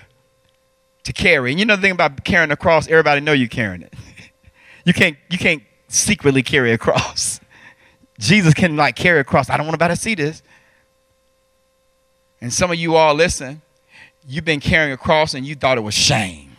to 1.04 1.12
carry. 1.12 1.50
And 1.50 1.58
you 1.58 1.66
know 1.66 1.76
the 1.76 1.82
thing 1.82 1.92
about 1.92 2.24
carrying 2.24 2.50
a 2.50 2.56
cross, 2.56 2.88
everybody 2.88 3.20
know 3.20 3.32
you're 3.32 3.48
carrying 3.48 3.82
it. 3.82 3.94
you 4.84 4.92
can't 4.92 5.16
you 5.30 5.38
can't 5.38 5.62
secretly 5.88 6.42
carry 6.42 6.72
a 6.72 6.78
cross. 6.78 7.40
Jesus 8.18 8.54
can 8.54 8.76
like 8.76 8.96
carry 8.96 9.20
a 9.20 9.24
cross. 9.24 9.50
I 9.50 9.56
don't 9.56 9.66
want 9.66 9.78
nobody 9.80 9.94
to 9.94 10.00
see 10.00 10.14
this. 10.14 10.42
And 12.40 12.52
some 12.52 12.70
of 12.70 12.78
you 12.78 12.96
all 12.96 13.14
listen, 13.14 13.62
you've 14.26 14.44
been 14.44 14.60
carrying 14.60 14.92
a 14.92 14.96
cross 14.96 15.34
and 15.34 15.46
you 15.46 15.54
thought 15.54 15.78
it 15.78 15.82
was 15.82 15.94
shame. 15.94 16.52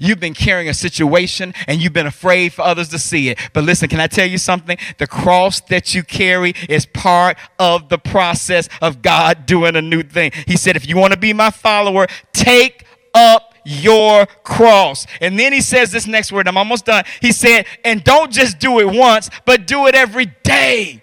You've 0.00 0.20
been 0.20 0.34
carrying 0.34 0.68
a 0.68 0.74
situation 0.74 1.54
and 1.66 1.80
you've 1.80 1.92
been 1.92 2.06
afraid 2.06 2.52
for 2.52 2.62
others 2.62 2.88
to 2.88 2.98
see 2.98 3.28
it. 3.28 3.38
But 3.52 3.64
listen, 3.64 3.88
can 3.88 4.00
I 4.00 4.06
tell 4.06 4.26
you 4.26 4.38
something? 4.38 4.78
The 4.98 5.06
cross 5.06 5.60
that 5.62 5.94
you 5.94 6.02
carry 6.02 6.54
is 6.68 6.86
part 6.86 7.36
of 7.58 7.88
the 7.88 7.98
process 7.98 8.68
of 8.80 9.02
God 9.02 9.46
doing 9.46 9.76
a 9.76 9.82
new 9.82 10.02
thing. 10.02 10.32
He 10.46 10.56
said, 10.56 10.76
if 10.76 10.88
you 10.88 10.96
want 10.96 11.12
to 11.12 11.18
be 11.18 11.32
my 11.32 11.50
follower, 11.50 12.06
take 12.32 12.84
up 13.16 13.54
your 13.64 14.26
cross. 14.44 15.06
And 15.20 15.38
then 15.38 15.52
he 15.52 15.60
says 15.60 15.90
this 15.90 16.06
next 16.06 16.30
word, 16.30 16.46
I'm 16.46 16.56
almost 16.56 16.84
done. 16.84 17.04
He 17.20 17.32
said, 17.32 17.66
and 17.84 18.04
don't 18.04 18.30
just 18.30 18.58
do 18.58 18.78
it 18.78 18.86
once, 18.86 19.30
but 19.44 19.66
do 19.66 19.86
it 19.86 19.94
every 19.94 20.26
day. 20.44 21.02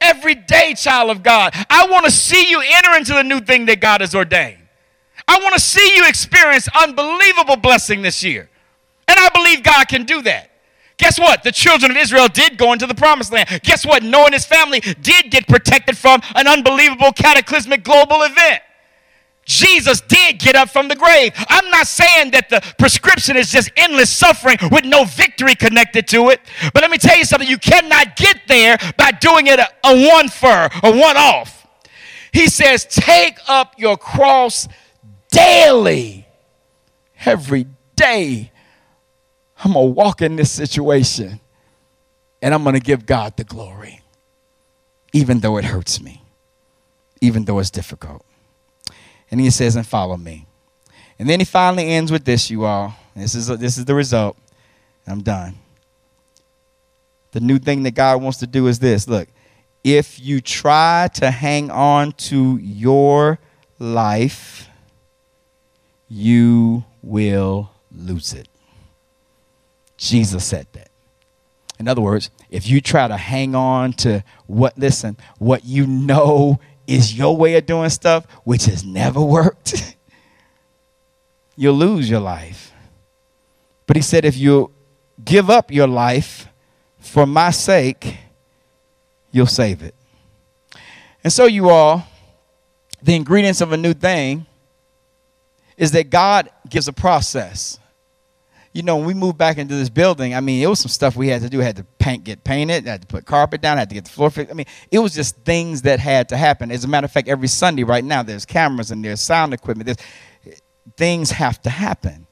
Every 0.00 0.34
day, 0.34 0.74
child 0.74 1.10
of 1.10 1.22
God. 1.22 1.54
I 1.70 1.86
want 1.90 2.04
to 2.04 2.10
see 2.10 2.50
you 2.50 2.60
enter 2.60 2.96
into 2.96 3.12
the 3.12 3.22
new 3.22 3.40
thing 3.40 3.66
that 3.66 3.80
God 3.80 4.00
has 4.00 4.14
ordained. 4.14 4.58
I 5.28 5.38
want 5.38 5.54
to 5.54 5.60
see 5.60 5.96
you 5.96 6.06
experience 6.06 6.68
unbelievable 6.74 7.56
blessing 7.56 8.02
this 8.02 8.22
year. 8.22 8.48
And 9.08 9.18
I 9.18 9.28
believe 9.30 9.62
God 9.62 9.88
can 9.88 10.04
do 10.04 10.22
that. 10.22 10.50
Guess 10.98 11.18
what? 11.18 11.42
The 11.42 11.52
children 11.52 11.90
of 11.90 11.96
Israel 11.96 12.28
did 12.28 12.56
go 12.56 12.72
into 12.72 12.86
the 12.86 12.94
promised 12.94 13.32
land. 13.32 13.60
Guess 13.62 13.84
what? 13.84 14.02
Noah 14.02 14.26
and 14.26 14.34
his 14.34 14.46
family 14.46 14.80
did 14.80 15.30
get 15.30 15.46
protected 15.46 15.96
from 15.96 16.20
an 16.34 16.46
unbelievable 16.46 17.12
cataclysmic 17.12 17.84
global 17.84 18.22
event. 18.22 18.62
Jesus 19.46 20.00
did 20.00 20.40
get 20.40 20.56
up 20.56 20.70
from 20.70 20.88
the 20.88 20.96
grave. 20.96 21.32
I'm 21.48 21.70
not 21.70 21.86
saying 21.86 22.32
that 22.32 22.50
the 22.50 22.60
prescription 22.78 23.36
is 23.36 23.50
just 23.50 23.70
endless 23.76 24.10
suffering 24.10 24.58
with 24.72 24.84
no 24.84 25.04
victory 25.04 25.54
connected 25.54 26.08
to 26.08 26.30
it. 26.30 26.40
But 26.74 26.82
let 26.82 26.90
me 26.90 26.98
tell 26.98 27.16
you 27.16 27.24
something 27.24 27.48
you 27.48 27.56
cannot 27.56 28.16
get 28.16 28.40
there 28.48 28.76
by 28.98 29.12
doing 29.12 29.46
it 29.46 29.60
a, 29.60 29.68
a 29.84 30.08
one 30.08 30.28
for, 30.28 30.48
a 30.48 30.90
one 30.90 31.16
off. 31.16 31.66
He 32.32 32.48
says, 32.48 32.84
Take 32.84 33.38
up 33.48 33.74
your 33.78 33.96
cross 33.96 34.68
daily. 35.30 36.26
Every 37.24 37.66
day, 37.94 38.50
I'm 39.64 39.72
going 39.72 39.86
to 39.86 39.92
walk 39.92 40.22
in 40.22 40.36
this 40.36 40.50
situation 40.50 41.40
and 42.42 42.52
I'm 42.52 42.64
going 42.64 42.74
to 42.74 42.80
give 42.80 43.06
God 43.06 43.36
the 43.36 43.44
glory, 43.44 44.00
even 45.12 45.38
though 45.38 45.56
it 45.56 45.66
hurts 45.66 46.00
me, 46.00 46.22
even 47.20 47.44
though 47.44 47.60
it's 47.60 47.70
difficult. 47.70 48.24
And 49.30 49.40
he 49.40 49.50
says, 49.50 49.76
and 49.76 49.86
follow 49.86 50.16
me. 50.16 50.46
And 51.18 51.28
then 51.28 51.40
he 51.40 51.44
finally 51.44 51.92
ends 51.92 52.12
with 52.12 52.24
this, 52.24 52.50
you 52.50 52.64
all. 52.64 52.94
This 53.14 53.34
is, 53.34 53.48
this 53.48 53.78
is 53.78 53.84
the 53.84 53.94
result. 53.94 54.36
I'm 55.06 55.22
done. 55.22 55.56
The 57.32 57.40
new 57.40 57.58
thing 57.58 57.82
that 57.84 57.94
God 57.94 58.22
wants 58.22 58.38
to 58.38 58.46
do 58.46 58.66
is 58.66 58.78
this 58.78 59.08
look, 59.08 59.28
if 59.84 60.18
you 60.20 60.40
try 60.40 61.08
to 61.14 61.30
hang 61.30 61.70
on 61.70 62.12
to 62.12 62.56
your 62.58 63.38
life, 63.78 64.68
you 66.08 66.84
will 67.02 67.70
lose 67.94 68.32
it. 68.32 68.48
Jesus 69.96 70.44
said 70.44 70.66
that. 70.72 70.90
In 71.78 71.88
other 71.88 72.00
words, 72.00 72.30
if 72.50 72.66
you 72.68 72.80
try 72.80 73.06
to 73.06 73.16
hang 73.16 73.54
on 73.54 73.92
to 73.94 74.24
what, 74.46 74.78
listen, 74.78 75.16
what 75.38 75.64
you 75.64 75.86
know 75.86 76.58
is 76.86 77.16
your 77.16 77.36
way 77.36 77.56
of 77.56 77.66
doing 77.66 77.90
stuff, 77.90 78.26
which 78.44 78.66
has 78.66 78.84
never 78.84 79.20
worked, 79.20 79.96
you'll 81.56 81.74
lose 81.74 82.08
your 82.08 82.20
life. 82.20 82.72
But 83.86 83.96
he 83.96 84.02
said, 84.02 84.24
if 84.24 84.36
you 84.36 84.72
give 85.24 85.48
up 85.48 85.70
your 85.70 85.86
life 85.86 86.48
for 86.98 87.26
my 87.26 87.50
sake, 87.50 88.16
you'll 89.30 89.46
save 89.46 89.82
it. 89.82 89.94
And 91.22 91.32
so, 91.32 91.46
you 91.46 91.70
all, 91.70 92.06
the 93.02 93.14
ingredients 93.14 93.60
of 93.60 93.72
a 93.72 93.76
new 93.76 93.94
thing 93.94 94.46
is 95.76 95.92
that 95.92 96.10
God 96.10 96.48
gives 96.68 96.88
a 96.88 96.92
process. 96.92 97.78
You 98.76 98.82
know, 98.82 98.98
when 98.98 99.06
we 99.06 99.14
moved 99.14 99.38
back 99.38 99.56
into 99.56 99.74
this 99.74 99.88
building, 99.88 100.34
I 100.34 100.40
mean, 100.40 100.62
it 100.62 100.66
was 100.66 100.80
some 100.80 100.90
stuff 100.90 101.16
we 101.16 101.28
had 101.28 101.40
to 101.40 101.48
do. 101.48 101.60
had 101.60 101.76
to 101.76 101.84
paint, 101.98 102.24
get 102.24 102.44
painted, 102.44 102.86
I 102.86 102.90
had 102.90 103.00
to 103.00 103.06
put 103.06 103.24
carpet 103.24 103.62
down, 103.62 103.78
I 103.78 103.80
had 103.80 103.88
to 103.88 103.94
get 103.94 104.04
the 104.04 104.10
floor 104.10 104.28
fixed. 104.28 104.50
I 104.50 104.54
mean, 104.54 104.66
it 104.90 104.98
was 104.98 105.14
just 105.14 105.34
things 105.46 105.80
that 105.82 105.98
had 105.98 106.28
to 106.28 106.36
happen. 106.36 106.70
As 106.70 106.84
a 106.84 106.88
matter 106.88 107.06
of 107.06 107.10
fact, 107.10 107.26
every 107.26 107.48
Sunday 107.48 107.84
right 107.84 108.04
now, 108.04 108.22
there's 108.22 108.44
cameras 108.44 108.90
and 108.90 109.02
there's 109.02 109.22
sound 109.22 109.54
equipment. 109.54 109.86
There's, 109.86 110.58
things 110.98 111.30
have 111.30 111.62
to 111.62 111.70
happen. 111.70 112.26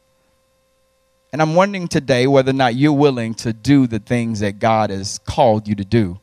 And 1.32 1.40
I'm 1.40 1.54
wondering 1.54 1.88
today 1.88 2.26
whether 2.26 2.50
or 2.50 2.54
not 2.54 2.74
you're 2.74 2.92
willing 2.92 3.32
to 3.36 3.54
do 3.54 3.86
the 3.86 3.98
things 3.98 4.40
that 4.40 4.58
God 4.58 4.90
has 4.90 5.18
called 5.20 5.66
you 5.66 5.74
to 5.76 5.84
do 5.84 6.20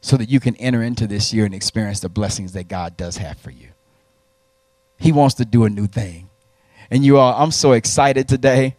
so 0.00 0.16
that 0.16 0.28
you 0.28 0.40
can 0.40 0.56
enter 0.56 0.82
into 0.82 1.06
this 1.06 1.32
year 1.32 1.44
and 1.44 1.54
experience 1.54 2.00
the 2.00 2.08
blessings 2.08 2.52
that 2.54 2.66
God 2.66 2.96
does 2.96 3.16
have 3.18 3.38
for 3.38 3.52
you. 3.52 3.68
He 4.98 5.12
wants 5.12 5.36
to 5.36 5.44
do 5.44 5.62
a 5.62 5.70
new 5.70 5.86
thing. 5.86 6.30
And 6.90 7.04
you 7.04 7.18
all, 7.18 7.40
I'm 7.40 7.52
so 7.52 7.72
excited 7.72 8.28
today 8.28 8.74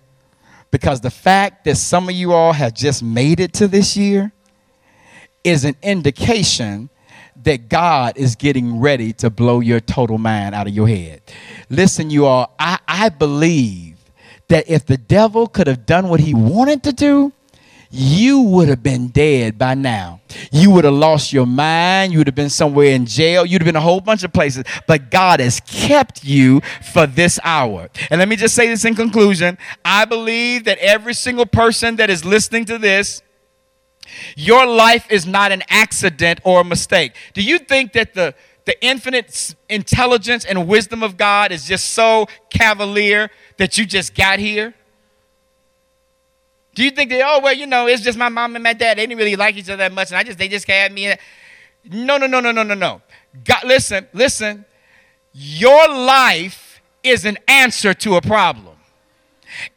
because 0.73 1.01
the 1.01 1.11
fact 1.11 1.65
that 1.65 1.75
some 1.75 2.09
of 2.09 2.15
you 2.15 2.33
all 2.33 2.51
have 2.51 2.73
just 2.73 3.03
made 3.03 3.39
it 3.39 3.53
to 3.53 3.67
this 3.67 3.95
year 3.95 4.31
is 5.43 5.65
an 5.65 5.75
indication 5.83 6.89
that 7.43 7.69
God 7.69 8.17
is 8.17 8.35
getting 8.35 8.79
ready 8.79 9.13
to 9.13 9.29
blow 9.29 9.59
your 9.59 9.79
total 9.79 10.17
mind 10.17 10.55
out 10.55 10.65
of 10.65 10.73
your 10.73 10.87
head. 10.87 11.21
Listen, 11.69 12.09
you 12.09 12.25
all, 12.25 12.55
I, 12.57 12.79
I 12.87 13.09
believe 13.09 13.97
that 14.47 14.67
if 14.67 14.87
the 14.87 14.97
devil 14.97 15.45
could 15.45 15.67
have 15.67 15.85
done 15.85 16.09
what 16.09 16.19
he 16.19 16.33
wanted 16.33 16.81
to 16.85 16.91
do, 16.91 17.31
you 17.95 18.41
would 18.41 18.69
have 18.69 18.81
been 18.81 19.09
dead 19.09 19.59
by 19.59 19.75
now. 19.75 20.19
You 20.51 20.71
would 20.71 20.83
have 20.83 20.95
lost 20.95 21.31
your 21.31 21.45
mind. 21.45 22.11
You 22.11 22.17
would 22.17 22.27
have 22.27 22.33
been 22.33 22.49
somewhere 22.49 22.87
in 22.87 23.05
jail. 23.05 23.45
You'd 23.45 23.61
have 23.61 23.67
been 23.67 23.75
a 23.75 23.81
whole 23.81 24.01
bunch 24.01 24.23
of 24.23 24.33
places. 24.33 24.63
But 24.87 25.11
God 25.11 25.39
has 25.39 25.59
kept 25.59 26.23
you 26.23 26.61
for 26.81 27.05
this 27.05 27.39
hour. 27.43 27.89
And 28.09 28.17
let 28.17 28.27
me 28.27 28.35
just 28.35 28.55
say 28.55 28.67
this 28.67 28.83
in 28.83 28.95
conclusion 28.95 29.59
I 29.85 30.05
believe 30.05 30.63
that 30.63 30.79
every 30.79 31.13
single 31.13 31.45
person 31.45 31.97
that 31.97 32.09
is 32.09 32.25
listening 32.25 32.65
to 32.65 32.79
this, 32.79 33.21
your 34.35 34.65
life 34.65 35.05
is 35.11 35.27
not 35.27 35.51
an 35.51 35.61
accident 35.69 36.39
or 36.43 36.61
a 36.61 36.63
mistake. 36.63 37.15
Do 37.35 37.43
you 37.43 37.59
think 37.59 37.93
that 37.93 38.15
the 38.15 38.33
the 38.65 38.83
infinite 38.83 39.55
intelligence 39.69 40.45
and 40.45 40.67
wisdom 40.67 41.03
of 41.03 41.15
God 41.17 41.51
is 41.51 41.67
just 41.67 41.91
so 41.91 42.25
cavalier 42.49 43.29
that 43.57 43.77
you 43.77 43.85
just 43.85 44.15
got 44.15 44.39
here? 44.39 44.73
Do 46.73 46.83
you 46.83 46.91
think 46.91 47.09
they, 47.09 47.21
oh, 47.23 47.39
well, 47.41 47.53
you 47.53 47.67
know, 47.67 47.87
it's 47.87 48.01
just 48.01 48.17
my 48.17 48.29
mom 48.29 48.55
and 48.55 48.63
my 48.63 48.73
dad. 48.73 48.97
They 48.97 49.05
didn't 49.05 49.17
really 49.17 49.35
like 49.35 49.55
each 49.55 49.69
other 49.69 49.77
that 49.77 49.93
much, 49.93 50.09
and 50.09 50.17
I 50.17 50.23
just, 50.23 50.37
they 50.37 50.47
just 50.47 50.67
had 50.67 50.91
me. 50.91 51.13
No, 51.85 52.17
no, 52.17 52.27
no, 52.27 52.39
no, 52.39 52.51
no, 52.51 52.63
no, 52.63 52.73
no. 52.73 53.01
God, 53.43 53.63
listen, 53.65 54.07
listen. 54.13 54.65
Your 55.33 55.87
life 55.87 56.81
is 57.03 57.25
an 57.25 57.37
answer 57.47 57.93
to 57.93 58.15
a 58.15 58.21
problem. 58.21 58.75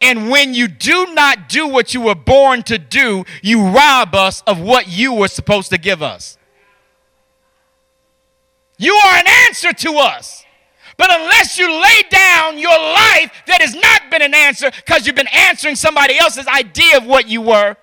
And 0.01 0.31
when 0.31 0.55
you 0.55 0.69
do 0.69 1.13
not 1.15 1.49
do 1.49 1.67
what 1.67 1.93
you 1.93 2.01
were 2.01 2.15
born 2.15 2.63
to 2.65 2.79
do, 2.79 3.25
you 3.43 3.69
rob 3.69 4.15
us 4.15 4.43
of 4.47 4.59
what 4.59 4.89
you 4.89 5.13
were 5.13 5.29
supposed 5.29 5.71
to 5.71 5.79
give 5.79 6.03
us. 6.03 6.39
You 8.79 8.95
are 8.95 9.17
an 9.17 9.27
answer 9.47 9.73
to 9.73 9.97
us. 9.97 10.46
But 10.97 11.11
unless 11.11 11.59
you 11.59 11.71
lay 11.71 12.03
down 12.09 12.59
your 12.59 12.79
life 12.79 13.31
that 13.47 13.61
has 13.61 13.75
not 13.75 14.11
been 14.11 14.23
an 14.23 14.35
answer 14.35 14.71
because 14.71 15.07
you've 15.07 15.17
been 15.17 15.29
answering 15.29 15.77
somebody 15.77 16.19
else's 16.19 16.47
idea 16.47 16.97
of 16.97 17.07
what 17.07 17.29
you 17.29 17.43
were, 17.43 17.77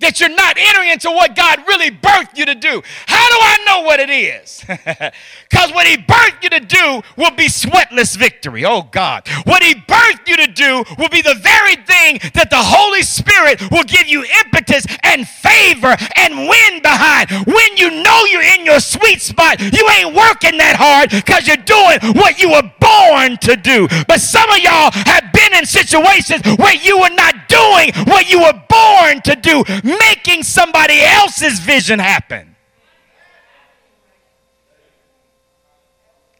that 0.00 0.20
you're 0.20 0.28
not 0.28 0.56
entering 0.58 0.90
into 0.90 1.10
what 1.10 1.36
God 1.36 1.60
really 1.66 1.90
birthed 1.90 2.36
you 2.36 2.46
to 2.46 2.54
do. 2.54 2.82
How 3.06 3.28
do 3.28 3.36
I 3.40 3.64
know 3.66 3.82
what 3.82 4.00
it 4.00 4.10
is? 4.10 4.64
Because 5.50 5.72
what 5.72 5.86
He 5.86 5.96
birthed 5.96 6.42
you 6.42 6.50
to 6.50 6.60
do 6.60 7.00
will 7.16 7.30
be 7.30 7.46
sweatless 7.46 8.16
victory. 8.16 8.64
Oh 8.64 8.82
God. 8.82 9.28
What 9.44 9.62
He 9.62 9.74
birthed 9.74 10.26
you 10.26 10.36
to 10.36 10.48
do 10.48 10.84
will 10.98 11.08
be 11.08 11.22
the 11.22 11.36
very 11.36 11.76
thing 11.76 12.18
that 12.34 12.50
the 12.50 12.58
Holy 12.58 13.02
Spirit 13.02 13.70
will 13.70 13.84
give 13.84 14.08
you 14.08 14.24
impetus 14.44 14.84
and 15.04 15.28
favor 15.54 15.94
and 16.16 16.48
wind 16.48 16.82
behind. 16.82 17.30
When 17.46 17.76
you 17.76 18.02
know 18.02 18.24
you're 18.30 18.42
in 18.58 18.66
your 18.66 18.80
sweet 18.80 19.20
spot, 19.20 19.60
you 19.60 19.88
ain't 19.98 20.14
working 20.14 20.58
that 20.58 20.76
hard 20.76 21.10
because 21.10 21.46
you're 21.46 21.64
doing 21.64 21.98
what 22.14 22.40
you 22.40 22.50
were 22.50 22.68
born 22.80 23.38
to 23.38 23.56
do. 23.56 23.88
But 24.06 24.20
some 24.20 24.48
of 24.50 24.58
y'all 24.58 24.90
have 24.92 25.32
been 25.32 25.54
in 25.54 25.66
situations 25.66 26.42
where 26.58 26.74
you 26.74 27.00
were 27.00 27.14
not 27.14 27.48
doing 27.48 27.92
what 28.06 28.30
you 28.30 28.40
were 28.40 28.58
born 28.68 29.22
to 29.22 29.36
do 29.36 29.64
making 29.82 30.42
somebody 30.42 31.00
else's 31.00 31.58
vision 31.60 31.98
happen. 31.98 32.54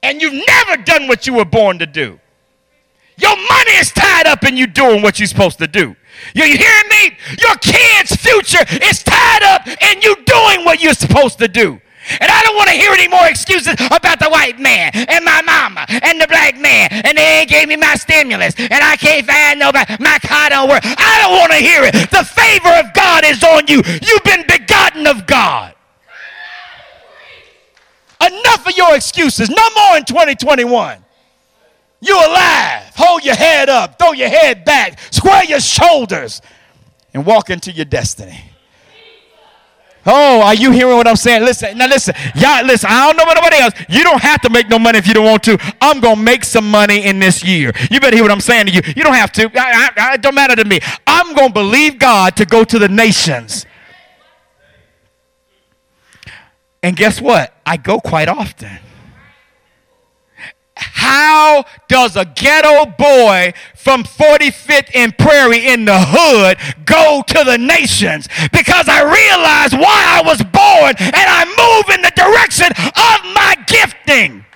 And 0.02 0.20
you've 0.20 0.34
never 0.46 0.82
done 0.82 1.08
what 1.08 1.26
you 1.26 1.34
were 1.34 1.46
born 1.46 1.78
to 1.78 1.86
do. 1.86 2.20
Your 3.16 3.36
money 3.36 3.72
is 3.76 3.90
tied 3.90 4.26
up 4.26 4.44
in 4.44 4.56
you 4.56 4.66
doing 4.66 5.02
what 5.02 5.18
you're 5.18 5.26
supposed 5.26 5.58
to 5.58 5.66
do. 5.66 5.96
You, 6.34 6.44
hear 6.44 6.82
me? 6.90 7.16
Your 7.40 7.56
kid's 7.56 8.16
future 8.16 8.64
is 8.82 9.02
tied 9.02 9.42
up 9.42 9.66
in 9.66 10.02
you 10.02 10.16
doing 10.24 10.64
what 10.64 10.80
you're 10.80 10.94
supposed 10.94 11.38
to 11.38 11.48
do. 11.48 11.80
And 12.20 12.30
I 12.30 12.42
don't 12.42 12.56
want 12.56 12.68
to 12.68 12.74
hear 12.74 12.92
any 12.92 13.08
more 13.08 13.26
excuses 13.26 13.74
about 13.90 14.18
the 14.18 14.28
white 14.28 14.58
man 14.58 14.90
and 14.94 15.24
my 15.24 15.40
mama 15.42 15.86
and 15.88 16.20
the 16.20 16.26
black 16.28 16.58
man 16.58 16.88
and 16.90 17.16
they 17.16 17.40
ain't 17.40 17.48
gave 17.48 17.68
me 17.68 17.76
my 17.76 17.94
stimulus 17.94 18.54
and 18.58 18.72
I 18.72 18.96
can't 18.96 19.26
find 19.26 19.58
nobody. 19.58 19.96
My 20.00 20.18
car 20.18 20.50
don't 20.50 20.68
work. 20.68 20.82
I 20.84 21.20
don't 21.22 21.32
want 21.38 21.52
to 21.52 21.58
hear 21.58 21.82
it. 21.84 21.92
The 22.10 22.24
favor 22.24 22.68
of 22.68 22.92
God 22.92 23.24
is 23.24 23.42
on 23.42 23.66
you. 23.68 23.82
You've 24.02 24.24
been 24.24 24.44
begotten 24.46 25.06
of 25.06 25.26
God. 25.26 25.74
Enough 28.20 28.66
of 28.66 28.76
your 28.76 28.94
excuses. 28.94 29.48
No 29.48 29.68
more 29.74 29.96
in 29.96 30.04
2021. 30.04 31.03
You 32.04 32.16
alive. 32.16 32.92
Hold 32.96 33.24
your 33.24 33.34
head 33.34 33.68
up. 33.68 33.98
Throw 33.98 34.12
your 34.12 34.28
head 34.28 34.64
back. 34.64 34.98
Square 35.10 35.44
your 35.44 35.60
shoulders 35.60 36.42
and 37.14 37.24
walk 37.24 37.48
into 37.48 37.70
your 37.70 37.86
destiny. 37.86 38.38
Oh, 40.06 40.42
are 40.42 40.54
you 40.54 40.70
hearing 40.70 40.96
what 40.96 41.08
I'm 41.08 41.16
saying? 41.16 41.44
Listen, 41.44 41.78
now 41.78 41.86
listen, 41.86 42.14
y'all, 42.34 42.62
listen. 42.62 42.90
I 42.92 43.06
don't 43.06 43.16
know 43.16 43.22
about 43.22 43.36
nobody 43.36 43.56
else. 43.56 43.72
You 43.88 44.04
don't 44.04 44.20
have 44.20 44.42
to 44.42 44.50
make 44.50 44.68
no 44.68 44.78
money 44.78 44.98
if 44.98 45.06
you 45.06 45.14
don't 45.14 45.24
want 45.24 45.42
to. 45.44 45.56
I'm 45.80 46.00
gonna 46.00 46.20
make 46.20 46.44
some 46.44 46.70
money 46.70 47.06
in 47.06 47.18
this 47.18 47.42
year. 47.42 47.72
You 47.90 48.00
better 48.00 48.14
hear 48.14 48.22
what 48.22 48.30
I'm 48.30 48.40
saying 48.40 48.66
to 48.66 48.72
you. 48.72 48.82
You 48.84 49.02
don't 49.02 49.14
have 49.14 49.32
to. 49.32 49.50
I, 49.54 49.90
I, 49.96 50.14
it 50.14 50.22
don't 50.22 50.34
matter 50.34 50.56
to 50.56 50.64
me. 50.66 50.80
I'm 51.06 51.34
gonna 51.34 51.52
believe 51.52 51.98
God 51.98 52.36
to 52.36 52.44
go 52.44 52.64
to 52.64 52.78
the 52.78 52.88
nations. 52.88 53.64
And 56.82 56.94
guess 56.94 57.18
what? 57.18 57.54
I 57.64 57.78
go 57.78 57.98
quite 57.98 58.28
often. 58.28 58.78
How 61.04 61.66
does 61.86 62.16
a 62.16 62.24
ghetto 62.24 62.86
boy 62.86 63.52
from 63.76 64.04
45th 64.04 64.90
and 64.94 65.16
Prairie 65.18 65.66
in 65.68 65.84
the 65.84 65.98
hood 65.98 66.56
go 66.86 67.22
to 67.26 67.44
the 67.44 67.58
nations? 67.58 68.26
Because 68.50 68.88
I 68.88 69.02
realize 69.02 69.74
why 69.74 70.02
I 70.08 70.22
was 70.24 70.38
born 70.38 70.94
and 70.98 71.26
I 71.28 71.44
move 71.44 71.94
in 71.94 72.00
the 72.00 72.10
direction 72.16 72.68
of 72.68 73.34
my 73.34 73.54
gifting. 73.66 74.46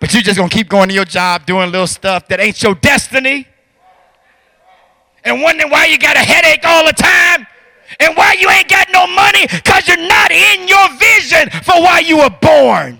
But 0.00 0.12
you're 0.12 0.22
just 0.22 0.36
going 0.36 0.50
to 0.50 0.56
keep 0.56 0.68
going 0.68 0.88
to 0.88 0.94
your 0.94 1.04
job 1.04 1.46
doing 1.46 1.70
little 1.70 1.86
stuff 1.86 2.26
that 2.26 2.40
ain't 2.40 2.60
your 2.60 2.74
destiny 2.74 3.46
and 5.22 5.40
wondering 5.40 5.70
why 5.70 5.86
you 5.86 5.96
got 5.96 6.16
a 6.16 6.24
headache 6.24 6.64
all 6.64 6.84
the 6.84 6.92
time 6.92 7.46
and 8.00 8.16
why 8.16 8.34
you 8.40 8.50
ain't 8.50 8.68
got 8.68 8.88
no 8.92 9.06
money 9.06 9.46
because 9.46 9.86
you're 9.86 10.08
not 10.08 10.32
in 10.32 10.66
your 10.66 10.88
vision 10.98 11.50
for 11.62 11.80
why 11.80 12.00
you 12.00 12.18
were 12.18 12.34
born. 12.42 12.98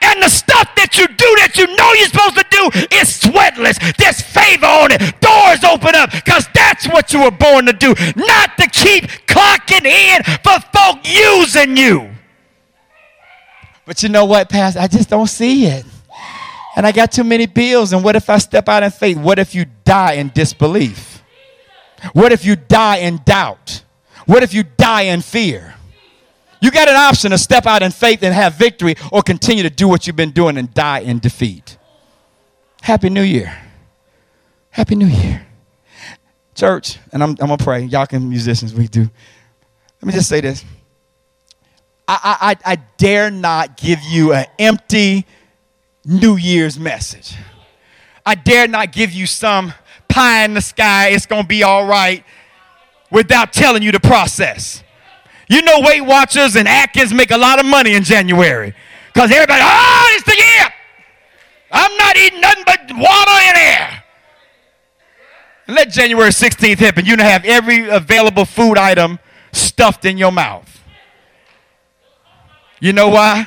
And 0.00 0.22
the 0.22 0.28
stuff 0.28 0.74
that 0.76 0.96
you 0.96 1.06
do 1.06 1.30
that 1.42 1.56
you 1.56 1.66
know 1.76 1.92
you're 1.94 2.08
supposed 2.08 2.36
to 2.36 2.46
do 2.50 2.64
is 2.96 3.08
sweatless. 3.20 3.78
There's 3.96 4.20
favor 4.20 4.66
on 4.66 4.92
it. 4.92 5.20
Doors 5.20 5.64
open 5.64 5.94
up 5.94 6.12
because 6.12 6.46
that's 6.54 6.86
what 6.88 7.12
you 7.12 7.22
were 7.22 7.30
born 7.30 7.66
to 7.66 7.72
do, 7.72 7.94
not 8.16 8.56
to 8.58 8.68
keep 8.68 9.04
clocking 9.26 9.86
in 9.86 10.22
for 10.42 10.60
folk 10.72 10.98
using 11.04 11.76
you. 11.76 12.10
But 13.84 14.02
you 14.02 14.08
know 14.08 14.26
what, 14.26 14.48
Pastor? 14.50 14.80
I 14.80 14.86
just 14.86 15.08
don't 15.08 15.26
see 15.26 15.66
it. 15.66 15.84
And 16.76 16.86
I 16.86 16.92
got 16.92 17.10
too 17.10 17.24
many 17.24 17.46
bills. 17.46 17.92
And 17.92 18.04
what 18.04 18.14
if 18.14 18.30
I 18.30 18.38
step 18.38 18.68
out 18.68 18.82
in 18.82 18.90
faith? 18.90 19.16
What 19.16 19.38
if 19.38 19.54
you 19.54 19.66
die 19.84 20.12
in 20.12 20.28
disbelief? 20.28 21.22
What 22.12 22.30
if 22.30 22.44
you 22.44 22.54
die 22.54 22.98
in 22.98 23.20
doubt? 23.24 23.82
What 24.26 24.42
if 24.42 24.54
you 24.54 24.62
die 24.62 25.02
in 25.02 25.22
fear? 25.22 25.74
You 26.60 26.70
got 26.70 26.88
an 26.88 26.96
option 26.96 27.30
to 27.30 27.38
step 27.38 27.66
out 27.66 27.82
in 27.82 27.90
faith 27.90 28.22
and 28.22 28.34
have 28.34 28.54
victory 28.54 28.96
or 29.12 29.22
continue 29.22 29.62
to 29.62 29.70
do 29.70 29.86
what 29.86 30.06
you've 30.06 30.16
been 30.16 30.32
doing 30.32 30.56
and 30.56 30.72
die 30.74 31.00
in 31.00 31.18
defeat. 31.18 31.78
Happy 32.82 33.10
New 33.10 33.22
Year. 33.22 33.56
Happy 34.70 34.94
New 34.94 35.06
Year. 35.06 35.46
Church, 36.54 36.98
and 37.12 37.22
I'm, 37.22 37.30
I'm 37.40 37.46
going 37.46 37.58
to 37.58 37.64
pray. 37.64 37.84
Y'all 37.84 38.06
can, 38.06 38.28
musicians, 38.28 38.74
we 38.74 38.88
do. 38.88 39.02
Let 39.02 40.06
me 40.06 40.12
just 40.12 40.28
say 40.28 40.40
this. 40.40 40.64
I, 42.08 42.56
I, 42.64 42.72
I 42.72 42.76
dare 42.96 43.30
not 43.30 43.76
give 43.76 44.00
you 44.02 44.32
an 44.32 44.46
empty 44.58 45.26
New 46.04 46.36
Year's 46.36 46.78
message. 46.78 47.36
I 48.24 48.34
dare 48.34 48.66
not 48.66 48.92
give 48.92 49.12
you 49.12 49.26
some 49.26 49.72
pie 50.08 50.44
in 50.44 50.54
the 50.54 50.60
sky, 50.60 51.08
it's 51.08 51.26
going 51.26 51.42
to 51.42 51.48
be 51.48 51.62
all 51.62 51.86
right, 51.86 52.24
without 53.10 53.52
telling 53.52 53.82
you 53.82 53.92
the 53.92 54.00
process. 54.00 54.82
You 55.48 55.62
know, 55.62 55.80
Weight 55.80 56.02
Watchers 56.02 56.56
and 56.56 56.68
Atkins 56.68 57.12
make 57.12 57.30
a 57.30 57.38
lot 57.38 57.58
of 57.58 57.66
money 57.66 57.94
in 57.94 58.04
January 58.04 58.74
Because 59.12 59.30
everybody, 59.30 59.62
oh, 59.64 60.10
it's 60.12 60.24
the 60.24 60.36
year. 60.36 60.68
I'm 61.70 61.96
not 61.96 62.16
eating 62.16 62.40
nothing 62.40 62.64
but 62.66 62.80
water 62.96 63.30
and 63.30 63.56
air. 63.56 64.04
Let 65.68 65.90
January 65.90 66.30
16th 66.30 66.78
hit, 66.78 66.96
and 66.96 67.06
you 67.06 67.16
have 67.18 67.44
every 67.44 67.88
available 67.88 68.46
food 68.46 68.78
item 68.78 69.18
stuffed 69.52 70.06
in 70.06 70.16
your 70.16 70.32
mouth. 70.32 70.82
You 72.80 72.92
know 72.92 73.08
why? 73.08 73.46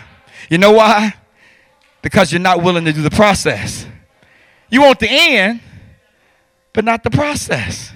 You 0.49 0.59
know 0.59 0.71
why? 0.71 1.15
Because 2.01 2.31
you're 2.31 2.41
not 2.41 2.61
willing 2.61 2.85
to 2.85 2.93
do 2.93 3.01
the 3.01 3.09
process. 3.09 3.87
You 4.69 4.81
want 4.81 4.99
the 4.99 5.09
end, 5.09 5.61
but 6.73 6.85
not 6.85 7.03
the 7.03 7.09
process. 7.09 7.91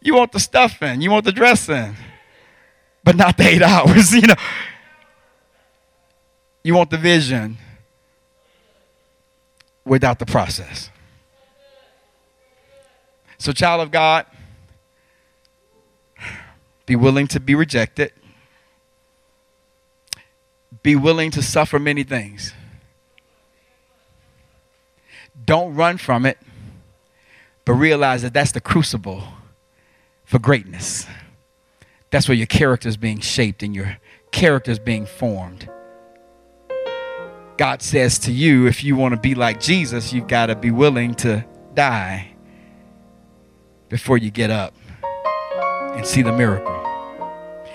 You 0.00 0.14
want 0.14 0.32
the 0.32 0.40
stuffing, 0.40 1.00
you 1.00 1.10
want 1.10 1.24
the 1.24 1.32
dressing, 1.32 1.94
but 3.04 3.16
not 3.16 3.36
the 3.36 3.44
eight 3.44 3.62
hours, 3.62 4.14
you 4.14 4.22
know. 4.22 4.34
You 6.64 6.74
want 6.74 6.90
the 6.90 6.98
vision 6.98 7.58
without 9.84 10.18
the 10.18 10.26
process. 10.26 10.90
So, 13.38 13.52
child 13.52 13.80
of 13.80 13.90
God, 13.90 14.26
be 16.86 16.94
willing 16.94 17.26
to 17.28 17.40
be 17.40 17.54
rejected, 17.54 18.12
be 20.82 20.94
willing 20.94 21.32
to 21.32 21.42
suffer 21.42 21.78
many 21.78 22.04
things. 22.04 22.52
Don't 25.44 25.74
run 25.74 25.96
from 25.96 26.24
it, 26.24 26.38
but 27.64 27.72
realize 27.72 28.22
that 28.22 28.32
that's 28.32 28.52
the 28.52 28.60
crucible 28.60 29.24
for 30.24 30.38
greatness. 30.38 31.06
That's 32.12 32.28
where 32.28 32.36
your 32.36 32.46
character 32.46 32.88
is 32.88 32.98
being 32.98 33.20
shaped 33.20 33.62
and 33.62 33.74
your 33.74 33.96
character 34.30 34.70
is 34.70 34.78
being 34.78 35.06
formed. 35.06 35.68
God 37.56 37.80
says 37.80 38.18
to 38.20 38.32
you, 38.32 38.66
if 38.66 38.84
you 38.84 38.96
want 38.96 39.14
to 39.14 39.20
be 39.20 39.34
like 39.34 39.60
Jesus, 39.60 40.12
you've 40.12 40.28
got 40.28 40.46
to 40.46 40.54
be 40.54 40.70
willing 40.70 41.14
to 41.16 41.44
die 41.74 42.34
before 43.88 44.18
you 44.18 44.30
get 44.30 44.50
up 44.50 44.74
and 45.94 46.06
see 46.06 46.20
the 46.20 46.32
miracle. 46.32 46.78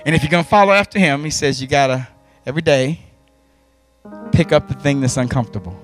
And 0.05 0.15
if 0.15 0.21
you're 0.21 0.31
going 0.31 0.43
to 0.43 0.49
follow 0.49 0.71
after 0.71 0.99
him, 0.99 1.23
he 1.23 1.31
says 1.31 1.59
you 1.59 1.67
got 1.67 1.87
to, 1.87 2.07
every 2.45 2.61
day, 2.61 2.99
pick 4.31 4.51
up 4.51 4.67
the 4.67 4.75
thing 4.75 5.01
that's 5.01 5.17
uncomfortable. 5.17 5.81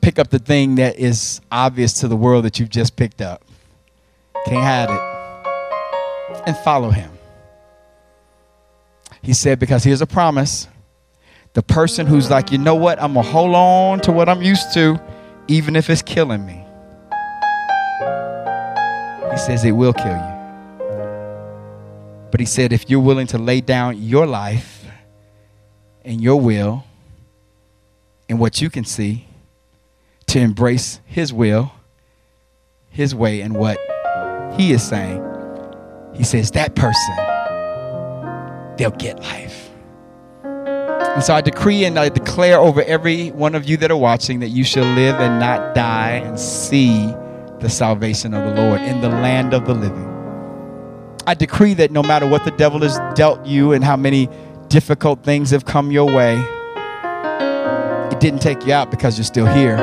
Pick 0.00 0.18
up 0.18 0.30
the 0.30 0.38
thing 0.40 0.76
that 0.76 0.98
is 0.98 1.40
obvious 1.52 1.92
to 2.00 2.08
the 2.08 2.16
world 2.16 2.44
that 2.44 2.58
you've 2.58 2.70
just 2.70 2.96
picked 2.96 3.22
up. 3.22 3.44
Can't 4.46 4.64
hide 4.64 4.90
it. 4.90 5.17
And 6.46 6.56
follow 6.58 6.90
him. 6.90 7.10
He 9.22 9.34
said, 9.34 9.58
because 9.58 9.84
here's 9.84 10.00
a 10.00 10.06
promise 10.06 10.68
the 11.54 11.62
person 11.62 12.06
who's 12.06 12.30
like, 12.30 12.52
you 12.52 12.58
know 12.58 12.74
what, 12.74 13.02
I'm 13.02 13.14
going 13.14 13.24
to 13.24 13.32
hold 13.32 13.54
on 13.54 14.00
to 14.00 14.12
what 14.12 14.28
I'm 14.28 14.42
used 14.42 14.72
to, 14.74 15.00
even 15.48 15.74
if 15.76 15.90
it's 15.90 16.02
killing 16.02 16.46
me. 16.46 16.64
He 19.32 19.38
says 19.38 19.64
it 19.64 19.72
will 19.72 19.92
kill 19.92 20.16
you. 20.16 20.38
But 22.30 22.40
he 22.40 22.46
said, 22.46 22.72
if 22.72 22.88
you're 22.88 23.00
willing 23.00 23.26
to 23.28 23.38
lay 23.38 23.60
down 23.60 24.00
your 24.00 24.26
life 24.26 24.84
and 26.04 26.20
your 26.20 26.40
will 26.40 26.84
and 28.28 28.38
what 28.38 28.60
you 28.60 28.70
can 28.70 28.84
see 28.84 29.26
to 30.26 30.38
embrace 30.38 31.00
his 31.06 31.32
will, 31.32 31.72
his 32.90 33.14
way, 33.14 33.40
and 33.40 33.54
what 33.56 33.78
he 34.56 34.72
is 34.72 34.86
saying, 34.86 35.24
he 36.18 36.24
says, 36.24 36.50
that 36.50 36.74
person, 36.74 37.16
they'll 38.76 38.90
get 38.90 39.20
life. 39.20 39.70
And 40.42 41.22
so 41.22 41.32
I 41.32 41.40
decree 41.40 41.84
and 41.84 41.96
I 41.96 42.08
declare 42.08 42.58
over 42.58 42.82
every 42.82 43.30
one 43.30 43.54
of 43.54 43.68
you 43.68 43.76
that 43.78 43.90
are 43.92 43.96
watching 43.96 44.40
that 44.40 44.48
you 44.48 44.64
shall 44.64 44.84
live 44.84 45.14
and 45.20 45.38
not 45.38 45.76
die 45.76 46.22
and 46.24 46.38
see 46.38 47.06
the 47.60 47.68
salvation 47.68 48.34
of 48.34 48.44
the 48.44 48.60
Lord 48.60 48.80
in 48.80 49.00
the 49.00 49.08
land 49.08 49.54
of 49.54 49.66
the 49.66 49.74
living. 49.74 50.06
I 51.26 51.34
decree 51.34 51.74
that 51.74 51.92
no 51.92 52.02
matter 52.02 52.26
what 52.26 52.44
the 52.44 52.50
devil 52.52 52.80
has 52.80 52.98
dealt 53.16 53.46
you 53.46 53.72
and 53.72 53.84
how 53.84 53.96
many 53.96 54.28
difficult 54.66 55.22
things 55.22 55.50
have 55.50 55.66
come 55.66 55.92
your 55.92 56.06
way, 56.06 56.34
it 58.10 58.18
didn't 58.18 58.40
take 58.40 58.66
you 58.66 58.72
out 58.72 58.90
because 58.90 59.18
you're 59.18 59.24
still 59.24 59.46
here. 59.46 59.76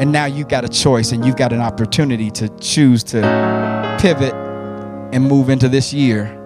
And 0.00 0.10
now 0.10 0.24
you've 0.24 0.48
got 0.48 0.64
a 0.64 0.68
choice 0.68 1.12
and 1.12 1.24
you've 1.24 1.36
got 1.36 1.52
an 1.52 1.60
opportunity 1.60 2.30
to 2.32 2.48
choose 2.58 3.04
to 3.04 3.20
pivot 4.00 4.34
and 5.12 5.24
move 5.24 5.50
into 5.50 5.68
this 5.68 5.92
year 5.92 6.36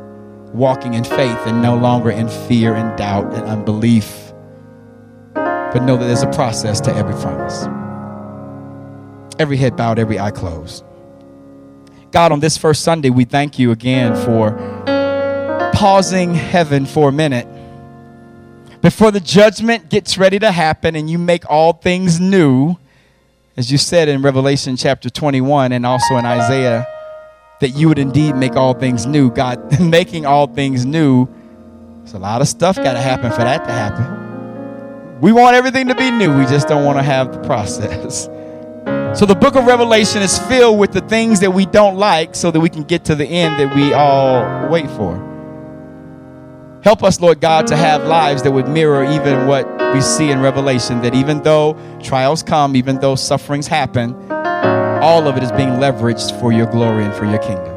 walking 0.54 0.94
in 0.94 1.02
faith 1.02 1.38
and 1.46 1.60
no 1.60 1.76
longer 1.76 2.10
in 2.10 2.28
fear 2.28 2.74
and 2.74 2.96
doubt 2.96 3.34
and 3.34 3.42
unbelief. 3.44 4.32
But 5.34 5.80
know 5.80 5.96
that 5.96 6.06
there's 6.06 6.22
a 6.22 6.30
process 6.30 6.80
to 6.82 6.94
every 6.94 7.14
promise. 7.20 7.64
Every 9.40 9.56
head 9.56 9.76
bowed, 9.76 9.98
every 9.98 10.20
eye 10.20 10.30
closed. 10.30 10.84
God, 12.12 12.30
on 12.30 12.38
this 12.38 12.56
first 12.56 12.82
Sunday, 12.82 13.10
we 13.10 13.24
thank 13.24 13.58
you 13.58 13.72
again 13.72 14.14
for 14.24 14.52
pausing 15.74 16.32
heaven 16.32 16.86
for 16.86 17.08
a 17.08 17.12
minute 17.12 17.48
before 18.80 19.10
the 19.10 19.18
judgment 19.18 19.88
gets 19.88 20.16
ready 20.16 20.38
to 20.38 20.52
happen 20.52 20.94
and 20.94 21.10
you 21.10 21.18
make 21.18 21.50
all 21.50 21.72
things 21.72 22.20
new, 22.20 22.76
as 23.56 23.72
you 23.72 23.78
said 23.78 24.08
in 24.08 24.22
Revelation 24.22 24.76
chapter 24.76 25.10
21 25.10 25.72
and 25.72 25.84
also 25.84 26.16
in 26.16 26.24
Isaiah 26.24 26.86
that 27.64 27.70
you 27.70 27.88
would 27.88 27.98
indeed 27.98 28.36
make 28.36 28.56
all 28.56 28.74
things 28.74 29.06
new. 29.06 29.30
God, 29.30 29.80
making 29.80 30.26
all 30.26 30.46
things 30.46 30.84
new, 30.84 31.26
there's 32.00 32.12
a 32.12 32.18
lot 32.18 32.42
of 32.42 32.48
stuff 32.48 32.76
got 32.76 32.92
to 32.92 33.00
happen 33.00 33.30
for 33.30 33.38
that 33.38 33.64
to 33.64 33.72
happen. 33.72 35.20
We 35.22 35.32
want 35.32 35.56
everything 35.56 35.88
to 35.88 35.94
be 35.94 36.10
new, 36.10 36.36
we 36.36 36.44
just 36.44 36.68
don't 36.68 36.84
want 36.84 36.98
to 36.98 37.02
have 37.02 37.32
the 37.32 37.40
process. 37.40 38.28
So 39.14 39.26
the 39.26 39.34
book 39.36 39.54
of 39.54 39.64
Revelation 39.64 40.22
is 40.22 40.40
filled 40.40 40.78
with 40.78 40.90
the 40.92 41.00
things 41.00 41.38
that 41.38 41.52
we 41.52 41.66
don't 41.66 41.96
like 41.96 42.34
so 42.34 42.50
that 42.50 42.58
we 42.58 42.68
can 42.68 42.82
get 42.82 43.04
to 43.04 43.14
the 43.14 43.24
end 43.24 43.60
that 43.60 43.74
we 43.74 43.94
all 43.94 44.68
wait 44.68 44.90
for. 44.90 45.14
Help 46.82 47.04
us, 47.04 47.20
Lord 47.20 47.40
God, 47.40 47.68
to 47.68 47.76
have 47.76 48.04
lives 48.04 48.42
that 48.42 48.50
would 48.50 48.66
mirror 48.66 49.04
even 49.04 49.46
what 49.46 49.66
we 49.94 50.00
see 50.00 50.32
in 50.32 50.40
Revelation 50.40 51.00
that 51.02 51.14
even 51.14 51.44
though 51.44 51.78
trials 52.02 52.42
come, 52.42 52.74
even 52.74 52.98
though 52.98 53.14
sufferings 53.14 53.68
happen, 53.68 54.14
all 55.04 55.28
of 55.28 55.36
it 55.36 55.42
is 55.42 55.52
being 55.52 55.68
leveraged 55.68 56.40
for 56.40 56.50
your 56.50 56.64
glory 56.64 57.04
and 57.04 57.12
for 57.12 57.26
your 57.26 57.38
kingdom. 57.38 57.74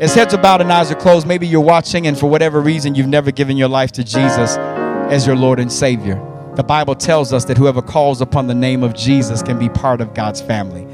As 0.00 0.16
heads 0.16 0.34
are 0.34 0.42
bowed 0.42 0.60
and 0.60 0.72
eyes 0.72 0.90
are 0.90 0.96
closed, 0.96 1.28
maybe 1.28 1.46
you're 1.46 1.60
watching 1.60 2.08
and 2.08 2.18
for 2.18 2.28
whatever 2.28 2.60
reason 2.60 2.96
you've 2.96 3.06
never 3.06 3.30
given 3.30 3.56
your 3.56 3.68
life 3.68 3.92
to 3.92 4.02
Jesus 4.02 4.56
as 4.56 5.28
your 5.28 5.36
Lord 5.36 5.60
and 5.60 5.70
Savior. 5.72 6.16
The 6.56 6.64
Bible 6.64 6.96
tells 6.96 7.32
us 7.32 7.44
that 7.44 7.56
whoever 7.56 7.80
calls 7.80 8.20
upon 8.20 8.48
the 8.48 8.54
name 8.54 8.82
of 8.82 8.94
Jesus 8.94 9.44
can 9.44 9.60
be 9.60 9.68
part 9.68 10.00
of 10.00 10.12
God's 10.12 10.42
family. 10.42 10.86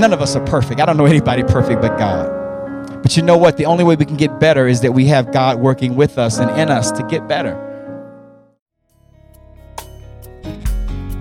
None 0.00 0.14
of 0.14 0.22
us 0.22 0.34
are 0.34 0.44
perfect. 0.46 0.80
I 0.80 0.86
don't 0.86 0.96
know 0.96 1.04
anybody 1.04 1.42
perfect 1.42 1.82
but 1.82 1.98
God. 1.98 3.02
But 3.02 3.14
you 3.14 3.22
know 3.22 3.36
what? 3.36 3.58
The 3.58 3.66
only 3.66 3.84
way 3.84 3.94
we 3.94 4.06
can 4.06 4.16
get 4.16 4.40
better 4.40 4.66
is 4.66 4.80
that 4.80 4.92
we 4.92 5.04
have 5.06 5.32
God 5.32 5.58
working 5.58 5.96
with 5.96 6.16
us 6.16 6.38
and 6.38 6.50
in 6.58 6.70
us 6.70 6.90
to 6.92 7.02
get 7.02 7.28
better. 7.28 7.67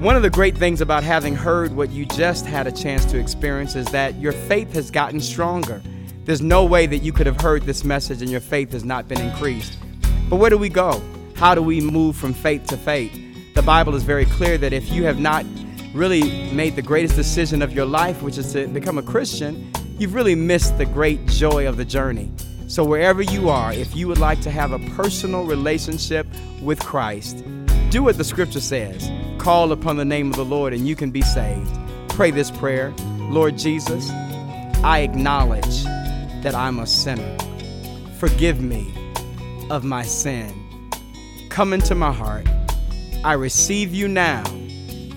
One 0.08 0.16
of 0.16 0.22
the 0.22 0.30
great 0.30 0.58
things 0.58 0.80
about 0.80 1.03
having 1.03 1.36
heard 1.36 1.76
what 1.76 1.89
you 1.89 2.05
just 2.05 2.45
had 2.45 2.66
a 2.66 2.72
chance 2.72 3.03
to 3.08 3.20
experience 3.20 3.76
is 3.76 3.88
that 3.88 4.16
your 4.16 4.32
faith 4.32 4.72
has 4.72 4.89
gotten 4.89 5.20
stronger. 5.20 5.82
There's 6.24 6.41
no 6.41 6.64
way 6.64 6.86
that 6.86 6.99
you 6.99 7.12
could 7.12 7.28
have 7.28 7.41
heard 7.41 7.64
this 7.64 7.84
message 7.84 8.22
and 8.22 8.32
your 8.32 8.39
faith 8.39 8.72
has 8.72 8.86
not 8.86 9.10
been 9.10 9.20
increased. 9.20 9.78
But 10.30 10.38
where 10.38 10.49
do 10.49 10.58
we 10.58 10.70
go? 10.70 11.03
How 11.36 11.53
do 11.55 11.62
we 11.62 11.82
move 11.82 12.16
from 12.16 12.34
faith 12.34 12.68
to 12.68 12.78
faith? 12.78 13.12
The 13.53 13.62
Bible 13.62 13.95
is 13.95 14.03
very 14.03 14.24
clear 14.24 14.58
that 14.58 14.72
if 14.72 14.89
you 14.93 15.03
have 15.03 15.20
not 15.20 15.45
really 15.93 16.53
made 16.53 16.78
the 16.78 16.82
greatest 16.82 17.18
decision 17.18 17.62
of 17.62 17.74
your 17.74 17.86
life, 17.86 18.22
which 18.22 18.38
is 18.38 18.53
to 18.53 18.66
become 18.68 18.97
a 18.97 19.03
Christian, 19.03 19.70
you've 19.99 20.14
really 20.14 20.36
missed 20.36 20.78
the 20.78 20.86
great 20.86 21.26
joy 21.26 21.68
of 21.68 21.76
the 21.76 21.84
journey. 21.84 22.32
So, 22.70 22.86
wherever 22.86 23.22
you 23.22 23.49
are, 23.49 23.74
if 23.74 23.93
you 23.93 24.08
would 24.08 24.20
like 24.20 24.39
to 24.43 24.51
have 24.51 24.72
a 24.72 24.80
personal 24.95 25.43
relationship 25.43 26.28
with 26.62 26.80
Christ, 26.80 27.43
do 27.90 28.04
what 28.04 28.18
the 28.18 28.24
scripture 28.24 28.60
says 28.60 29.10
call 29.38 29.72
upon 29.72 29.96
the 29.96 30.06
name 30.06 30.30
of 30.30 30.36
the 30.36 30.44
Lord 30.44 30.74
and 30.74 30.88
you 30.88 30.96
can 30.96 31.10
be 31.10 31.22
saved. 31.22 31.72
Pray 32.10 32.32
this 32.32 32.52
prayer 32.52 32.94
Lord 33.30 33.58
Jesus, 33.58 34.10
I 34.84 35.00
acknowledge 35.00 35.84
that 36.44 36.54
I'm 36.54 36.80
a 36.80 36.88
sinner. 36.88 37.38
Forgive 38.20 38.62
me 38.62 38.94
of 39.70 39.84
my 39.84 40.04
sin. 40.04 40.54
Come 41.50 41.74
into 41.74 41.96
my 41.96 42.12
heart. 42.12 42.48
I 43.24 43.34
receive 43.34 43.94
you 43.94 44.08
now 44.08 44.44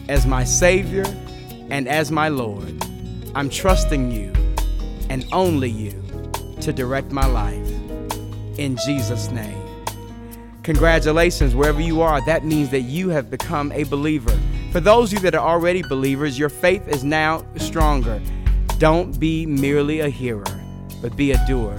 as 0.09 0.27
my 0.27 0.45
Savior 0.45 1.05
and 1.71 1.89
as 1.89 2.11
my 2.11 2.29
Lord. 2.29 2.85
I'm 3.35 3.49
trusting 3.49 4.11
you 4.11 4.33
and 5.09 5.25
only 5.33 5.71
you 5.71 5.93
to 6.61 6.73
direct 6.73 7.11
my 7.11 7.27
life. 7.27 7.69
In 8.59 8.77
Jesus' 8.85 9.31
name. 9.31 9.60
Congratulations, 10.63 11.55
wherever 11.55 11.81
you 11.81 12.03
are, 12.03 12.25
that 12.27 12.45
means 12.45 12.69
that 12.71 12.83
you 12.83 13.09
have 13.09 13.31
become 13.31 13.73
a 13.73 13.85
believer. 13.85 14.39
For 14.73 14.81
those 14.81 15.13
of 15.13 15.19
you 15.19 15.31
that 15.31 15.35
are 15.35 15.49
already 15.49 15.83
believers, 15.83 16.39
your 16.39 16.49
faith 16.51 16.87
is 16.89 17.03
now 17.03 17.45
stronger. 17.57 18.21
Don't 18.79 19.19
be 19.19 19.47
merely 19.47 20.01
a 20.01 20.09
hearer, 20.09 20.45
but 21.03 21.17
be 21.17 21.33
a 21.33 21.47
doer. 21.47 21.79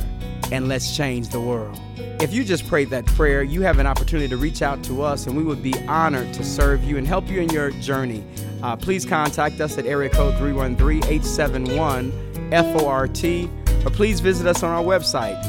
and 0.52 0.68
let's 0.68 0.96
change 0.98 1.30
the 1.30 1.40
world. 1.40 1.80
If 1.98 2.34
you 2.34 2.44
just 2.44 2.68
prayed 2.68 2.90
that 2.90 3.06
prayer, 3.06 3.42
you 3.42 3.62
have 3.62 3.80
an 3.80 3.88
opportunity 3.88 4.28
to 4.28 4.38
reach 4.38 4.62
out 4.62 4.84
to 4.84 5.02
us, 5.02 5.26
and 5.28 5.38
we 5.38 5.44
would 5.44 5.64
be 5.64 5.74
honored 5.88 6.34
to 6.34 6.44
serve 6.44 6.84
you 6.84 6.98
and 6.98 7.08
help 7.08 7.30
you 7.30 7.40
in 7.40 7.50
your 7.50 7.72
journey. 7.72 8.24
Uh, 8.62 8.76
please 8.76 9.06
contact 9.06 9.62
us 9.62 9.78
at 9.78 9.86
area 9.86 10.10
code 10.10 10.38
313 10.38 11.04
871 11.06 12.12
FORT, 12.52 13.24
or 13.86 13.90
please 13.92 14.20
visit 14.20 14.46
us 14.46 14.62
on 14.62 14.72
our 14.72 14.84
website, 14.84 15.42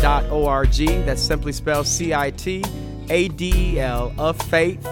citadeloffaith.org. 0.00 1.06
That's 1.06 1.22
simply 1.22 1.52
spelled 1.52 1.86
C 1.86 2.14
I 2.14 2.30
T 2.30 2.64
A 3.08 3.28
D 3.28 3.52
E 3.54 3.80
L 3.80 4.12
of 4.18 4.40
faith 4.42 4.82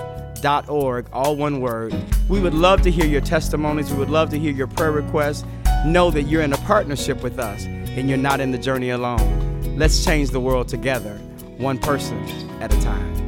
dot 0.40 0.68
org 0.68 1.06
all 1.12 1.36
one 1.36 1.60
word. 1.60 1.94
We 2.28 2.40
would 2.40 2.54
love 2.54 2.82
to 2.82 2.90
hear 2.90 3.06
your 3.06 3.20
testimonies. 3.20 3.90
We 3.90 3.98
would 3.98 4.10
love 4.10 4.30
to 4.30 4.38
hear 4.38 4.52
your 4.52 4.68
prayer 4.68 4.92
requests. 4.92 5.44
Know 5.84 6.10
that 6.10 6.22
you're 6.22 6.42
in 6.42 6.52
a 6.52 6.58
partnership 6.58 7.22
with 7.22 7.38
us 7.38 7.64
and 7.64 8.08
you're 8.08 8.18
not 8.18 8.40
in 8.40 8.52
the 8.52 8.58
journey 8.58 8.90
alone. 8.90 9.76
Let's 9.76 10.04
change 10.04 10.30
the 10.30 10.40
world 10.40 10.68
together, 10.68 11.14
one 11.56 11.78
person 11.78 12.18
at 12.60 12.72
a 12.72 12.80
time. 12.80 13.27